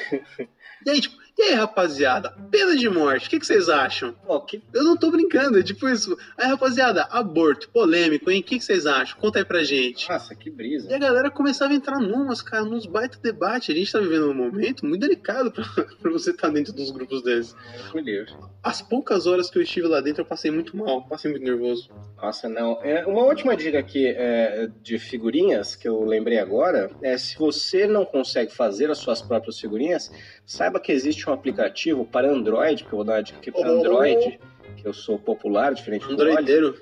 E 0.86 0.90
aí, 0.90 1.00
tipo, 1.00 1.16
e 1.40 1.42
aí, 1.44 1.54
rapaziada, 1.54 2.34
pena 2.50 2.76
de 2.76 2.88
morte, 2.88 3.26
o 3.26 3.30
que, 3.30 3.38
que 3.40 3.46
vocês 3.46 3.68
acham? 3.70 4.12
Pô, 4.26 4.40
que 4.42 4.62
Eu 4.74 4.84
não 4.84 4.94
tô 4.96 5.10
brincando, 5.10 5.58
é 5.58 5.62
tipo 5.62 5.88
isso. 5.88 6.16
Aí, 6.36 6.46
rapaziada, 6.46 7.04
aborto, 7.04 7.70
polêmico, 7.70 8.30
hein? 8.30 8.40
O 8.40 8.44
que, 8.44 8.58
que 8.58 8.64
vocês 8.64 8.84
acham? 8.86 9.18
Conta 9.18 9.38
aí 9.38 9.44
pra 9.44 9.64
gente. 9.64 10.08
Nossa, 10.08 10.34
que 10.34 10.48
E 10.48 10.52
brisa. 10.52 10.94
a 10.94 10.98
galera 10.98 11.30
começava 11.30 11.72
a 11.72 11.76
entrar 11.76 11.98
numas, 11.98 12.42
cara, 12.42 12.64
nos 12.64 12.84
baita 12.84 13.18
debate. 13.22 13.72
A 13.72 13.74
gente 13.74 13.90
tá 13.90 13.98
vivendo 13.98 14.30
um 14.30 14.34
momento 14.34 14.84
muito 14.84 15.00
delicado 15.00 15.50
pra, 15.50 15.64
pra 16.00 16.10
você 16.10 16.30
estar 16.30 16.50
dentro 16.50 16.72
dos 16.74 16.90
grupos 16.90 17.22
desses. 17.22 17.56
Me 17.94 18.02
livre. 18.02 18.34
As 18.62 18.82
poucas 18.82 19.26
horas 19.26 19.48
que 19.48 19.56
eu 19.56 19.62
estive 19.62 19.86
lá 19.86 20.00
dentro, 20.02 20.20
eu 20.20 20.26
passei 20.26 20.50
muito 20.50 20.76
mal, 20.76 21.02
passei 21.08 21.30
muito 21.30 21.44
nervoso. 21.44 21.88
Nossa, 22.20 22.48
não. 22.48 22.78
É, 22.82 23.06
uma 23.06 23.22
última 23.22 23.56
dica 23.56 23.78
aqui 23.78 24.06
é, 24.06 24.68
de 24.82 24.98
figurinhas 24.98 25.74
que 25.74 25.88
eu 25.88 26.04
lembrei 26.04 26.38
agora 26.38 26.90
é 27.02 27.16
se 27.16 27.38
você 27.38 27.86
não 27.86 28.04
consegue 28.04 28.54
fazer 28.54 28.90
as 28.90 28.98
suas 28.98 29.22
próprias 29.22 29.58
figurinhas, 29.58 30.10
saiba 30.50 30.80
que 30.80 30.90
existe 30.90 31.30
um 31.30 31.32
aplicativo 31.32 32.04
para 32.04 32.28
Android, 32.28 32.82
que 32.82 32.92
eu 32.92 32.96
vou 32.96 33.04
dar 33.04 33.12
uma 33.12 33.22
dica 33.22 33.38
aqui 33.38 33.52
para 33.52 33.70
Oh. 33.70 33.78
Android, 33.78 34.40
que 34.76 34.84
eu 34.84 34.92
sou 34.92 35.16
popular, 35.16 35.72
diferente 35.72 36.04
do 36.04 36.12
Android. 36.12 36.32
Androideiro. 36.32 36.76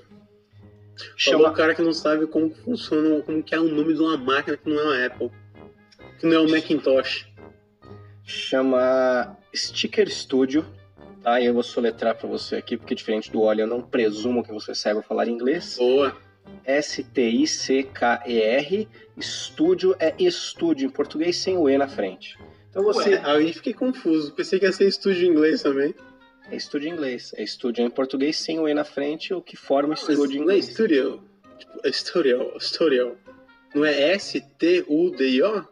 Chama 1.15 1.49
o 1.49 1.53
cara 1.53 1.75
que 1.75 1.81
não 1.83 1.93
sabe 1.93 2.25
como 2.25 2.49
funciona, 2.49 3.21
como 3.21 3.43
que 3.43 3.53
é 3.53 3.59
o 3.59 3.69
nome 3.69 3.93
de 3.93 4.01
uma 4.01 4.17
máquina 4.17 4.57
que 4.57 4.67
não 4.67 4.79
é 4.79 4.83
uma 4.83 5.05
Apple. 5.05 5.29
Que 6.19 6.25
não 6.25 6.37
é 6.37 6.39
um 6.41 6.49
Macintosh. 6.49 7.27
chama 8.23 9.37
Sticker 9.55 10.09
Studio. 10.09 10.65
Tá, 11.21 11.39
e 11.39 11.45
eu 11.45 11.53
vou 11.53 11.61
soletrar 11.61 12.15
para 12.17 12.27
você 12.27 12.55
aqui, 12.55 12.75
porque 12.75 12.95
diferente 12.95 13.31
do 13.31 13.41
Oli, 13.41 13.61
eu 13.61 13.67
não 13.67 13.83
presumo 13.83 14.43
que 14.43 14.51
você 14.51 14.73
saiba 14.73 15.03
falar 15.03 15.27
inglês. 15.27 15.75
Boa. 15.77 16.17
S-T-I-C-K-E-R. 16.65 17.27
Estúdio 19.15 19.95
é 19.99 20.15
estúdio 20.17 20.87
em 20.87 20.89
português 20.89 21.37
sem 21.37 21.55
o 21.55 21.69
E 21.69 21.77
na 21.77 21.87
frente. 21.87 22.35
Então 22.69 22.83
você. 22.83 23.15
Ué, 23.15 23.21
aí 23.25 23.53
fiquei 23.53 23.73
confuso. 23.73 24.33
Pensei 24.33 24.59
que 24.59 24.65
ia 24.65 24.71
ser 24.71 24.87
estúdio 24.87 25.25
em 25.25 25.31
inglês 25.31 25.61
também. 25.61 25.93
É 26.51 26.55
estúdio 26.55 26.89
em 26.89 26.93
inglês. 26.93 27.33
É 27.35 27.43
estúdio 27.43 27.83
em 27.85 27.89
português 27.89 28.37
sem 28.37 28.59
o 28.59 28.67
E 28.67 28.73
na 28.73 28.83
frente, 28.83 29.33
o 29.33 29.41
que 29.41 29.55
forma 29.55 29.93
estúdio 29.93 30.23
em 30.23 30.27
não 30.27 30.51
é 30.51 30.57
inglês. 30.57 30.65
studio. 30.65 31.23
Tipo, 31.57 31.79
é 31.83 31.91
studio, 31.91 32.59
studio. 32.59 33.17
Não 33.75 33.85
é 33.85 34.13
S-T-U-D-I-O? 34.13 35.67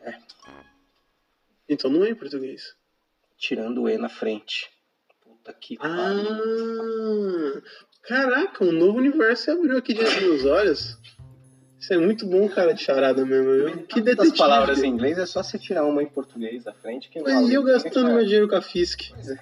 É. 0.00 0.18
Então 1.68 1.90
não 1.90 2.04
é 2.04 2.10
em 2.10 2.14
português. 2.14 2.74
Tirando 3.36 3.82
o 3.82 3.88
E 3.88 3.98
na 3.98 4.08
frente. 4.08 4.70
Puta 5.22 5.52
que 5.52 5.76
pariu. 5.76 5.98
Ah! 5.98 7.62
Caraca, 8.02 8.64
um 8.64 8.72
novo 8.72 8.98
universo 8.98 9.44
se 9.44 9.50
abriu 9.50 9.76
aqui 9.76 9.92
diante 9.92 10.14
dos 10.14 10.22
meus 10.22 10.44
olhos. 10.46 10.98
Isso 11.80 11.94
é 11.94 11.96
muito 11.98 12.26
bom, 12.26 12.46
cara, 12.48 12.74
de 12.74 12.82
charada 12.82 13.24
mesmo, 13.24 13.52
viu? 13.54 13.86
Que 13.86 14.00
As 14.00 14.04
detetive. 14.04 14.36
palavras 14.36 14.82
em 14.82 14.88
inglês 14.88 15.16
é 15.18 15.24
só 15.24 15.42
você 15.42 15.58
tirar 15.58 15.84
uma 15.86 16.02
em 16.02 16.06
português 16.06 16.62
da 16.64 16.74
frente. 16.74 17.08
Que 17.08 17.20
Mas 17.22 17.32
e 17.32 17.54
eu 17.54 17.62
ninguém 17.62 17.74
gastando 17.74 18.12
meu 18.12 18.22
dinheiro 18.22 18.48
com 18.48 18.56
a 18.56 18.60
Fisk? 18.62 19.00
Pois 19.14 19.30
é. 19.30 19.38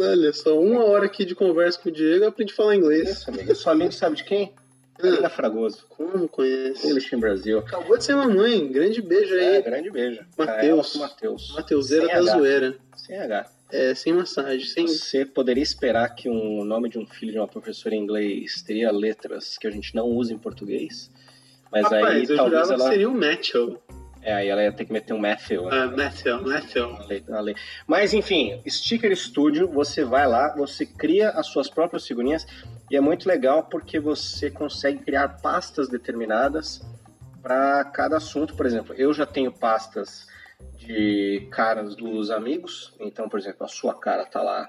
Olha 0.00 0.32
só, 0.32 0.60
uma 0.60 0.84
hora 0.84 1.06
aqui 1.06 1.24
de 1.24 1.34
conversa 1.34 1.78
com 1.80 1.88
o 1.88 1.92
Diego, 1.92 2.24
eu 2.24 2.28
aprendi 2.28 2.52
a 2.52 2.56
falar 2.56 2.76
inglês. 2.76 3.08
Isso, 3.08 3.30
amigo. 3.30 3.54
Seu 3.54 3.72
amigo 3.72 3.90
sabe 3.92 4.16
de 4.16 4.24
quem? 4.24 4.52
Karina 4.98 5.30
Fragoso. 5.30 5.86
Como 5.88 6.28
conhece? 6.28 6.86
English 6.86 7.14
in 7.14 7.18
Brasil. 7.20 7.58
Acabou 7.60 7.96
de 7.96 8.04
ser 8.04 8.14
mamãe, 8.16 8.70
grande 8.70 9.00
beijo 9.00 9.34
É, 9.34 9.56
aí. 9.56 9.62
grande 9.62 9.90
beijo. 9.90 10.20
Ela, 10.36 10.82
pro 10.84 11.00
Mateus. 11.00 11.52
Mateuseira 11.54 12.06
da 12.06 12.18
H. 12.18 12.22
zoeira. 12.36 12.76
Sem 12.96 13.16
H. 13.16 13.50
É, 13.70 13.94
sem 13.94 14.12
massagem, 14.12 14.66
sem. 14.66 14.86
Você 14.86 15.24
poderia 15.24 15.62
esperar 15.62 16.08
que 16.14 16.28
o 16.28 16.64
nome 16.64 16.88
de 16.88 16.98
um 16.98 17.06
filho 17.06 17.32
de 17.32 17.38
uma 17.38 17.48
professora 17.48 17.94
em 17.94 18.02
inglês 18.02 18.62
teria 18.62 18.90
letras 18.90 19.56
que 19.58 19.66
a 19.66 19.70
gente 19.70 19.94
não 19.94 20.06
usa 20.06 20.32
em 20.32 20.38
português? 20.38 21.10
Mas 21.72 21.92
aí 21.92 22.02
Rapaz, 22.02 22.30
eu 22.30 22.36
talvez 22.36 22.62
jurava 22.66 22.74
ela. 22.74 22.84
que 22.84 22.90
seria 22.90 23.08
o 23.08 23.14
Matthew. 23.14 23.78
É, 24.20 24.34
aí 24.34 24.48
ela 24.48 24.62
ia 24.62 24.72
ter 24.72 24.84
que 24.84 24.92
meter 24.92 25.12
um 25.14 25.18
Matthew. 25.18 25.62
né? 25.64 25.70
Ah, 25.72 25.86
Matthew, 25.96 26.42
Matthew. 26.42 26.92
na 26.92 27.04
lei- 27.06 27.24
na 27.28 27.40
lei. 27.40 27.54
Mas 27.86 28.12
enfim, 28.12 28.60
Sticker 28.68 29.14
Studio, 29.16 29.68
você 29.68 30.04
vai 30.04 30.26
lá, 30.26 30.54
você 30.56 30.84
cria 30.84 31.30
as 31.30 31.46
suas 31.46 31.70
próprias 31.70 32.06
figurinhas 32.06 32.44
e 32.90 32.96
é 32.96 33.00
muito 33.00 33.28
legal 33.28 33.64
porque 33.64 34.00
você 34.00 34.50
consegue 34.50 34.98
criar 35.04 35.40
pastas 35.40 35.88
determinadas 35.88 36.80
para 37.42 37.84
cada 37.84 38.16
assunto. 38.16 38.54
Por 38.56 38.66
exemplo, 38.66 38.94
eu 38.98 39.14
já 39.14 39.24
tenho 39.24 39.52
pastas 39.52 40.26
de 40.76 41.46
caras 41.52 41.94
dos 41.94 42.30
amigos, 42.30 42.92
então, 42.98 43.28
por 43.28 43.38
exemplo, 43.38 43.64
a 43.64 43.68
sua 43.68 43.94
cara 43.94 44.26
tá 44.26 44.42
lá 44.42 44.68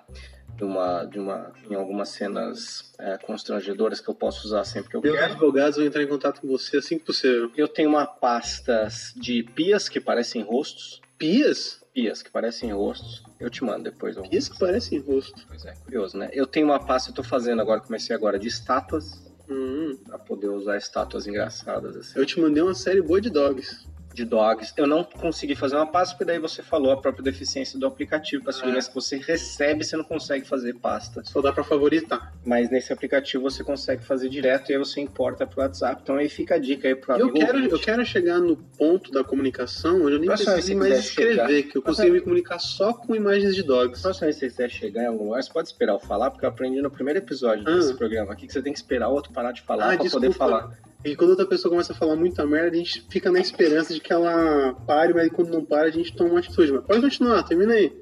de 0.60 0.66
uma, 0.66 1.06
de 1.06 1.18
uma, 1.18 1.54
em 1.70 1.74
algumas 1.74 2.10
cenas 2.10 2.94
é, 3.00 3.18
constrangedoras 3.18 4.02
que 4.02 4.10
eu 4.10 4.14
posso 4.14 4.46
usar 4.46 4.66
sempre 4.66 4.90
que 4.90 4.98
eu 4.98 5.02
Meus 5.02 5.18
quero. 5.18 5.32
advogados 5.32 5.78
vão 5.78 5.86
entrar 5.86 6.04
em 6.04 6.08
contato 6.08 6.42
com 6.42 6.48
você 6.50 6.78
assim 6.78 7.00
que 7.00 7.06
possível. 7.06 7.50
Eu 7.56 7.66
tenho 7.68 7.88
uma 7.88 8.06
pastas 8.06 9.14
de 9.16 9.42
pias 9.42 9.88
que 9.88 10.02
parecem 10.02 10.42
rostos, 10.42 11.00
Pias? 11.18 11.82
pias 11.94 12.22
que 12.22 12.30
parecem 12.30 12.74
rostos. 12.74 13.24
Eu 13.40 13.50
te 13.50 13.64
mando 13.64 13.86
depois. 13.86 14.18
algumas. 14.18 14.30
Pias 14.30 14.50
que 14.50 14.60
parecem 14.60 15.00
rosto. 15.00 15.46
Pois 15.48 15.64
é, 15.66 15.74
curioso, 15.86 16.18
né? 16.18 16.30
Eu 16.34 16.46
tenho 16.46 16.66
uma 16.66 16.80
pasta, 16.86 17.10
eu 17.10 17.14
tô 17.16 17.24
fazendo 17.24 17.62
agora, 17.62 17.80
comecei 17.80 18.14
agora, 18.14 18.38
de 18.38 18.48
estátuas, 18.50 19.28
Hum, 19.52 19.98
pra 20.06 20.20
poder 20.20 20.48
usar 20.50 20.78
estátuas 20.78 21.26
engraçadas, 21.26 21.96
assim, 21.98 22.20
eu 22.20 22.24
te 22.24 22.40
mandei 22.40 22.62
uma 22.62 22.76
série 22.76 23.02
boa 23.02 23.20
de 23.20 23.32
dogs. 23.32 23.88
De 24.14 24.26
dogs. 24.26 24.74
Eu 24.76 24.88
não 24.88 25.04
consegui 25.04 25.56
fazer 25.56 25.76
uma 25.76 25.86
pasta, 25.88 26.16
porque 26.16 26.26
daí 26.26 26.40
você 26.40 26.62
falou 26.62 26.92
a 26.92 26.98
própria 26.98 27.24
deficiência 27.24 27.80
do 27.80 27.86
aplicativo, 27.86 28.44
para 28.44 28.50
as 28.50 28.56
Ah. 28.58 28.60
figurinhas 28.60 28.88
que 28.88 28.96
você 28.96 29.18
recebe, 29.18 29.84
você 29.84 29.96
não 29.96 30.04
consegue 30.04 30.46
fazer 30.46 30.74
pasta. 30.76 31.24
Só 31.26 31.42
dá 31.42 31.52
pra 31.54 31.64
favoritar. 31.64 32.34
Mas 32.46 32.70
nesse 32.70 32.92
aplicativo 32.92 33.44
você 33.44 33.64
consegue 33.64 34.04
fazer 34.04 34.30
direto 34.30 34.70
e 34.70 34.74
aí 34.74 34.80
você 34.80 35.00
importa 35.00 35.46
pro 35.48 35.62
WhatsApp. 35.62 36.02
Então 36.04 36.16
aí 36.16 36.28
fica 36.28 36.56
a 36.56 36.58
dica 36.58 36.88
aí 36.88 36.96
pro 36.96 37.16
E 37.16 37.20
eu 37.20 37.26
amigo 37.30 37.40
quero, 37.40 37.58
ouvinte. 37.58 37.74
eu 37.74 37.80
quero 37.80 38.06
chegar 38.06 38.40
no 38.40 38.58
ponto 38.58 39.12
da 39.12 39.24
comunicação 39.24 40.02
onde 40.02 40.14
eu 40.14 40.20
nem 40.20 40.28
Próxima 40.28 40.54
preciso 40.54 40.78
mais 40.80 40.94
quiser 40.94 41.02
chegar. 41.04 41.32
escrever, 41.44 41.64
que 41.64 41.78
eu 41.78 41.82
consigo 41.82 42.14
me 42.14 42.22
comunicar 42.22 42.60
só 42.60 42.94
com 42.94 43.16
imagens 43.16 43.56
de 43.56 43.64
dogs. 43.64 44.02
Próxima 44.02 44.26
vez 44.26 44.36
que 44.36 44.40
você 44.42 44.50
quiser 44.52 44.70
chegar 44.70 45.04
em 45.04 45.08
algum 45.08 45.26
lugar, 45.26 45.44
você 45.44 45.52
pode 45.54 45.68
esperar 45.70 45.94
eu 45.94 46.00
falar, 46.00 46.32
porque 46.32 46.46
eu 46.46 46.50
aprendi 46.50 46.82
no 46.82 46.90
primeiro 46.92 47.20
episódio 47.20 47.64
Ah. 47.68 47.76
desse 47.76 47.94
programa 47.96 48.34
aqui 48.34 48.48
que 48.48 48.54
você 48.54 48.62
tem 48.62 48.74
que 48.74 48.80
esperar 48.80 49.10
o 49.10 49.14
outro 49.14 49.32
parar 49.32 49.52
de 49.52 49.62
falar 49.62 49.94
Ah, 49.94 49.98
pra 49.98 50.10
poder 50.10 50.34
falar. 50.34 50.72
E 51.04 51.16
quando 51.16 51.30
outra 51.30 51.46
pessoa 51.46 51.72
começa 51.72 51.94
a 51.94 51.96
falar 51.96 52.16
muita 52.16 52.46
merda, 52.46 52.76
a 52.76 52.80
gente 52.80 53.06
fica 53.10 53.32
na 53.32 53.40
esperança 53.40 53.94
de 53.94 54.02
que 54.02 54.12
ela 54.12 54.74
pare, 54.86 55.14
mas 55.14 55.32
quando 55.32 55.50
não 55.50 55.64
para, 55.64 55.88
a 55.88 55.92
gente 55.92 56.14
toma 56.14 56.32
uma 56.32 56.40
atitude. 56.40 56.74
Mas 56.74 56.84
pode 56.84 57.02
continuar, 57.02 57.44
termina 57.44 57.74
aí. 57.74 57.94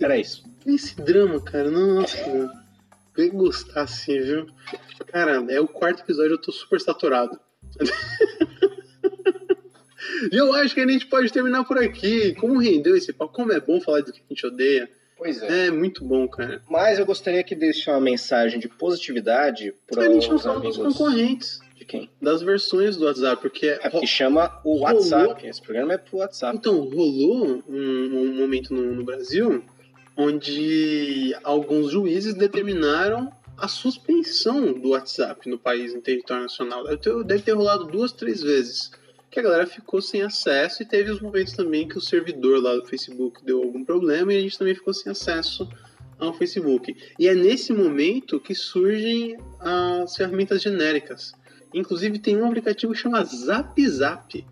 Era 0.00 0.18
isso. 0.18 0.42
Esse 0.66 1.00
drama, 1.00 1.40
cara, 1.40 1.70
nossa, 1.70 2.18
ia 3.16 3.30
gostar 3.30 3.82
assim, 3.82 4.20
viu? 4.20 4.46
Cara, 5.06 5.44
é 5.48 5.60
o 5.60 5.68
quarto 5.68 6.02
episódio, 6.02 6.32
eu 6.32 6.40
tô 6.40 6.50
super 6.50 6.80
saturado. 6.80 7.38
e 10.32 10.36
eu 10.36 10.52
acho 10.54 10.74
que 10.74 10.80
a 10.80 10.88
gente 10.88 11.06
pode 11.06 11.32
terminar 11.32 11.64
por 11.64 11.78
aqui. 11.78 12.34
Como 12.34 12.58
rendeu 12.58 12.96
esse 12.96 13.12
papo? 13.12 13.32
Como 13.32 13.52
é 13.52 13.60
bom 13.60 13.80
falar 13.80 14.00
do 14.00 14.12
que 14.12 14.20
a 14.20 14.28
gente 14.28 14.46
odeia. 14.46 14.90
Pois 15.20 15.42
é. 15.42 15.66
É 15.66 15.70
muito 15.70 16.02
bom, 16.02 16.26
cara. 16.26 16.62
Mas 16.66 16.98
eu 16.98 17.04
gostaria 17.04 17.44
que 17.44 17.54
deixe 17.54 17.90
uma 17.90 18.00
mensagem 18.00 18.58
de 18.58 18.66
positividade 18.66 19.74
para 19.86 20.10
gente 20.10 20.28
não 20.30 20.36
os 20.36 20.42
fala 20.42 20.60
dos 20.60 20.78
amigos 20.78 20.98
concorrentes, 20.98 21.60
de 21.76 21.84
quem? 21.84 22.10
das 22.22 22.40
versões 22.40 22.96
do 22.96 23.04
WhatsApp, 23.04 23.42
porque 23.42 23.66
É 23.66 23.90
porque 23.90 24.06
chama 24.06 24.58
o 24.64 24.78
WhatsApp. 24.78 25.46
Esse 25.46 25.60
programa 25.60 25.92
é 25.92 25.98
pro 25.98 26.16
WhatsApp. 26.18 26.56
Então, 26.56 26.80
rolou 26.88 27.62
um, 27.68 27.74
um 27.76 28.34
momento 28.34 28.72
no, 28.72 28.94
no 28.94 29.04
Brasil 29.04 29.62
onde 30.16 31.36
alguns 31.44 31.90
juízes 31.90 32.32
determinaram 32.32 33.30
a 33.58 33.68
suspensão 33.68 34.72
do 34.72 34.90
WhatsApp 34.90 35.48
no 35.50 35.58
país, 35.58 35.94
em 35.94 36.00
território 36.00 36.44
nacional. 36.44 36.84
Deve 36.84 36.96
ter, 36.96 37.24
deve 37.24 37.42
ter 37.42 37.52
rolado 37.52 37.84
duas, 37.84 38.10
três 38.10 38.42
vezes. 38.42 38.90
Que 39.30 39.38
a 39.38 39.42
galera 39.42 39.66
ficou 39.66 40.02
sem 40.02 40.22
acesso 40.22 40.82
e 40.82 40.86
teve 40.86 41.10
os 41.10 41.20
momentos 41.20 41.52
também 41.52 41.86
que 41.86 41.96
o 41.96 42.00
servidor 42.00 42.60
lá 42.60 42.74
do 42.74 42.86
Facebook 42.86 43.44
deu 43.44 43.62
algum 43.62 43.84
problema 43.84 44.32
e 44.32 44.38
a 44.38 44.40
gente 44.40 44.58
também 44.58 44.74
ficou 44.74 44.92
sem 44.92 45.12
acesso 45.12 45.68
ao 46.18 46.34
Facebook. 46.34 46.96
E 47.18 47.28
é 47.28 47.34
nesse 47.34 47.72
momento 47.72 48.40
que 48.40 48.54
surgem 48.54 49.38
as 49.60 50.16
ferramentas 50.16 50.60
genéricas. 50.60 51.32
Inclusive 51.72 52.18
tem 52.18 52.36
um 52.36 52.46
aplicativo 52.46 52.92
que 52.92 52.98
chama 52.98 53.24
Zap 53.24 53.88
Zap, 53.88 54.44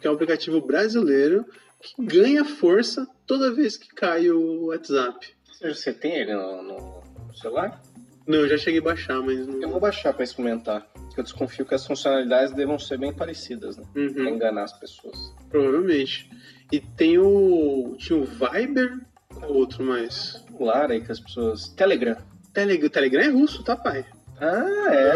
que 0.00 0.06
é 0.06 0.10
um 0.10 0.14
aplicativo 0.14 0.60
brasileiro 0.60 1.44
que 1.80 2.02
ganha 2.02 2.44
força 2.44 3.06
toda 3.26 3.54
vez 3.54 3.76
que 3.76 3.88
cai 3.94 4.30
o 4.30 4.66
WhatsApp. 4.66 5.34
Você 5.60 5.92
tem 5.92 6.16
ele 6.16 6.34
no, 6.34 6.62
no 6.62 7.34
celular? 7.36 7.82
Não, 8.26 8.38
eu 8.40 8.48
já 8.48 8.56
cheguei 8.58 8.80
a 8.80 8.82
baixar, 8.84 9.20
mas 9.22 9.46
não. 9.46 9.62
Eu 9.62 9.68
vou 9.70 9.80
baixar 9.80 10.12
para 10.12 10.24
experimentar. 10.24 10.86
Porque 10.94 11.20
eu 11.20 11.24
desconfio 11.24 11.64
que 11.64 11.74
as 11.74 11.86
funcionalidades 11.86 12.52
devam 12.52 12.78
ser 12.78 12.98
bem 12.98 13.12
parecidas, 13.12 13.76
né? 13.76 13.84
Pra 13.92 14.02
Uhum, 14.02 14.28
enganar 14.28 14.64
as 14.64 14.72
pessoas. 14.72 15.32
provavelmente. 15.48 16.28
E 16.72 16.80
tem 16.80 17.18
o. 17.18 17.94
Tinha 17.98 18.18
o 18.18 18.24
Viber, 18.24 18.98
qual 19.34 19.52
outro 19.52 19.84
mais? 19.84 20.42
Celular 20.48 20.90
aí 20.90 21.00
que 21.00 21.12
as 21.12 21.20
pessoas. 21.20 21.68
Telegram. 21.68 22.16
Telegram, 22.52 22.88
Telegram 22.88 23.22
é 23.22 23.28
russo, 23.28 23.62
tá, 23.62 23.76
pai? 23.76 24.04
Ah, 24.40 24.88
é. 24.92 25.12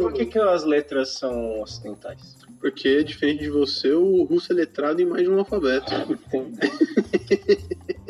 Por 0.00 0.12
que, 0.12 0.26
que 0.26 0.38
as 0.38 0.64
letras 0.64 1.10
são 1.18 1.60
ocidentais? 1.60 2.36
Porque, 2.60 3.02
diferente 3.04 3.40
de 3.40 3.50
você, 3.50 3.90
o 3.92 4.22
russo 4.24 4.52
é 4.52 4.54
letrado 4.56 5.02
em 5.02 5.06
mais 5.06 5.24
de 5.24 5.30
um 5.30 5.38
alfabeto. 5.38 5.92
Entendi. 6.32 6.58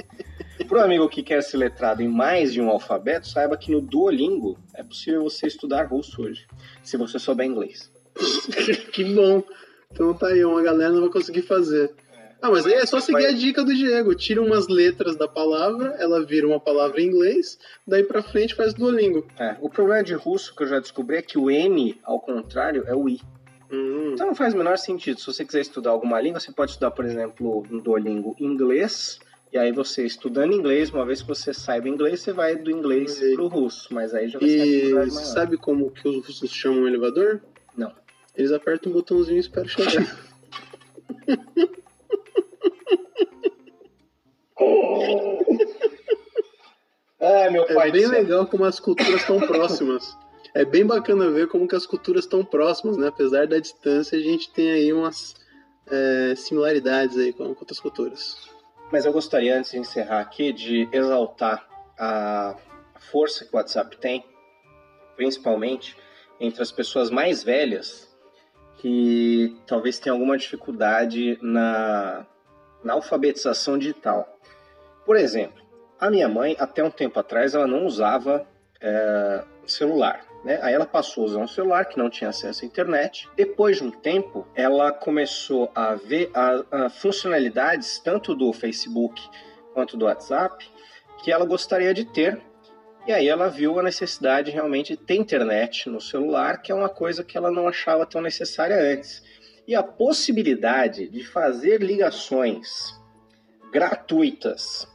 Pro 0.71 0.81
amigo 0.81 1.09
que 1.09 1.21
quer 1.21 1.43
ser 1.43 1.57
letrado 1.57 2.01
em 2.01 2.07
mais 2.07 2.53
de 2.53 2.61
um 2.61 2.71
alfabeto, 2.71 3.27
saiba 3.27 3.57
que 3.57 3.73
no 3.73 3.81
Duolingo 3.81 4.57
é 4.73 4.85
possível 4.85 5.25
você 5.25 5.49
estudar 5.49 5.89
russo 5.89 6.23
hoje, 6.23 6.47
se 6.81 6.97
você 6.97 7.19
souber 7.19 7.45
inglês. 7.45 7.91
que 8.93 9.03
bom. 9.13 9.43
Então 9.91 10.15
tá 10.15 10.29
aí, 10.29 10.45
uma 10.45 10.63
galera 10.63 10.93
não 10.93 11.01
vai 11.01 11.11
conseguir 11.11 11.43
fazer. 11.43 11.93
Ah, 12.41 12.53
mas 12.53 12.65
aí 12.67 12.75
é 12.75 12.87
só 12.87 13.01
seguir 13.01 13.27
a 13.27 13.33
dica 13.33 13.65
do 13.65 13.75
Diego. 13.75 14.15
Tira 14.15 14.41
umas 14.41 14.69
letras 14.69 15.17
da 15.17 15.27
palavra, 15.27 15.97
ela 15.99 16.25
vira 16.25 16.47
uma 16.47 16.61
palavra 16.61 17.03
em 17.03 17.07
inglês, 17.07 17.59
daí 17.85 18.05
pra 18.05 18.23
frente 18.23 18.55
faz 18.55 18.73
Duolingo. 18.73 19.27
É, 19.41 19.57
o 19.61 19.69
problema 19.69 20.05
de 20.05 20.15
russo 20.15 20.55
que 20.55 20.63
eu 20.63 20.69
já 20.69 20.79
descobri 20.79 21.17
é 21.17 21.23
que 21.23 21.37
o 21.37 21.51
N, 21.51 22.01
ao 22.05 22.21
contrário, 22.21 22.85
é 22.87 22.95
o 22.95 23.09
I. 23.09 23.21
Hum, 23.73 24.13
Então 24.15 24.29
não 24.29 24.37
faz 24.37 24.55
o 24.55 24.57
menor 24.57 24.79
sentido. 24.79 25.19
Se 25.19 25.27
você 25.27 25.45
quiser 25.45 25.63
estudar 25.63 25.91
alguma 25.91 26.21
língua, 26.21 26.39
você 26.39 26.53
pode 26.53 26.71
estudar, 26.71 26.93
por 26.93 27.05
exemplo, 27.05 27.67
no 27.69 27.83
Duolingo 27.83 28.37
inglês. 28.39 29.19
E 29.53 29.59
aí 29.59 29.73
você 29.73 30.07
estudando 30.07 30.53
inglês, 30.53 30.91
uma 30.91 31.05
vez 31.05 31.23
que 31.23 31.29
você 31.29 31.53
saiba 31.53 31.89
inglês, 31.89 32.21
você 32.21 32.33
vai 32.33 32.55
do 32.55 32.71
inglês 32.71 33.17
Entendi. 33.17 33.35
pro 33.35 33.49
russo. 33.49 33.93
Mas 33.93 34.15
aí 34.15 34.29
já 34.29 34.39
vai 34.39 34.49
E 34.49 34.93
você 34.93 35.25
sabe 35.25 35.57
como 35.57 35.91
que 35.91 36.07
os 36.09 36.25
russos 36.27 36.51
chamam 36.53 36.83
o 36.85 36.87
elevador? 36.89 37.41
Não. 37.77 37.93
Eles 38.37 38.53
apertam 38.53 38.91
um 38.93 38.95
botãozinho 38.95 39.39
e 39.39 39.41
esperam 39.41 39.69
chegar. 39.69 40.07
Ai, 47.21 47.51
meu 47.51 47.65
É 47.65 47.75
pai 47.75 47.91
bem 47.91 48.03
do 48.03 48.09
céu. 48.11 48.19
legal 48.23 48.47
como 48.47 48.65
as 48.65 48.79
culturas 48.79 49.21
estão 49.21 49.41
próximas. 49.41 50.17
É 50.55 50.65
bem 50.65 50.85
bacana 50.87 51.31
ver 51.31 51.49
como 51.49 51.67
que 51.69 51.77
as 51.77 51.87
culturas 51.87 52.25
estão 52.25 52.45
próximas, 52.45 52.97
né? 52.97 53.09
Apesar 53.09 53.47
da 53.47 53.59
distância, 53.59 54.19
a 54.19 54.23
gente 54.23 54.51
tem 54.53 54.71
aí 54.71 54.93
umas 54.93 55.35
é, 55.89 56.35
similaridades 56.37 57.17
aí 57.19 57.33
com 57.33 57.45
outras 57.49 57.79
culturas. 57.81 58.37
Mas 58.93 59.05
eu 59.05 59.13
gostaria, 59.13 59.57
antes 59.57 59.71
de 59.71 59.79
encerrar 59.79 60.21
aqui, 60.21 60.53
de 60.53 60.89
exaltar 60.93 61.67
a 61.99 62.57
força 62.99 63.45
que 63.45 63.55
o 63.55 63.57
WhatsApp 63.57 63.97
tem, 63.99 64.25
principalmente 65.17 65.97
entre 66.41 66.63
as 66.63 66.73
pessoas 66.73 67.11
mais 67.11 67.43
velhas, 67.43 68.11
que 68.79 69.57
talvez 69.67 69.99
tenham 69.99 70.17
alguma 70.17 70.37
dificuldade 70.37 71.39
na, 71.43 72.27
na 72.83 72.95
alfabetização 72.95 73.79
digital. 73.79 74.39
Por 75.05 75.17
exemplo, 75.17 75.63
a 75.99 76.11
minha 76.11 76.29
mãe, 76.29 76.57
até 76.59 76.83
um 76.83 76.91
tempo 76.91 77.21
atrás, 77.21 77.55
ela 77.55 77.67
não 77.67 77.85
usava 77.85 78.47
é, 78.81 79.45
celular. 79.67 80.25
Né? 80.45 80.59
Aí 80.63 80.73
ela 80.73 80.87
passou 80.87 81.25
a 81.25 81.27
usar 81.27 81.39
um 81.41 81.49
celular 81.49 81.85
que 81.85 81.99
não 81.99 82.09
tinha 82.09 82.31
acesso 82.31 82.65
à 82.65 82.67
internet. 82.67 83.29
Depois 83.37 83.77
de 83.77 83.85
um 83.85 83.91
tempo, 83.91 84.47
ela 84.55 84.91
começou 84.93 85.71
a 85.75 85.95
ver 85.95 86.31
a, 86.35 86.85
a 86.85 86.91
funcionalidades 86.91 87.99
tanto 87.99 88.35
do 88.35 88.53
Facebook 88.53 89.21
quanto 89.75 89.97
do 89.97 90.07
WhatsApp 90.07 90.67
que 91.23 91.31
ela 91.31 91.45
gostaria 91.45 91.93
de 91.93 92.05
ter. 92.05 92.41
E 93.07 93.13
aí 93.13 93.29
ela 93.29 93.49
viu 93.49 93.79
a 93.79 93.83
necessidade 93.83 94.51
realmente 94.51 94.97
de 94.97 95.03
ter 95.03 95.15
internet 95.15 95.89
no 95.89 96.01
celular, 96.01 96.61
que 96.63 96.71
é 96.71 96.75
uma 96.75 96.89
coisa 96.89 97.25
que 97.25 97.37
ela 97.37 97.51
não 97.51 97.69
achava 97.69 98.07
tão 98.07 98.21
necessária 98.21 98.77
antes. 98.77 99.23
E 99.67 99.75
a 99.75 99.83
possibilidade 99.83 101.09
de 101.09 101.25
fazer 101.25 101.83
ligações 101.83 102.99
gratuitas 103.73 104.89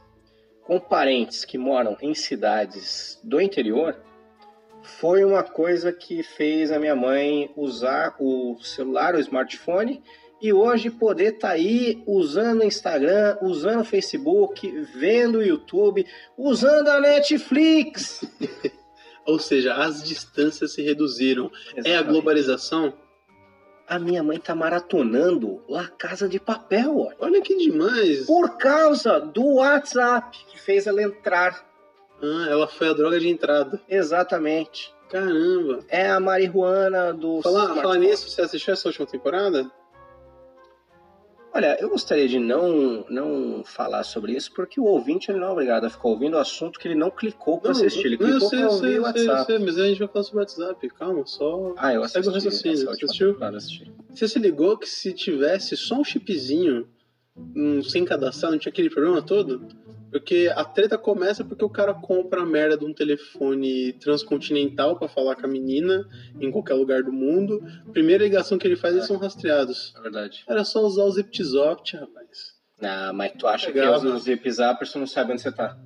com 0.62 0.78
parentes 0.78 1.44
que 1.44 1.56
moram 1.56 1.96
em 2.00 2.14
cidades 2.14 3.20
do 3.22 3.40
interior 3.40 3.96
foi 4.86 5.24
uma 5.24 5.42
coisa 5.42 5.92
que 5.92 6.22
fez 6.22 6.70
a 6.70 6.78
minha 6.78 6.96
mãe 6.96 7.52
usar 7.56 8.14
o 8.18 8.56
celular, 8.62 9.14
o 9.14 9.20
smartphone, 9.20 10.02
e 10.40 10.52
hoje 10.52 10.90
poder 10.90 11.34
estar 11.34 11.50
aí 11.50 12.02
usando 12.06 12.60
o 12.60 12.64
Instagram, 12.64 13.36
usando 13.42 13.80
o 13.80 13.84
Facebook, 13.84 14.70
vendo 14.94 15.38
o 15.38 15.42
YouTube, 15.42 16.06
usando 16.36 16.88
a 16.88 17.00
Netflix. 17.00 18.24
Ou 19.26 19.38
seja, 19.40 19.74
as 19.74 20.02
distâncias 20.02 20.72
se 20.72 20.82
reduziram. 20.82 21.50
É 21.74 21.78
a 21.78 21.80
Exatamente. 21.80 22.12
globalização? 22.12 22.94
A 23.88 23.98
minha 23.98 24.22
mãe 24.22 24.38
tá 24.38 24.54
maratonando 24.54 25.64
La 25.68 25.88
Casa 25.88 26.28
de 26.28 26.38
Papel, 26.38 26.96
olha. 26.96 27.16
Olha 27.20 27.40
que 27.40 27.56
demais! 27.56 28.26
Por 28.26 28.56
causa 28.56 29.18
do 29.20 29.54
WhatsApp, 29.54 30.36
que 30.48 30.60
fez 30.60 30.86
ela 30.86 31.02
entrar. 31.02 31.65
Ah, 32.22 32.46
ela 32.48 32.66
foi 32.66 32.88
a 32.88 32.92
droga 32.92 33.18
de 33.20 33.28
entrada. 33.28 33.80
Exatamente. 33.88 34.94
Caramba! 35.08 35.80
É 35.88 36.08
a 36.10 36.18
marihuana 36.18 37.12
do. 37.12 37.40
Falar, 37.42 37.74
falar 37.76 37.96
nisso, 37.98 38.28
você 38.28 38.42
assistiu 38.42 38.72
essa 38.72 38.88
última 38.88 39.06
temporada? 39.06 39.70
Olha, 41.54 41.74
eu 41.80 41.88
gostaria 41.88 42.28
de 42.28 42.38
não, 42.38 43.02
não 43.08 43.64
falar 43.64 44.02
sobre 44.04 44.32
isso, 44.32 44.52
porque 44.52 44.78
o 44.78 44.84
ouvinte 44.84 45.30
ele 45.30 45.38
não 45.38 45.46
é 45.46 45.50
obrigado 45.52 45.84
a 45.86 45.90
ficar 45.90 46.08
ouvindo 46.08 46.34
o 46.34 46.38
assunto 46.38 46.78
que 46.78 46.86
ele 46.86 46.94
não 46.94 47.10
clicou 47.10 47.58
para 47.58 47.70
assistir. 47.70 48.08
Ele 48.08 48.18
não, 48.18 48.28
eu 48.28 48.32
clicou 48.32 48.50
sei, 48.50 48.58
para 48.58 48.66
eu 48.68 48.72
ouvir 48.72 48.80
sei, 48.80 48.88
o 48.88 48.92
eu 49.06 49.12
sei, 49.12 49.22
eu 49.22 49.28
WhatsApp. 49.30 49.46
sei, 49.46 49.58
mas 49.60 49.78
a 49.78 49.86
gente 49.86 49.98
vai 50.00 50.08
falar 50.08 50.22
sobre 50.24 50.36
o 50.36 50.40
WhatsApp. 50.40 50.88
Calma, 50.90 51.24
só. 51.24 51.74
Ah, 51.78 51.94
eu 51.94 52.06
Segue 52.08 52.26
o 52.26 52.30
assisti. 52.30 52.46
raciocínio. 52.48 52.90
assistiu? 52.90 53.36
assisti. 53.42 53.92
Você 54.10 54.28
se 54.28 54.38
ligou 54.38 54.76
que 54.76 54.86
se 54.86 55.14
tivesse 55.14 55.78
só 55.78 55.94
um 55.94 56.04
chipzinho 56.04 56.86
hum, 57.34 57.82
sem 57.82 58.04
cadastrar, 58.04 58.52
não 58.52 58.58
tinha 58.58 58.70
aquele 58.70 58.90
problema 58.90 59.22
todo? 59.22 59.66
Porque 60.10 60.50
a 60.54 60.64
treta 60.64 60.96
começa 60.96 61.44
porque 61.44 61.64
o 61.64 61.68
cara 61.70 61.92
compra 61.92 62.42
a 62.42 62.46
merda 62.46 62.76
de 62.78 62.84
um 62.84 62.92
telefone 62.94 63.92
transcontinental 63.94 64.98
pra 64.98 65.08
falar 65.08 65.34
com 65.36 65.46
a 65.46 65.48
menina 65.48 66.06
em 66.40 66.50
qualquer 66.50 66.74
lugar 66.74 67.02
do 67.02 67.12
mundo. 67.12 67.60
Primeira 67.92 68.24
ligação 68.24 68.56
que 68.56 68.66
ele 68.66 68.76
faz, 68.76 68.94
eles 68.94 69.06
são 69.06 69.16
rastreados. 69.16 69.92
É 69.96 70.00
verdade. 70.00 70.44
Era 70.48 70.64
só 70.64 70.80
usar 70.84 71.04
o 71.04 71.10
Zipzoft, 71.10 71.96
rapaz. 71.96 72.54
Ah, 72.80 73.12
mas 73.12 73.32
tu 73.38 73.46
acha 73.46 73.68
Legal, 73.68 74.00
que 74.00 74.06
né? 74.06 74.12
os 74.14 74.22
zip 74.24 74.50
zappers 74.50 74.92
tu 74.92 74.98
não 74.98 75.06
sabe 75.06 75.32
onde 75.32 75.40
você 75.42 75.50
tá? 75.50 75.76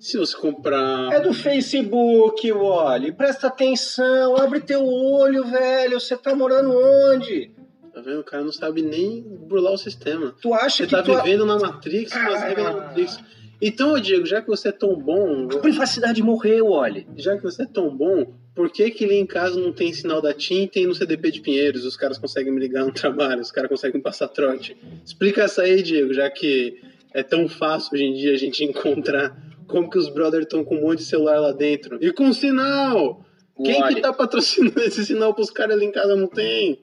Se 0.00 0.16
você 0.18 0.36
comprar. 0.36 1.12
É 1.12 1.20
do 1.20 1.32
Facebook, 1.32 2.50
Wally. 2.50 3.12
Presta 3.12 3.46
atenção, 3.46 4.36
abre 4.36 4.60
teu 4.60 4.84
olho, 4.86 5.44
velho. 5.44 6.00
Você 6.00 6.16
tá 6.16 6.34
morando 6.34 6.72
onde? 6.76 7.54
Tá 7.92 8.00
vendo? 8.00 8.20
O 8.20 8.24
cara 8.24 8.42
não 8.42 8.52
sabe 8.52 8.82
nem 8.82 9.22
burlar 9.22 9.72
o 9.74 9.78
sistema. 9.78 10.34
Tu 10.42 10.52
acha 10.52 10.78
Você 10.78 10.84
que 10.86 10.90
tá 10.90 11.02
tua 11.02 11.22
vivendo 11.22 11.46
na 11.46 11.58
Matrix, 11.58 12.12
mas 12.12 12.42
Ah. 12.42 12.54
na 12.62 12.72
Matrix. 12.72 13.18
Então, 13.66 13.98
Diego, 13.98 14.26
já 14.26 14.42
que 14.42 14.48
você 14.48 14.68
é 14.68 14.72
tão 14.72 14.94
bom, 14.94 15.48
privacidade 15.48 16.22
morreu, 16.22 16.72
Wally? 16.72 17.06
já 17.16 17.34
que 17.34 17.42
você 17.42 17.62
é 17.62 17.66
tão 17.66 17.88
bom, 17.96 18.34
por 18.54 18.70
que 18.70 18.90
que 18.90 19.06
ali 19.06 19.14
em 19.14 19.24
casa 19.24 19.58
não 19.58 19.72
tem 19.72 19.90
sinal 19.90 20.20
da 20.20 20.34
TIM 20.34 20.64
e 20.64 20.68
tem 20.68 20.86
no 20.86 20.94
CDP 20.94 21.30
de 21.30 21.40
Pinheiros? 21.40 21.86
Os 21.86 21.96
caras 21.96 22.18
conseguem 22.18 22.52
me 22.52 22.60
ligar 22.60 22.84
no 22.84 22.92
trabalho, 22.92 23.40
os 23.40 23.50
caras 23.50 23.70
conseguem 23.70 23.96
me 23.96 24.02
passar 24.02 24.28
trote. 24.28 24.76
Explica 25.02 25.44
essa 25.44 25.62
aí, 25.62 25.82
Diego, 25.82 26.12
já 26.12 26.28
que 26.28 26.78
é 27.14 27.22
tão 27.22 27.48
fácil 27.48 27.94
hoje 27.94 28.04
em 28.04 28.12
dia 28.12 28.34
a 28.34 28.36
gente 28.36 28.62
encontrar 28.68 29.34
como 29.66 29.88
que 29.88 29.96
os 29.96 30.10
brothers 30.10 30.44
estão 30.44 30.62
com 30.62 30.76
um 30.76 30.82
monte 30.82 30.98
de 30.98 31.06
celular 31.06 31.40
lá 31.40 31.52
dentro. 31.52 31.96
E 32.02 32.12
com 32.12 32.34
sinal! 32.34 33.24
Quem 33.56 33.82
que 33.82 34.02
tá 34.02 34.12
patrocinando 34.12 34.78
esse 34.80 35.06
sinal 35.06 35.32
pros 35.32 35.48
caras 35.48 35.76
ali 35.76 35.86
em 35.86 35.92
casa 35.92 36.14
não 36.14 36.28
tem? 36.28 36.82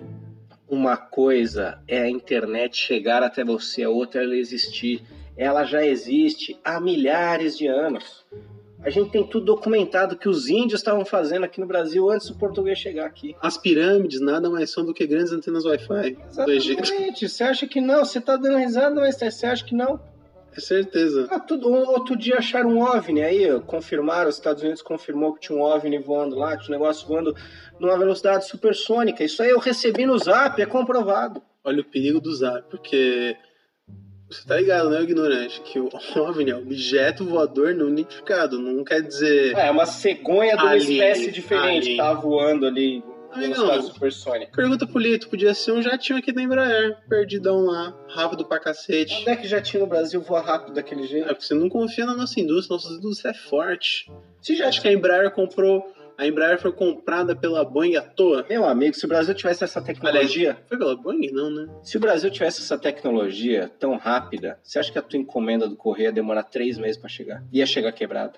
Uma 0.67 0.97
coisa 0.97 1.79
é 1.87 2.01
a 2.01 2.09
internet 2.09 2.75
chegar 2.75 3.21
até 3.21 3.43
você, 3.43 3.83
a 3.83 3.89
outra 3.91 4.21
é 4.21 4.23
ela 4.23 4.35
existir. 4.35 5.03
Ela 5.41 5.63
já 5.63 5.83
existe 5.83 6.55
há 6.63 6.79
milhares 6.79 7.57
de 7.57 7.65
anos. 7.65 8.23
A 8.83 8.91
gente 8.91 9.09
tem 9.09 9.25
tudo 9.25 9.47
documentado 9.47 10.15
que 10.15 10.29
os 10.29 10.47
índios 10.47 10.81
estavam 10.81 11.03
fazendo 11.03 11.45
aqui 11.45 11.59
no 11.59 11.65
Brasil 11.65 12.11
antes 12.11 12.27
do 12.27 12.35
português 12.35 12.77
chegar 12.77 13.07
aqui. 13.07 13.35
As 13.41 13.57
pirâmides 13.57 14.21
nada 14.21 14.51
mais 14.51 14.69
são 14.69 14.85
do 14.85 14.93
que 14.93 15.07
grandes 15.07 15.33
antenas 15.33 15.65
Wi-Fi 15.65 16.15
do 16.45 16.51
Egito. 16.51 16.83
Exatamente. 16.83 17.27
Você 17.27 17.43
acha 17.43 17.65
que 17.65 17.81
não? 17.81 18.05
Você 18.05 18.21
tá 18.21 18.37
dando 18.37 18.59
risada, 18.59 19.01
mas 19.01 19.15
você 19.15 19.47
acha 19.47 19.65
que 19.65 19.73
não? 19.73 19.99
É 20.55 20.59
certeza. 20.59 21.27
Ah, 21.31 21.39
tudo, 21.39 21.71
outro 21.71 22.15
dia 22.15 22.37
acharam 22.37 22.69
um 22.69 22.83
OVNI 22.83 23.23
aí, 23.23 23.59
confirmaram, 23.61 24.29
os 24.29 24.35
Estados 24.35 24.61
Unidos 24.61 24.83
confirmou 24.83 25.33
que 25.33 25.39
tinha 25.39 25.57
um 25.57 25.63
OVNI 25.63 25.97
voando 25.97 26.35
lá, 26.35 26.55
que 26.55 26.65
tinha 26.65 26.77
um 26.77 26.79
negócio 26.79 27.07
voando 27.07 27.35
numa 27.79 27.97
velocidade 27.97 28.47
supersônica. 28.47 29.23
Isso 29.23 29.41
aí 29.41 29.49
eu 29.49 29.59
recebi 29.59 30.05
no 30.05 30.19
zap, 30.19 30.61
é 30.61 30.67
comprovado. 30.67 31.41
Olha 31.63 31.81
o 31.81 31.85
perigo 31.85 32.19
do 32.19 32.31
Zap, 32.35 32.69
porque 32.69 33.35
você 34.35 34.47
tá 34.47 34.57
ligado, 34.57 34.89
né, 34.89 35.01
ignorante, 35.01 35.61
que 35.61 35.79
o 35.79 35.89
OVNI 36.15 36.51
é 36.51 36.55
objeto 36.55 37.25
voador 37.25 37.73
não 37.75 37.89
identificado, 37.89 38.59
não 38.59 38.83
quer 38.83 39.01
dizer... 39.01 39.55
É, 39.57 39.69
uma 39.71 39.85
cegonha 39.85 40.55
de 40.55 40.63
uma 40.63 40.77
espécie 40.77 41.31
diferente 41.31 41.89
que 41.91 41.97
tava 41.97 42.21
voando 42.21 42.65
ali 42.65 43.03
Amigão, 43.31 43.65
velocidade 43.65 43.93
supersônica. 43.93 44.51
pergunta 44.55 44.85
pro 44.85 44.99
Lito, 44.99 45.29
podia 45.29 45.53
ser 45.53 45.71
um 45.71 45.81
jatinho 45.81 46.19
aqui 46.19 46.31
da 46.33 46.41
Embraer, 46.41 46.97
perdidão 47.07 47.61
lá, 47.61 47.95
rápido 48.09 48.45
pra 48.45 48.59
cacete. 48.59 49.15
Onde 49.21 49.29
é 49.29 49.35
que 49.35 49.47
já 49.47 49.61
tinha 49.61 49.79
no 49.81 49.87
Brasil 49.87 50.19
voar 50.21 50.43
rápido 50.45 50.73
daquele 50.73 51.03
É 51.03 51.07
jeito? 51.07 51.27
porque 51.27 51.43
você 51.45 51.53
não 51.53 51.69
confia 51.69 52.05
na 52.05 52.15
nossa 52.15 52.39
indústria, 52.39 52.75
nossa 52.75 52.89
indústria 52.91 53.31
é 53.31 53.33
forte. 53.33 54.11
Se 54.41 54.55
já 54.55 54.67
Acho 54.67 54.81
que 54.81 54.87
a 54.87 54.93
Embraer 54.93 55.31
comprou... 55.31 55.93
A 56.21 56.27
Embraer 56.27 56.61
foi 56.61 56.71
comprada 56.71 57.35
pela 57.35 57.65
Boeing 57.65 57.95
à 57.95 58.01
toa. 58.03 58.45
Meu 58.47 58.63
amigo, 58.63 58.93
se 58.95 59.05
o 59.05 59.07
Brasil 59.07 59.33
tivesse 59.33 59.63
essa 59.63 59.81
tecnologia, 59.81 60.55
Foi 60.69 60.77
pela 60.77 60.95
Boeing? 60.95 61.31
Não, 61.31 61.49
né? 61.49 61.67
se 61.81 61.97
o 61.97 61.99
Brasil 61.99 62.29
tivesse 62.29 62.61
essa 62.61 62.77
tecnologia 62.77 63.71
tão 63.79 63.97
rápida, 63.97 64.59
você 64.61 64.77
acha 64.77 64.91
que 64.91 64.99
a 64.99 65.01
tua 65.01 65.17
encomenda 65.17 65.67
do 65.67 65.75
correio 65.75 66.09
ia 66.09 66.11
demorar 66.11 66.43
três 66.43 66.77
meses 66.77 66.95
pra 66.95 67.09
chegar? 67.09 67.43
Ia 67.51 67.65
chegar 67.65 67.91
quebrado. 67.91 68.37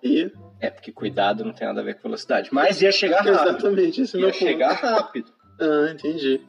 E... 0.00 0.30
É, 0.60 0.70
porque 0.70 0.92
cuidado 0.92 1.44
não 1.44 1.52
tem 1.52 1.66
nada 1.66 1.80
a 1.80 1.84
ver 1.84 1.96
com 1.96 2.02
velocidade. 2.02 2.50
Mas 2.52 2.80
ia 2.80 2.92
chegar 2.92 3.22
rápido. 3.22 3.48
Exatamente, 3.48 4.02
esse 4.02 4.16
é 4.16 4.20
Ia 4.20 4.26
meu 4.26 4.32
ponto. 4.32 4.44
chegar 4.44 4.72
rápido. 4.74 5.32
Ah, 5.60 5.90
entendi. 5.92 6.40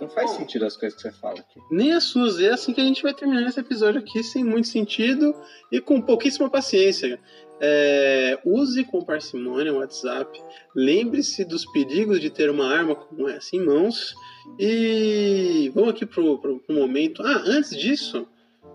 Não 0.00 0.08
faz 0.08 0.32
sentido 0.32 0.66
as 0.66 0.76
coisas 0.76 1.00
que 1.00 1.08
você 1.08 1.12
fala 1.16 1.38
aqui. 1.38 1.60
Nem 1.70 1.92
as 1.92 2.02
suas. 2.04 2.40
É 2.40 2.48
assim 2.50 2.74
que 2.74 2.80
a 2.80 2.84
gente 2.84 3.02
vai 3.04 3.14
terminar 3.14 3.46
esse 3.48 3.60
episódio 3.60 4.00
aqui, 4.00 4.24
sem 4.24 4.42
muito 4.42 4.66
sentido 4.66 5.32
e 5.70 5.80
com 5.80 6.00
pouquíssima 6.02 6.50
paciência. 6.50 7.20
É, 7.60 8.38
use 8.44 8.84
com 8.84 9.04
parcimônia 9.04 9.72
o 9.72 9.78
WhatsApp. 9.78 10.40
Lembre-se 10.74 11.44
dos 11.44 11.64
perigos 11.72 12.20
de 12.20 12.28
ter 12.30 12.50
uma 12.50 12.66
arma 12.66 12.94
como 12.94 13.28
essa 13.28 13.54
em 13.56 13.64
mãos. 13.64 14.14
E 14.58 15.70
vamos 15.74 15.90
aqui 15.90 16.04
pro, 16.04 16.38
pro, 16.38 16.58
pro 16.58 16.74
momento. 16.74 17.22
Ah, 17.22 17.42
antes 17.46 17.76
disso, 17.76 18.26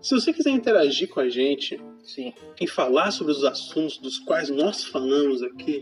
se 0.02 0.16
você 0.16 0.32
quiser 0.34 0.52
interagir 0.52 1.10
com 1.10 1.20
a 1.20 1.30
gente 1.30 1.80
Sim. 2.04 2.34
e 2.60 2.68
falar 2.68 3.12
sobre 3.12 3.34
os 3.34 3.44
assuntos 3.44 3.98
dos 3.98 4.18
quais 4.20 4.50
nós 4.50 4.84
falamos 4.84 5.44
aqui 5.44 5.82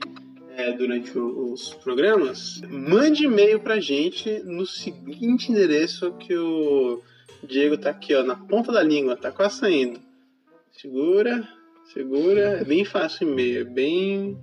é, 0.58 0.72
durante 0.74 1.18
o- 1.18 1.54
os 1.54 1.74
programas, 1.76 2.60
mande 2.68 3.26
e-mail 3.26 3.60
pra 3.60 3.80
gente 3.80 4.40
no 4.40 4.66
seguinte 4.66 5.52
endereço 5.52 6.12
que 6.14 6.36
o 6.36 7.00
Diego 7.44 7.78
tá 7.78 7.92
aqui, 7.92 8.16
ó, 8.16 8.24
na 8.24 8.36
ponta 8.36 8.72
da 8.72 8.82
língua, 8.82 9.16
tá 9.16 9.32
quase 9.32 9.60
saindo. 9.60 10.00
Segura, 10.72 11.48
segura, 11.94 12.60
é 12.60 12.64
bem 12.64 12.86
fácil 12.86 13.28
o 13.28 13.32
e-mail, 13.32 13.62
é 13.62 13.64
bem 13.64 14.38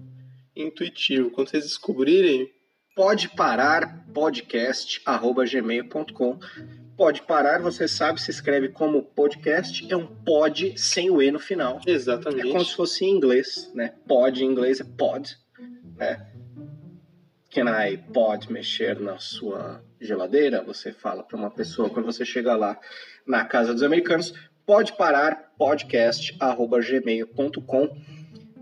intuitivo. 0.56 1.30
Quando 1.30 1.50
vocês 1.50 1.64
descobrirem, 1.64 2.50
Pode 2.94 3.28
parar 3.30 4.06
podcast 4.14 5.02
arroba 5.04 5.44
gmail.com. 5.44 6.38
Pode 6.96 7.22
parar, 7.22 7.60
você 7.60 7.88
sabe, 7.88 8.20
se 8.20 8.30
escreve 8.30 8.68
como 8.68 9.02
podcast, 9.02 9.84
é 9.92 9.96
um 9.96 10.06
pod 10.06 10.78
sem 10.78 11.10
o 11.10 11.20
E 11.20 11.28
no 11.32 11.40
final. 11.40 11.80
É 11.84 11.90
exatamente. 11.90 12.52
como 12.52 12.64
se 12.64 12.76
fosse 12.76 13.04
em 13.04 13.10
inglês, 13.10 13.68
né? 13.74 13.94
Pod 14.06 14.40
em 14.40 14.46
inglês 14.46 14.78
é 14.78 14.84
pod, 14.84 15.36
né? 15.96 16.24
Can 17.50 17.64
I 17.68 17.96
pode 18.12 18.52
mexer 18.52 19.00
na 19.00 19.18
sua 19.18 19.82
geladeira? 20.00 20.62
Você 20.62 20.92
fala 20.92 21.24
para 21.24 21.36
uma 21.36 21.50
pessoa 21.50 21.90
quando 21.90 22.06
você 22.06 22.24
chega 22.24 22.54
lá 22.54 22.78
na 23.26 23.44
casa 23.44 23.72
dos 23.72 23.82
americanos. 23.82 24.32
Pode 24.66 24.96
parar 24.96 25.52
podcast 25.58 26.34
arroba 26.40 26.80
gmail.com. 26.80 27.96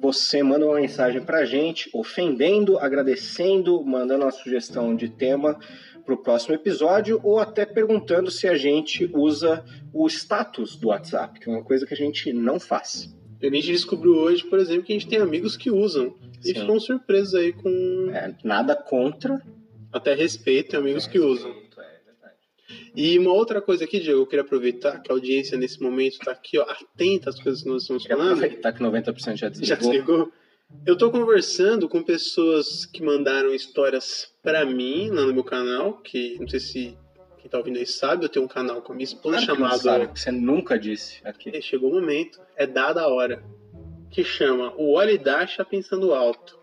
Você 0.01 0.43
manda 0.43 0.67
uma 0.67 0.81
mensagem 0.81 1.23
pra 1.23 1.45
gente, 1.45 1.89
ofendendo, 1.95 2.77
agradecendo, 2.79 3.85
mandando 3.85 4.25
uma 4.25 4.33
sugestão 4.33 4.97
de 4.97 5.09
tema 5.09 5.59
para 6.05 6.15
o 6.15 6.17
próximo 6.19 6.55
episódio 6.57 7.21
ou 7.23 7.39
até 7.39 7.65
perguntando 7.65 8.29
se 8.31 8.49
a 8.49 8.57
gente 8.57 9.09
usa 9.15 9.65
o 9.93 10.09
status 10.09 10.75
do 10.75 10.89
WhatsApp, 10.89 11.39
que 11.39 11.49
é 11.49 11.53
uma 11.53 11.63
coisa 11.63 11.87
que 11.87 11.95
a 11.95 11.97
gente 11.97 12.33
não 12.33 12.59
faz. 12.59 13.15
A 13.41 13.47
gente 13.47 13.69
descobriu 13.69 14.15
hoje, 14.15 14.45
por 14.45 14.59
exemplo, 14.59 14.83
que 14.85 14.93
a 14.93 14.99
gente 14.99 15.09
tem 15.09 15.19
amigos 15.21 15.57
que 15.57 15.71
usam. 15.71 16.15
E 16.45 16.49
Sim. 16.49 16.55
ficam 16.61 16.81
surpresos 16.81 17.35
aí 17.37 17.53
com 17.53 18.11
É, 18.13 18.35
nada 18.43 18.75
contra. 18.75 19.41
até 19.93 20.15
respeito, 20.15 20.77
amigos 20.77 21.07
que 21.07 21.21
usam. 21.21 21.55
É. 22.97 23.01
E 23.01 23.19
uma 23.19 23.33
outra 23.33 23.61
coisa 23.61 23.85
aqui, 23.85 24.01
Diego, 24.01 24.21
eu 24.21 24.27
queria 24.27 24.43
aproveitar 24.45 25.01
que 25.01 25.11
a 25.11 25.15
audiência 25.15 25.57
nesse 25.59 25.81
momento 25.83 26.13
está 26.15 26.33
aqui, 26.33 26.59
ó, 26.59 26.63
atenta 26.63 27.31
às 27.31 27.41
coisas 27.41 27.63
que 27.63 27.69
nós 27.69 27.83
estamos 27.83 28.03
Queria 28.03 28.17
falando. 28.17 28.35
aproveitar 28.35 28.73
que 28.73 28.83
90% 28.83 29.37
já 29.37 29.37
Já 29.37 29.49
desligou. 29.49 29.77
desligou? 29.91 30.33
Eu 30.87 30.97
tô 30.97 31.11
conversando 31.11 31.89
com 31.89 32.03
pessoas 32.03 32.87
que 32.87 33.03
mandaram 33.03 33.55
histórias 33.55 34.33
pra 34.43 34.65
mim 34.65 35.11
lá 35.11 35.23
no 35.27 35.35
meu 35.35 35.45
canal, 35.45 35.99
que 35.99 36.39
não 36.41 36.49
sei 36.49 36.61
se 36.61 36.99
quem 37.39 37.51
tá 37.51 37.59
ouvindo 37.59 37.79
aí 37.79 37.87
sabe, 37.87 38.25
eu 38.25 38.29
tenho 38.29 38.45
um 38.45 38.49
canal 38.49 38.81
com 38.81 38.93
a 38.93 38.95
minha 38.97 39.05
esposa 39.05 39.37
Claro 39.37 39.47
que 39.53 39.53
chamado 39.59 39.79
sabe, 39.83 40.07
porque 40.07 40.21
você 40.21 40.31
nunca 40.31 40.79
disse 40.79 41.21
aqui. 41.25 41.51
É, 41.55 41.61
chegou 41.61 41.91
o 41.91 41.95
momento, 41.95 42.41
é 42.57 42.67
dada 42.67 43.03
a 43.03 43.09
hora, 43.09 43.45
que 44.11 44.25
chama 44.25 44.73
O 44.77 44.93
Olha 44.95 45.11
e 45.11 45.19
Dacha 45.19 45.65
Pensando 45.65 46.15
Alto. 46.15 46.59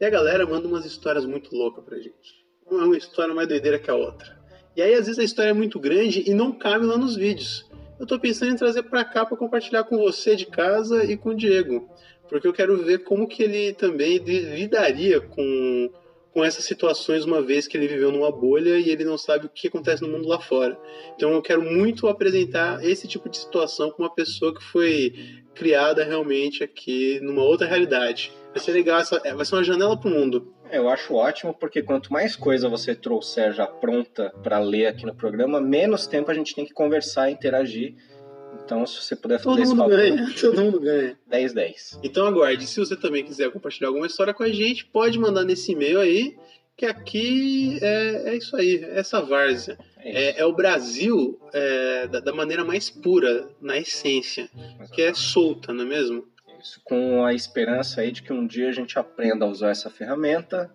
E 0.00 0.04
a 0.04 0.10
galera 0.10 0.44
manda 0.46 0.66
umas 0.66 0.84
histórias 0.84 1.24
muito 1.24 1.54
loucas 1.54 1.84
pra 1.84 1.98
gente. 1.98 2.42
Uma 2.66 2.82
é 2.82 2.84
uma 2.86 2.96
história 2.96 3.32
mais 3.34 3.46
doideira 3.46 3.78
que 3.78 3.90
a 3.90 3.94
outra. 3.94 4.41
E 4.76 4.82
aí, 4.82 4.94
às 4.94 5.06
vezes, 5.06 5.18
a 5.18 5.24
história 5.24 5.50
é 5.50 5.54
muito 5.54 5.78
grande 5.78 6.24
e 6.26 6.32
não 6.32 6.52
cabe 6.52 6.86
lá 6.86 6.96
nos 6.96 7.14
vídeos. 7.14 7.64
Eu 8.00 8.06
tô 8.06 8.18
pensando 8.18 8.52
em 8.52 8.56
trazer 8.56 8.82
pra 8.84 9.04
cá 9.04 9.24
pra 9.24 9.36
compartilhar 9.36 9.84
com 9.84 9.98
você 9.98 10.34
de 10.34 10.46
casa 10.46 11.04
e 11.04 11.16
com 11.16 11.30
o 11.30 11.36
Diego. 11.36 11.88
Porque 12.28 12.48
eu 12.48 12.52
quero 12.52 12.76
ver 12.78 13.04
como 13.04 13.28
que 13.28 13.42
ele 13.42 13.74
também 13.74 14.16
li- 14.16 14.56
lidaria 14.56 15.20
com, 15.20 15.90
com 16.32 16.42
essas 16.42 16.64
situações, 16.64 17.24
uma 17.24 17.42
vez 17.42 17.66
que 17.66 17.76
ele 17.76 17.86
viveu 17.86 18.10
numa 18.10 18.32
bolha 18.32 18.78
e 18.78 18.88
ele 18.88 19.04
não 19.04 19.18
sabe 19.18 19.46
o 19.46 19.50
que 19.50 19.68
acontece 19.68 20.02
no 20.02 20.08
mundo 20.08 20.26
lá 20.26 20.40
fora. 20.40 20.76
Então 21.14 21.30
eu 21.32 21.42
quero 21.42 21.62
muito 21.62 22.08
apresentar 22.08 22.82
esse 22.82 23.06
tipo 23.06 23.28
de 23.28 23.36
situação 23.36 23.90
com 23.90 24.02
uma 24.02 24.14
pessoa 24.14 24.54
que 24.54 24.64
foi 24.64 25.12
criada 25.54 26.02
realmente 26.02 26.64
aqui 26.64 27.20
numa 27.20 27.42
outra 27.42 27.66
realidade. 27.66 28.32
Vai 28.54 28.62
ser 28.62 28.72
legal, 28.72 29.00
é, 29.24 29.34
vai 29.34 29.44
ser 29.44 29.54
uma 29.54 29.64
janela 29.64 30.00
pro 30.00 30.10
mundo. 30.10 30.52
Eu 30.72 30.88
acho 30.88 31.14
ótimo, 31.14 31.52
porque 31.52 31.82
quanto 31.82 32.12
mais 32.12 32.34
coisa 32.34 32.68
você 32.68 32.94
trouxer 32.94 33.52
já 33.52 33.66
pronta 33.66 34.30
para 34.42 34.58
ler 34.58 34.86
aqui 34.86 35.04
no 35.04 35.14
programa, 35.14 35.60
menos 35.60 36.06
tempo 36.06 36.30
a 36.30 36.34
gente 36.34 36.54
tem 36.54 36.64
que 36.64 36.72
conversar 36.72 37.28
e 37.28 37.34
interagir. 37.34 37.94
Então, 38.64 38.86
se 38.86 39.02
você 39.02 39.14
puder 39.14 39.38
fazer 39.38 39.50
Todo 39.50 39.62
esse 39.62 39.70
mundo 39.70 39.90
favor, 39.90 39.96
ganha, 39.96 40.32
todo 40.40 40.62
mundo 40.62 40.80
ganha. 40.80 41.18
10, 41.26 41.52
10. 41.52 42.00
Então 42.02 42.26
aguarde, 42.26 42.66
se 42.66 42.80
você 42.80 42.96
também 42.96 43.22
quiser 43.22 43.50
compartilhar 43.50 43.88
alguma 43.88 44.06
história 44.06 44.32
com 44.32 44.42
a 44.42 44.48
gente, 44.48 44.86
pode 44.86 45.18
mandar 45.18 45.44
nesse 45.44 45.72
e-mail 45.72 46.00
aí, 46.00 46.36
que 46.76 46.86
aqui 46.86 47.78
é, 47.82 48.30
é 48.30 48.36
isso 48.36 48.56
aí, 48.56 48.82
é 48.82 48.98
essa 48.98 49.20
várzea. 49.20 49.78
É. 49.98 50.30
É, 50.30 50.40
é 50.40 50.44
o 50.44 50.52
Brasil 50.52 51.38
é, 51.52 52.06
da, 52.08 52.20
da 52.20 52.32
maneira 52.32 52.64
mais 52.64 52.90
pura, 52.90 53.48
na 53.60 53.78
essência, 53.78 54.48
que 54.92 55.02
é 55.02 55.12
solta, 55.12 55.72
não 55.72 55.84
é 55.84 55.86
mesmo? 55.86 56.31
Isso, 56.62 56.80
com 56.84 57.24
a 57.24 57.34
esperança 57.34 58.02
aí 58.02 58.12
de 58.12 58.22
que 58.22 58.32
um 58.32 58.46
dia 58.46 58.68
a 58.68 58.72
gente 58.72 58.96
aprenda 58.96 59.44
a 59.44 59.48
usar 59.48 59.70
essa 59.70 59.90
ferramenta 59.90 60.72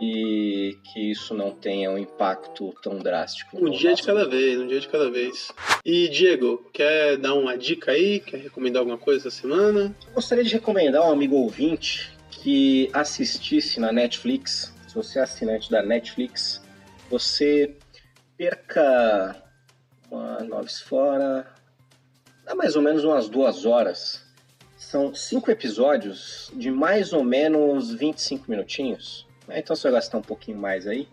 e 0.00 0.76
que 0.84 1.12
isso 1.12 1.32
não 1.32 1.52
tenha 1.52 1.90
um 1.90 1.96
impacto 1.96 2.74
tão 2.82 2.98
drástico. 2.98 3.56
Um 3.56 3.70
dia 3.70 3.94
de 3.94 4.02
cada 4.02 4.28
vez, 4.28 4.60
um 4.60 4.66
dia 4.66 4.80
de 4.80 4.88
cada 4.88 5.08
vez. 5.08 5.52
E 5.84 6.08
Diego, 6.08 6.68
quer 6.72 7.16
dar 7.16 7.34
uma 7.34 7.56
dica 7.56 7.92
aí? 7.92 8.18
Quer 8.18 8.38
recomendar 8.38 8.80
alguma 8.80 8.98
coisa 8.98 9.28
essa 9.28 9.40
semana? 9.40 9.94
Gostaria 10.12 10.42
de 10.42 10.52
recomendar 10.52 11.06
um 11.06 11.12
amigo 11.12 11.36
ouvinte 11.36 12.12
que 12.30 12.90
assistisse 12.92 13.78
na 13.78 13.92
Netflix. 13.92 14.74
Se 14.88 14.94
você 14.94 15.20
é 15.20 15.22
assinante 15.22 15.70
da 15.70 15.82
Netflix, 15.82 16.60
você 17.08 17.76
perca 18.36 19.40
uma 20.10 20.42
noves 20.42 20.80
fora, 20.80 21.46
dá 22.44 22.56
mais 22.56 22.74
ou 22.74 22.82
menos 22.82 23.04
umas 23.04 23.28
duas 23.28 23.64
horas. 23.64 24.25
São 24.76 25.14
cinco 25.14 25.50
episódios 25.50 26.50
de 26.54 26.70
mais 26.70 27.12
ou 27.12 27.24
menos 27.24 27.92
25 27.92 28.50
minutinhos. 28.50 29.26
né? 29.48 29.58
Então 29.58 29.74
você 29.74 29.84
vai 29.84 29.92
gastar 29.92 30.18
um 30.18 30.22
pouquinho 30.22 30.58
mais 30.58 30.86
aí. 30.86 31.08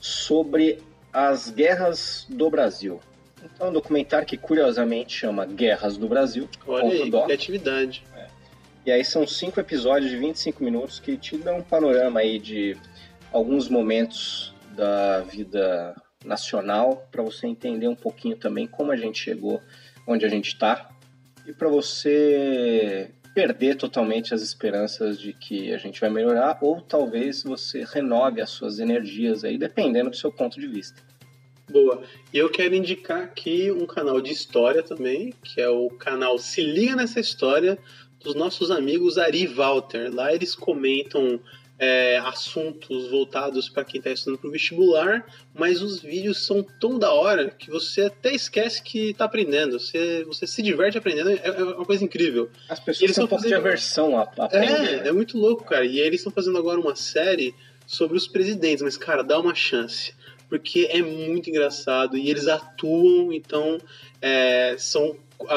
Sobre 0.00 0.82
as 1.12 1.48
guerras 1.48 2.26
do 2.28 2.50
Brasil. 2.50 3.00
Então, 3.42 3.66
é 3.66 3.70
um 3.70 3.72
documentário 3.72 4.26
que 4.26 4.36
curiosamente 4.36 5.14
chama 5.14 5.44
Guerras 5.46 5.96
do 5.96 6.08
Brasil. 6.08 6.48
Olha 6.66 6.92
aí, 6.92 7.10
doc. 7.10 7.24
criatividade. 7.26 8.04
E 8.86 8.92
aí 8.92 9.04
são 9.04 9.26
cinco 9.26 9.60
episódios 9.60 10.10
de 10.10 10.16
25 10.18 10.62
minutos 10.62 11.00
que 11.00 11.16
te 11.16 11.38
dão 11.38 11.58
um 11.58 11.62
panorama 11.62 12.20
aí 12.20 12.38
de 12.38 12.76
alguns 13.32 13.68
momentos 13.68 14.54
da 14.76 15.20
vida 15.20 15.94
nacional 16.22 17.08
para 17.10 17.22
você 17.22 17.46
entender 17.46 17.88
um 17.88 17.94
pouquinho 17.94 18.36
também 18.36 18.66
como 18.66 18.92
a 18.92 18.96
gente 18.96 19.18
chegou 19.18 19.62
onde 20.06 20.26
a 20.26 20.28
gente 20.28 20.48
está 20.48 20.90
e 21.46 21.52
para 21.52 21.68
você 21.68 23.10
perder 23.34 23.76
totalmente 23.76 24.32
as 24.32 24.42
esperanças 24.42 25.18
de 25.18 25.32
que 25.32 25.72
a 25.72 25.78
gente 25.78 26.00
vai 26.00 26.08
melhorar 26.08 26.58
ou 26.62 26.80
talvez 26.80 27.42
você 27.42 27.84
renove 27.84 28.40
as 28.40 28.50
suas 28.50 28.78
energias 28.78 29.44
aí 29.44 29.58
dependendo 29.58 30.10
do 30.10 30.16
seu 30.16 30.30
ponto 30.30 30.58
de 30.60 30.68
vista. 30.68 31.02
Boa. 31.68 32.02
E 32.32 32.38
eu 32.38 32.50
quero 32.50 32.74
indicar 32.74 33.22
aqui 33.22 33.72
um 33.72 33.86
canal 33.86 34.20
de 34.20 34.30
história 34.30 34.82
também, 34.82 35.34
que 35.42 35.60
é 35.60 35.68
o 35.68 35.88
canal 35.88 36.38
Se 36.38 36.62
Liga 36.62 36.94
Nessa 36.94 37.18
História, 37.18 37.78
dos 38.22 38.34
nossos 38.34 38.70
amigos 38.70 39.18
Ari 39.18 39.46
Walter. 39.46 40.14
Lá 40.14 40.32
eles 40.32 40.54
comentam 40.54 41.40
é, 41.78 42.18
assuntos 42.18 43.10
voltados 43.10 43.68
para 43.68 43.84
quem 43.84 43.98
está 43.98 44.10
estudando 44.10 44.38
para 44.38 44.48
o 44.48 44.52
vestibular, 44.52 45.26
mas 45.52 45.82
os 45.82 46.00
vídeos 46.00 46.46
são 46.46 46.62
tão 46.80 46.98
da 46.98 47.12
hora 47.12 47.50
que 47.50 47.68
você 47.70 48.02
até 48.02 48.32
esquece 48.32 48.82
que 48.82 49.10
está 49.10 49.24
aprendendo. 49.24 49.78
Você, 49.80 50.24
você 50.24 50.46
se 50.46 50.62
diverte 50.62 50.96
aprendendo, 50.96 51.30
é, 51.30 51.40
é 51.44 51.50
uma 51.64 51.84
coisa 51.84 52.04
incrível. 52.04 52.48
As 52.68 52.78
pessoas 52.78 52.98
têm 52.98 53.08
um 53.08 53.10
estão 53.10 53.26
pouco 53.26 53.42
de 53.44 53.50
fazendo- 53.50 53.66
aversão 53.66 54.16
a, 54.16 54.22
a 54.22 54.44
aprender. 54.44 55.04
É, 55.04 55.08
é 55.08 55.12
muito 55.12 55.36
louco, 55.36 55.64
cara. 55.64 55.84
E 55.84 55.98
eles 55.98 56.20
estão 56.20 56.32
fazendo 56.32 56.58
agora 56.58 56.78
uma 56.80 56.94
série 56.94 57.54
sobre 57.86 58.16
os 58.16 58.28
presidentes, 58.28 58.82
mas, 58.82 58.96
cara, 58.96 59.22
dá 59.22 59.38
uma 59.38 59.54
chance. 59.54 60.14
Porque 60.48 60.86
é 60.90 61.02
muito 61.02 61.50
engraçado 61.50 62.16
e 62.16 62.30
eles 62.30 62.46
atuam, 62.46 63.32
então 63.32 63.78
é, 64.22 64.76
são. 64.78 65.16
A- 65.48 65.54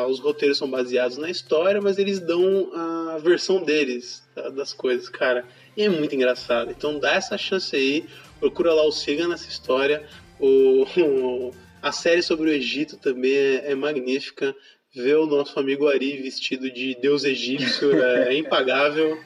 a- 0.00 0.06
os 0.06 0.18
roteiros 0.20 0.56
são 0.58 0.68
baseados 0.70 1.16
na 1.18 1.28
história, 1.30 1.80
mas 1.80 1.98
eles 1.98 2.18
dão 2.20 2.70
a 2.74 3.18
versão 3.18 3.62
deles 3.62 4.22
tá, 4.34 4.48
das 4.50 4.72
coisas, 4.72 5.08
cara. 5.08 5.44
E 5.76 5.82
é 5.82 5.88
muito 5.88 6.14
engraçado. 6.14 6.70
Então 6.70 6.98
dá 6.98 7.14
essa 7.14 7.36
chance 7.36 7.74
aí, 7.74 8.04
procura 8.40 8.72
lá 8.72 8.84
o 8.84 8.92
Siga 8.92 9.26
nessa 9.28 9.48
história. 9.48 10.04
O, 10.38 10.82
o- 10.98 11.54
a 11.82 11.92
série 11.92 12.22
sobre 12.22 12.50
o 12.50 12.52
Egito 12.52 12.96
também 12.96 13.34
é, 13.34 13.72
é 13.72 13.74
magnífica. 13.74 14.54
Ver 14.94 15.16
o 15.16 15.26
nosso 15.26 15.58
amigo 15.60 15.88
Ari 15.88 16.22
vestido 16.22 16.70
de 16.70 16.94
deus 17.02 17.22
egípcio 17.24 18.02
é, 18.02 18.34
é 18.34 18.38
impagável. 18.38 19.18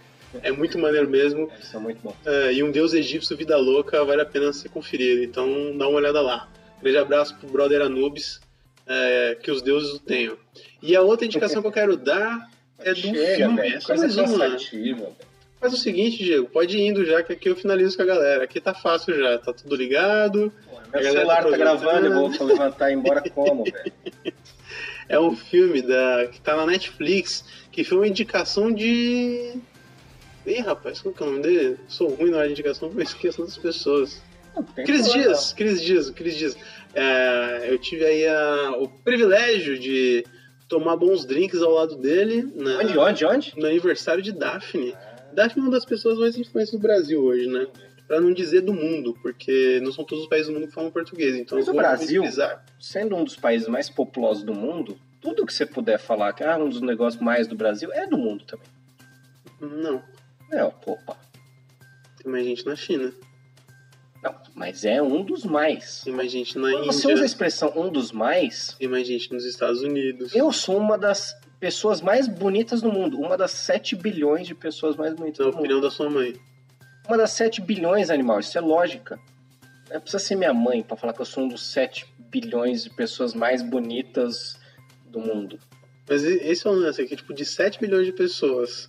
É 0.43 0.51
muito 0.53 0.79
maneiro 0.79 1.09
mesmo. 1.09 1.49
É 1.73 1.79
muito 1.79 2.01
bom. 2.03 2.15
É, 2.25 2.53
e 2.53 2.63
um 2.63 2.71
Deus 2.71 2.93
Egípcio 2.95 3.37
Vida 3.37 3.57
Louca 3.57 4.05
vale 4.05 4.23
a 4.23 4.27
pena 4.27 4.53
ser 4.53 4.69
conferido. 4.69 5.23
Então 5.23 5.77
dá 5.77 5.87
uma 5.89 5.99
olhada 5.99 6.21
lá. 6.21 6.49
Grande 6.83 6.99
abraço 6.99 7.37
pro 7.37 7.49
brother 7.51 7.83
Anubis. 7.83 8.41
É, 8.91 9.36
que 9.41 9.53
os 9.53 9.62
deuses 9.62 9.93
o 9.95 9.99
tenham. 10.01 10.36
E 10.82 10.97
a 10.97 11.01
outra 11.01 11.24
indicação 11.24 11.62
que 11.62 11.68
eu 11.68 11.72
quero 11.72 11.97
dar 11.97 12.51
é 12.80 12.93
Chega, 12.93 13.36
filme. 13.36 13.61
velho. 13.61 13.76
É 13.76 13.80
só 13.80 13.97
mais 13.97 14.16
uma. 14.16 14.59
Faz 15.61 15.74
o 15.74 15.76
seguinte, 15.76 16.24
Diego, 16.24 16.49
pode 16.49 16.76
ir 16.76 16.86
indo 16.86 17.05
já, 17.05 17.22
que 17.22 17.34
aqui 17.34 17.49
eu 17.49 17.55
finalizo 17.55 17.97
com 17.97 18.03
a 18.03 18.07
galera. 18.07 18.45
Aqui 18.45 18.61
tá 18.61 18.74
fácil 18.74 19.16
já, 19.16 19.38
tá 19.38 19.53
tudo 19.53 19.76
ligado. 19.76 20.53
Meu 20.93 21.03
galera 21.03 21.12
celular 21.12 21.43
tá 21.45 21.51
tá 21.51 21.57
gravando, 21.57 22.07
eu 22.07 22.30
vou 22.30 22.47
levantar 22.47 22.91
e 22.91 22.95
ir 22.95 22.97
embora 22.97 23.22
como, 23.30 23.64
velho? 23.64 23.93
É 25.09 25.20
um 25.20 25.36
filme 25.36 25.82
da, 25.82 26.26
que 26.32 26.41
tá 26.41 26.57
na 26.57 26.66
Netflix, 26.66 27.45
que 27.70 27.84
foi 27.84 27.99
uma 27.99 28.09
indicação 28.09 28.72
de. 28.72 29.55
Ih, 30.47 30.61
rapaz, 30.61 31.01
qual 31.01 31.14
que 31.14 31.22
é 31.22 31.26
o 31.26 31.30
nome 31.30 31.43
dele? 31.43 31.78
Sou 31.86 32.09
ruim 32.09 32.30
na 32.30 32.38
hora 32.38 32.47
de 32.47 32.53
indicação, 32.55 32.88
porque 32.88 33.03
eu 33.03 33.05
esqueço 33.05 33.45
das 33.45 33.59
pessoas. 33.59 34.20
Cris 34.74 35.12
Dias, 35.12 35.53
Cris 35.53 35.80
Dias, 35.80 36.11
Cris 36.11 36.36
Dias. 36.36 36.57
É, 36.95 37.66
eu 37.72 37.78
tive 37.78 38.05
aí 38.05 38.26
a- 38.26 38.74
o 38.78 38.88
privilégio 38.88 39.78
de 39.78 40.24
tomar 40.68 40.97
bons 40.97 41.24
drinks 41.24 41.61
ao 41.62 41.72
lado 41.72 41.97
dele 41.97 42.43
na-. 42.55 42.78
Onde, 42.78 42.99
onde, 42.99 43.24
onde? 43.24 43.53
no 43.59 43.66
aniversário 43.66 44.22
de 44.22 44.32
Daphne. 44.32 44.95
Daphne 45.32 45.62
é 45.62 45.64
uma 45.64 45.70
das 45.72 45.84
pessoas 45.84 46.18
mais 46.18 46.36
influentes 46.36 46.72
do 46.72 46.78
Brasil 46.78 47.22
hoje, 47.22 47.47
né? 47.47 47.66
Pra 48.09 48.20
não 48.20 48.32
dizer 48.32 48.62
do 48.62 48.72
mundo, 48.74 49.16
porque 49.22 49.78
não 49.84 49.93
são 49.93 50.05
todos 50.05 50.24
os 50.24 50.28
países 50.28 50.49
do 50.49 50.55
mundo 50.55 50.66
que 50.66 50.74
falam 50.74 50.91
português. 50.91 51.36
Então 51.36 51.57
Mas 51.59 51.68
o 51.68 51.72
Brasil-. 51.72 52.24
Sendo 52.80 53.14
um 53.14 53.22
dos 53.22 53.36
países 53.36 53.68
mais 53.68 53.88
populosos 53.88 54.43
do 54.43 54.53
mundo, 54.53 54.99
tudo 55.20 55.47
que 55.47 55.53
você 55.55 55.64
puder 55.64 55.99
falar 55.99 56.32
que 56.32 56.43
é 56.43 56.57
um 56.57 56.68
dos 56.68 56.80
negócios 56.80 57.22
mais 57.22 57.47
do 57.47 57.55
Brasil 57.55 57.93
é 57.93 58.07
do 58.09 58.18
mundo 58.18 58.45
também. 58.45 58.66
Não, 59.61 60.03
É, 60.51 60.64
opa. 60.64 61.16
tem 62.20 62.32
mais 62.32 62.45
gente 62.45 62.66
na 62.66 62.74
China, 62.74 63.12
Não, 64.23 64.35
mas 64.55 64.85
é 64.85 65.01
um 65.03 65.23
dos 65.25 65.45
mais. 65.45 66.03
tem 66.05 66.12
mais 66.12 66.31
gente 66.31 66.59
na 66.59 66.71
Quando 66.71 66.87
você 66.87 66.99
Índia, 67.05 67.14
usa 67.14 67.23
a 67.23 67.27
expressão 67.27 67.73
um 67.75 67.91
dos 67.91 68.12
mais, 68.12 68.75
tem 68.79 68.87
mais 68.89 69.07
gente 69.07 69.33
nos 69.33 69.45
Estados 69.45 69.83
Unidos. 69.83 70.35
eu 70.35 70.53
sou 70.53 70.77
uma 70.77 70.99
das 70.99 71.35
pessoas 71.59 72.01
mais 72.01 72.27
bonitas 72.29 72.83
do 72.83 72.91
mundo. 72.93 73.18
Uma 73.18 73.37
das 73.37 73.51
7 73.53 73.97
bilhões 73.97 74.47
de 74.47 74.55
pessoas 74.55 74.97
mais 74.97 75.14
bonitas 75.14 75.39
Na 75.39 75.51
do 75.51 75.57
mundo. 75.57 75.61
opinião 75.61 75.81
da 75.81 75.91
sua 75.91 76.09
mãe. 76.11 76.35
Uma 77.07 77.16
das 77.18 77.33
7 77.33 77.61
bilhões, 77.61 78.11
animal. 78.11 78.41
Isso 78.41 78.57
é 78.57 78.61
lógica. 78.61 79.18
Não 79.91 80.01
precisa 80.01 80.23
ser 80.23 80.37
minha 80.37 80.55
mãe 80.55 80.83
pra 80.83 80.97
falar 80.97 81.12
que 81.12 81.21
eu 81.21 81.27
sou 81.27 81.45
um 81.45 81.49
dos 81.49 81.66
7 81.73 82.07
bilhões 82.31 82.85
de 82.85 82.91
pessoas 82.91 83.35
mais 83.35 83.62
bonitas 83.62 84.59
do 85.07 85.18
mundo. 85.18 85.59
Mas 86.09 86.25
esse 86.25 86.66
é 86.66 86.71
o 86.71 86.73
lance 86.75 87.03
aqui, 87.03 87.16
tipo, 87.16 87.35
de 87.35 87.45
7 87.45 87.81
bilhões 87.81 88.07
de 88.07 88.12
pessoas, 88.12 88.89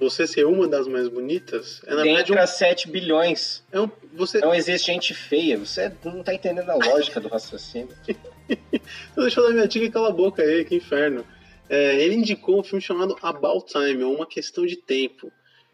você 0.00 0.26
ser 0.26 0.46
uma 0.46 0.66
das 0.68 0.86
mais 0.86 1.08
bonitas, 1.08 1.80
é 1.86 1.90
na 1.90 1.96
verdade 2.02 2.18
Dentre 2.18 2.34
um, 2.36 2.38
as 2.42 2.50
7 2.50 2.88
bilhões. 2.88 3.62
é 3.72 3.80
um- 3.80 3.90
você, 4.14 4.38
Não 4.38 4.54
existe 4.54 4.86
gente 4.86 5.12
feia. 5.14 5.58
Você 5.58 5.92
não 6.04 6.22
tá 6.22 6.32
entendendo 6.34 6.70
a 6.70 6.74
lógica 6.76 7.20
do 7.20 7.28
raciocínio. 7.28 7.88
Deixa 9.16 9.40
eu 9.40 9.46
dar 9.46 9.52
minha 9.52 9.68
dica 9.68 9.84
e 9.84 9.90
cala 9.90 10.08
a 10.08 10.12
boca 10.12 10.42
aí, 10.42 10.64
que 10.64 10.74
inferno. 10.76 11.24
É, 11.68 11.96
ele 11.96 12.14
indicou 12.14 12.60
um 12.60 12.62
filme 12.62 12.80
chamado 12.80 13.16
About 13.20 13.66
Time, 13.70 14.02
ou 14.02 14.14
Uma 14.14 14.26
Questão 14.26 14.64
de 14.64 14.76
Tempo, 14.76 15.30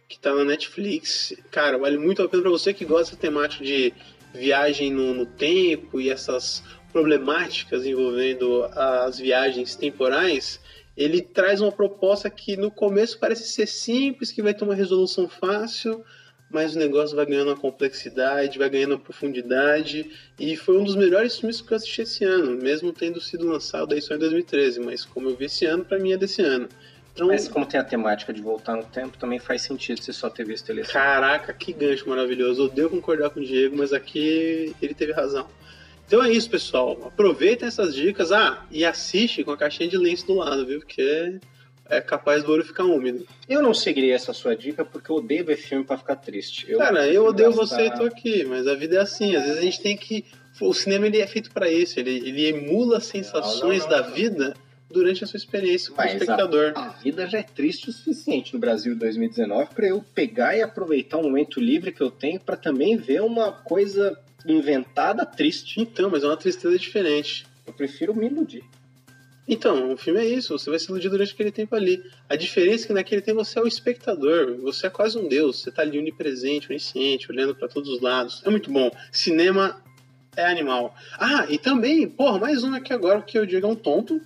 que 0.08 0.18
tá 0.18 0.34
na 0.34 0.44
Netflix. 0.44 1.32
Cara, 1.50 1.78
vale 1.78 1.96
muito 1.98 2.22
a 2.22 2.28
pena 2.28 2.42
pra 2.42 2.50
você 2.50 2.74
que 2.74 2.84
gosta 2.84 3.04
dessa 3.12 3.16
temática 3.16 3.64
de 3.64 3.92
viagem 4.34 4.90
no, 4.90 5.14
no 5.14 5.24
tempo 5.26 6.00
e 6.00 6.10
essas 6.10 6.62
problemáticas 6.92 7.86
envolvendo 7.86 8.64
as 8.74 9.18
viagens 9.18 9.76
temporais. 9.76 10.58
Ele 10.96 11.20
traz 11.20 11.60
uma 11.60 11.72
proposta 11.72 12.30
que 12.30 12.56
no 12.56 12.70
começo 12.70 13.18
parece 13.18 13.48
ser 13.48 13.66
simples, 13.66 14.30
que 14.30 14.42
vai 14.42 14.54
ter 14.54 14.64
uma 14.64 14.74
resolução 14.74 15.28
fácil, 15.28 16.04
mas 16.48 16.76
o 16.76 16.78
negócio 16.78 17.16
vai 17.16 17.26
ganhando 17.26 17.48
uma 17.48 17.56
complexidade, 17.56 18.58
vai 18.58 18.70
ganhando 18.70 18.92
uma 18.92 19.00
profundidade. 19.00 20.10
E 20.38 20.56
foi 20.56 20.78
um 20.78 20.84
dos 20.84 20.94
melhores 20.94 21.36
filmes 21.36 21.60
que 21.60 21.72
eu 21.72 21.76
assisti 21.76 22.02
esse 22.02 22.24
ano, 22.24 22.56
mesmo 22.62 22.92
tendo 22.92 23.20
sido 23.20 23.46
lançado 23.46 23.92
aí 23.92 24.00
só 24.00 24.14
em 24.14 24.18
2013. 24.18 24.78
Mas 24.80 25.04
como 25.04 25.30
eu 25.30 25.36
vi 25.36 25.46
esse 25.46 25.66
ano, 25.66 25.84
pra 25.84 25.98
mim 25.98 26.12
é 26.12 26.16
desse 26.16 26.42
ano. 26.42 26.68
Então, 27.12 27.28
Mas 27.28 27.46
como 27.46 27.64
tem 27.64 27.78
a 27.78 27.84
temática 27.84 28.32
de 28.32 28.42
voltar 28.42 28.76
no 28.76 28.82
tempo, 28.84 29.16
também 29.16 29.38
faz 29.38 29.62
sentido 29.62 30.02
você 30.02 30.12
só 30.12 30.28
ter 30.28 30.44
visto 30.44 30.68
ele 30.70 30.80
assim. 30.80 30.92
caraca, 30.92 31.52
que 31.52 31.72
gancho 31.72 32.08
maravilhoso. 32.08 32.62
Eu 32.62 32.66
odeio 32.66 32.90
concordar 32.90 33.30
com 33.30 33.38
o 33.38 33.44
Diego, 33.44 33.76
mas 33.76 33.92
aqui 33.92 34.74
ele 34.82 34.94
teve 34.94 35.12
razão. 35.12 35.46
Então 36.06 36.22
é 36.22 36.30
isso, 36.32 36.48
pessoal. 36.50 36.98
Aproveitem 37.06 37.66
essas 37.66 37.94
dicas. 37.94 38.30
Ah, 38.32 38.64
e 38.70 38.84
assiste 38.84 39.42
com 39.42 39.50
a 39.52 39.56
caixinha 39.56 39.88
de 39.88 39.96
lenço 39.96 40.26
do 40.26 40.34
lado, 40.34 40.66
viu? 40.66 40.78
Porque 40.80 41.38
é 41.88 42.00
capaz 42.00 42.42
do 42.42 42.52
olho 42.52 42.64
ficar 42.64 42.84
úmido. 42.84 43.26
Eu 43.48 43.62
não 43.62 43.74
seguiria 43.74 44.14
essa 44.14 44.32
sua 44.32 44.54
dica 44.54 44.84
porque 44.84 45.10
eu 45.10 45.16
odeio 45.16 45.44
ver 45.44 45.56
filme 45.56 45.84
pra 45.84 45.96
ficar 45.98 46.16
triste. 46.16 46.66
Eu 46.68 46.78
Cara, 46.78 47.06
eu 47.08 47.24
odeio 47.26 47.50
gastar- 47.54 47.76
você 47.76 47.86
e 47.86 47.90
tô 47.96 48.04
aqui, 48.04 48.44
mas 48.44 48.66
a 48.66 48.74
vida 48.74 48.96
é 48.96 49.00
assim. 49.00 49.34
Às 49.34 49.44
vezes 49.44 49.58
a 49.58 49.62
gente 49.62 49.80
tem 49.80 49.96
que. 49.96 50.24
O 50.60 50.72
cinema 50.72 51.06
ele 51.06 51.20
é 51.20 51.26
feito 51.26 51.50
pra 51.50 51.70
isso. 51.70 51.98
Ele, 51.98 52.10
ele 52.10 52.46
emula 52.48 52.98
as 52.98 53.06
sensações 53.06 53.82
Não, 53.84 53.90
não, 53.90 53.96
não, 53.98 54.02
da 54.02 54.14
vida 54.14 54.54
durante 54.90 55.24
a 55.24 55.26
sua 55.26 55.36
experiência 55.38 55.88
como 55.90 56.02
Mas 56.02 56.12
a- 56.12 56.16
espectador. 56.16 56.72
A 56.76 56.88
vida 56.90 57.26
já 57.26 57.38
é 57.38 57.42
triste 57.42 57.88
o 57.90 57.92
suficiente 57.92 58.54
no 58.54 58.60
Brasil 58.60 58.92
em 58.92 58.96
2019 58.96 59.74
para 59.74 59.88
eu 59.88 60.04
pegar 60.14 60.56
e 60.56 60.62
aproveitar 60.62 61.16
um 61.18 61.24
momento 61.24 61.58
livre 61.60 61.90
que 61.90 62.00
eu 62.00 62.10
tenho 62.10 62.38
para 62.38 62.56
também 62.56 62.96
ver 62.96 63.20
uma 63.22 63.50
coisa 63.50 64.16
inventada 64.46 65.24
triste. 65.24 65.80
Então, 65.80 66.10
mas 66.10 66.22
é 66.22 66.26
uma 66.26 66.36
tristeza 66.36 66.78
diferente. 66.78 67.46
Eu 67.66 67.72
prefiro 67.72 68.14
me 68.14 68.26
iludir. 68.26 68.64
Então, 69.46 69.92
o 69.92 69.96
filme 69.96 70.20
é 70.20 70.24
isso, 70.24 70.58
você 70.58 70.70
vai 70.70 70.78
se 70.78 70.88
iludir 70.88 71.10
durante 71.10 71.34
aquele 71.34 71.52
tempo 71.52 71.74
ali. 71.76 72.02
A 72.28 72.34
diferença 72.34 72.84
é 72.84 72.86
que 72.86 72.92
naquele 72.94 73.20
tempo 73.20 73.44
você 73.44 73.58
é 73.58 73.62
o 73.62 73.66
espectador, 73.66 74.56
você 74.56 74.86
é 74.86 74.90
quase 74.90 75.18
um 75.18 75.28
deus, 75.28 75.60
você 75.60 75.70
tá 75.70 75.82
ali 75.82 75.98
onipresente, 75.98 76.70
onisciente, 76.70 77.30
olhando 77.30 77.54
pra 77.54 77.68
todos 77.68 77.90
os 77.90 78.00
lados. 78.00 78.42
É 78.44 78.50
muito 78.50 78.72
bom. 78.72 78.90
Cinema 79.12 79.82
é 80.34 80.46
animal. 80.46 80.94
Ah, 81.18 81.46
e 81.48 81.58
também, 81.58 82.08
porra, 82.08 82.38
mais 82.38 82.64
um 82.64 82.72
aqui 82.74 82.92
agora, 82.92 83.20
porque 83.20 83.38
o 83.38 83.46
Diego 83.46 83.66
é 83.66 83.70
um 83.70 83.76
tonto. 83.76 84.18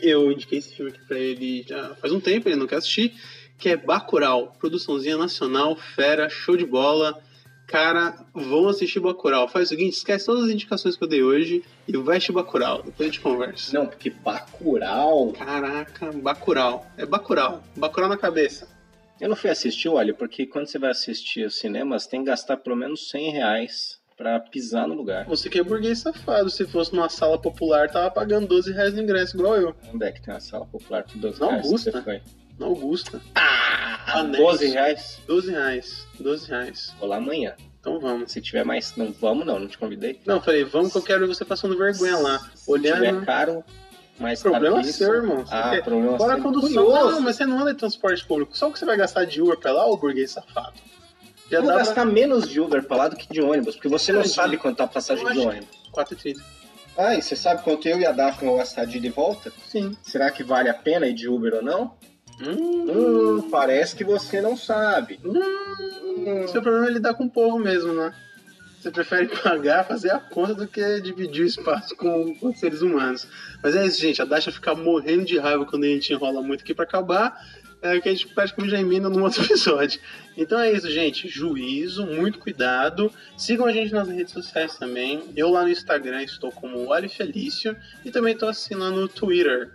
Eu 0.00 0.30
indiquei 0.30 0.58
esse 0.58 0.72
filme 0.72 0.92
aqui 0.92 1.00
pra 1.06 1.18
ele 1.18 1.64
já 1.66 1.96
faz 1.96 2.12
um 2.12 2.20
tempo, 2.20 2.48
ele 2.48 2.54
não 2.54 2.68
quer 2.68 2.76
assistir, 2.76 3.14
que 3.58 3.68
é 3.68 3.76
Bacurau, 3.76 4.54
produçãozinha 4.60 5.16
nacional, 5.16 5.74
fera, 5.74 6.28
show 6.28 6.56
de 6.56 6.64
bola. 6.64 7.20
Cara, 7.68 8.14
vão 8.32 8.66
assistir 8.66 8.98
Bacurau. 8.98 9.46
Faz 9.46 9.66
o 9.66 9.68
seguinte, 9.68 9.92
esquece 9.92 10.24
todas 10.24 10.44
as 10.44 10.50
indicações 10.50 10.96
que 10.96 11.04
eu 11.04 11.08
dei 11.08 11.22
hoje 11.22 11.62
e 11.86 11.96
vai 11.98 12.16
assistir 12.16 12.32
Bacurau. 12.32 12.82
Depois 12.82 13.00
a 13.00 13.12
gente 13.12 13.20
conversa. 13.20 13.78
Não, 13.78 13.86
porque 13.86 14.08
Bacurau... 14.08 15.32
Caraca, 15.32 16.10
Bacurau. 16.12 16.86
É 16.96 17.04
Bacurau. 17.04 17.62
Bacurau 17.76 18.08
na 18.08 18.16
cabeça. 18.16 18.66
Eu 19.20 19.28
não 19.28 19.36
fui 19.36 19.50
assistir, 19.50 19.88
olha, 19.90 20.14
porque 20.14 20.46
quando 20.46 20.66
você 20.66 20.78
vai 20.78 20.90
assistir 20.90 21.44
os 21.44 21.58
cinemas, 21.58 22.06
tem 22.06 22.20
que 22.20 22.30
gastar 22.30 22.56
pelo 22.56 22.74
menos 22.74 23.10
100 23.10 23.32
reais 23.32 23.98
pra 24.16 24.40
pisar 24.40 24.88
no 24.88 24.94
lugar. 24.94 25.26
Você 25.26 25.50
que 25.50 25.58
é 25.58 25.62
burguês 25.62 25.98
safado. 25.98 26.48
Se 26.48 26.66
fosse 26.66 26.94
numa 26.94 27.10
sala 27.10 27.38
popular, 27.38 27.90
tava 27.90 28.10
pagando 28.10 28.48
12 28.48 28.72
reais 28.72 28.94
no 28.94 29.02
ingresso, 29.02 29.36
igual 29.36 29.56
eu. 29.56 29.76
Onde 29.92 30.06
é 30.06 30.12
que 30.12 30.22
tem 30.22 30.32
uma 30.32 30.40
sala 30.40 30.64
popular 30.64 31.04
por 31.04 31.18
12 31.18 31.38
Na 31.38 31.48
reais? 31.48 31.66
Augusta. 31.66 31.92
Você 31.92 32.02
foi? 32.02 32.22
Na 32.58 32.66
Augusta. 32.66 33.20
Ah, 33.34 34.20
Anéis. 34.20 34.42
12 34.44 34.66
reais? 34.68 35.20
12 35.26 35.50
reais. 35.50 36.06
12 36.18 36.48
reais. 36.48 36.94
Vou 36.98 37.08
lá 37.08 37.16
amanhã. 37.16 37.54
Então 37.80 38.00
vamos. 38.00 38.32
Se 38.32 38.40
tiver 38.40 38.64
mais... 38.64 38.94
Não, 38.96 39.12
vamos 39.12 39.46
não, 39.46 39.58
não 39.60 39.68
te 39.68 39.78
convidei. 39.78 40.20
Não, 40.26 40.40
falei, 40.40 40.64
vamos 40.64 40.92
que 40.92 40.98
eu 40.98 41.02
quero 41.02 41.20
ver 41.20 41.34
você 41.34 41.44
passando 41.44 41.76
vergonha 41.78 42.16
lá. 42.18 42.38
Se 42.54 42.70
Olhando. 42.70 42.96
tiver 43.04 43.24
caro, 43.24 43.64
mais 44.18 44.42
Problema 44.42 44.76
caro 44.76 44.82
que 44.84 44.90
isso. 44.90 44.98
seu, 44.98 45.14
irmão. 45.14 45.46
Você 45.46 45.54
Ah, 45.54 45.70
quer- 45.70 45.84
problema 45.84 46.18
Fora 46.18 46.32
a 46.32 46.36
seu. 46.36 46.44
condução. 46.44 46.84
Curioso. 46.84 47.10
Não, 47.12 47.20
mas 47.20 47.36
você 47.36 47.46
não 47.46 47.60
anda 47.60 47.72
de 47.72 47.78
transporte 47.78 48.24
público. 48.26 48.56
Só 48.58 48.68
o 48.68 48.72
que 48.72 48.78
você 48.78 48.84
vai 48.84 48.96
gastar 48.96 49.24
de 49.24 49.40
Uber 49.40 49.56
pra 49.58 49.70
lá, 49.72 49.86
ô 49.86 49.96
burguês 49.96 50.32
safado. 50.32 50.74
Já 51.50 51.58
Eu 51.58 51.62
vou 51.62 51.74
gastar 51.74 52.04
menos 52.04 52.48
de 52.48 52.60
Uber 52.60 52.82
pra 52.82 52.96
lá 52.96 53.08
do 53.08 53.16
que 53.16 53.32
de 53.32 53.40
ônibus, 53.40 53.74
porque 53.76 53.88
você 53.88 54.12
não 54.12 54.24
sabe 54.24 54.56
quanto 54.58 54.76
tá 54.78 54.84
a 54.84 54.88
passagem 54.88 55.24
de 55.32 55.38
ônibus. 55.38 55.68
4,30. 55.92 56.42
Ah, 56.96 57.14
e 57.14 57.22
você 57.22 57.36
sabe 57.36 57.62
quanto 57.62 57.86
eu 57.88 57.98
e 58.00 58.04
a 58.04 58.10
Daphne 58.12 58.44
vamos 58.46 58.58
gastar 58.58 58.84
de 58.84 58.98
ida 58.98 59.06
e 59.06 59.10
volta? 59.10 59.52
Sim. 59.66 59.96
Será 60.02 60.30
que 60.32 60.42
vale 60.42 60.68
a 60.68 60.74
pena 60.74 61.06
ir 61.06 61.14
de 61.14 61.28
Uber 61.28 61.54
ou 61.54 61.62
não? 61.62 61.94
Hum, 62.40 63.48
parece 63.50 63.96
que 63.96 64.04
você 64.04 64.40
não 64.40 64.56
sabe. 64.56 65.18
hum. 65.24 66.46
Seu 66.48 66.62
problema 66.62 66.86
é 66.86 66.90
lidar 66.90 67.14
com 67.14 67.24
o 67.24 67.30
povo 67.30 67.58
mesmo, 67.58 67.92
né? 67.92 68.14
Você 68.80 68.90
prefere 68.90 69.26
pagar, 69.42 69.84
fazer 69.84 70.10
a 70.10 70.20
conta 70.20 70.54
do 70.54 70.68
que 70.68 71.00
dividir 71.00 71.44
o 71.44 71.46
espaço 71.46 71.96
com, 71.96 72.34
com 72.36 72.54
seres 72.54 72.80
humanos. 72.80 73.26
Mas 73.62 73.74
é 73.74 73.84
isso, 73.86 74.00
gente. 74.00 74.22
A 74.22 74.24
Dasha 74.24 74.52
fica 74.52 74.74
morrendo 74.74 75.24
de 75.24 75.38
raiva 75.38 75.66
quando 75.66 75.84
a 75.84 75.88
gente 75.88 76.12
enrola 76.12 76.40
muito 76.40 76.62
aqui 76.62 76.74
pra 76.74 76.84
acabar. 76.84 77.38
É 77.80 78.00
que 78.00 78.08
a 78.08 78.12
gente 78.12 78.26
praticamente 78.28 78.72
já 78.72 78.80
emenda 78.80 79.08
num 79.08 79.22
outro 79.22 79.42
episódio. 79.44 80.00
Então 80.36 80.58
é 80.58 80.72
isso, 80.72 80.90
gente. 80.90 81.28
Juízo, 81.28 82.06
muito 82.06 82.38
cuidado. 82.38 83.12
Sigam 83.36 83.66
a 83.66 83.72
gente 83.72 83.92
nas 83.92 84.08
redes 84.08 84.32
sociais 84.32 84.76
também. 84.76 85.22
Eu 85.36 85.50
lá 85.50 85.62
no 85.62 85.68
Instagram 85.68 86.22
estou 86.22 86.50
como 86.50 86.86
Wally 86.86 87.08
Felício. 87.08 87.76
E 88.04 88.10
também 88.10 88.34
estou 88.34 88.48
assim 88.48 88.74
lá 88.74 88.90
no 88.90 89.08
Twitter. 89.08 89.72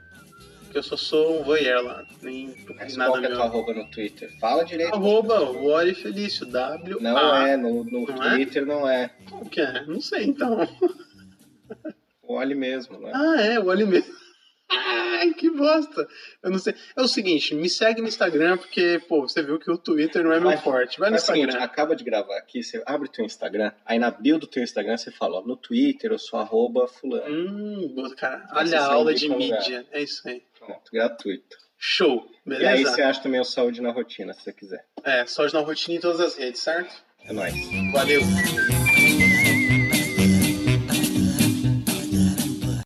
Que 0.74 0.80
eu 0.80 0.84
só 0.84 0.98
sou 0.98 1.40
um 1.40 1.44
voyeur 1.44 1.84
lá. 1.84 2.04
Nem 2.22 2.52
mas 2.76 2.98
nada 2.98 3.12
qual 3.12 3.20
que 3.22 3.26
é 3.28 3.30
meu. 3.30 3.38
tua 3.38 3.46
arroba 3.46 3.74
no 3.76 3.86
Twitter? 3.92 4.30
Fala 4.40 4.66
direito. 4.66 4.96
Arroba 4.96 5.40
Wally 5.52 5.94
Felício. 5.94 6.48
W. 6.48 6.98
Não 7.00 7.16
A. 7.16 7.48
é, 7.48 7.56
no, 7.56 7.84
no 7.84 8.08
Não 8.08 8.24
é? 8.24 8.30
Twitter 8.36 8.66
não 8.66 8.90
é. 8.90 9.12
Qual 9.30 9.46
que 9.46 9.62
é? 9.62 9.86
Não 9.86 10.02
sei 10.02 10.24
então. 10.26 10.68
Olhe 12.28 12.56
mesmo, 12.56 13.00
não 13.00 13.08
é? 13.10 13.12
Ah, 13.14 13.42
é, 13.42 13.60
o 13.60 13.66
Wally 13.66 13.86
mesmo. 13.86 14.14
Ai, 14.76 15.34
que 15.34 15.50
bosta. 15.50 16.08
Eu 16.42 16.52
não 16.52 16.60
sei. 16.60 16.74
É 16.96 17.02
o 17.02 17.08
seguinte, 17.08 17.54
me 17.56 17.70
segue 17.70 18.02
no 18.02 18.08
Instagram, 18.08 18.58
porque, 18.58 19.02
pô, 19.08 19.22
você 19.22 19.42
viu 19.42 19.60
que 19.60 19.72
o 19.72 19.78
Twitter 19.78 20.24
não 20.24 20.32
é 20.34 20.40
meu 20.40 20.50
Vai- 20.50 20.58
forte. 20.58 21.00
Vai 21.00 21.10
no 21.10 21.16
o 21.16 21.20
seguinte, 21.20 21.48
Instagram. 21.48 21.64
acaba 21.66 21.96
de 21.96 22.04
gravar 22.04 22.38
aqui, 22.38 22.62
você 22.64 22.82
abre 22.86 23.08
o 23.08 23.12
teu 23.12 23.24
Instagram, 23.26 23.72
aí 23.86 23.98
na 24.00 24.12
bio 24.12 24.38
do 24.38 24.48
teu 24.48 24.64
Instagram 24.64 24.98
você 24.98 25.12
fala, 25.12 25.38
ó, 25.40 25.42
no 25.42 25.56
Twitter 25.56 26.12
eu 26.12 26.20
sou 26.20 26.40
arroba 26.40 26.88
fulano. 26.88 27.26
Hum, 27.34 28.14
cara. 28.18 28.48
Olha 28.54 28.80
a 28.82 28.94
aula 28.94 29.14
de 29.14 29.30
mídia. 29.30 29.86
É 29.92 30.02
isso 30.02 30.28
aí. 30.28 30.42
Pronto, 30.58 30.92
gratuito. 30.92 31.58
Show. 31.78 32.26
E 32.46 32.54
aí 32.54 32.60
Beleza? 32.60 32.92
você 32.96 33.02
acha 33.02 33.22
também 33.22 33.40
o 33.42 33.46
Saúde 33.46 33.82
na 33.82 33.92
Rotina, 33.92 34.34
se 34.34 34.42
você 34.42 34.54
quiser. 34.54 34.86
É, 35.04 35.26
só 35.26 35.46
na 35.48 35.60
rotina 35.60 35.98
em 35.98 36.00
todas 36.00 36.20
as 36.22 36.36
redes, 36.38 36.62
certo? 36.62 36.94
É 37.26 37.34
nóis. 37.34 37.54
Valeu. 37.92 38.22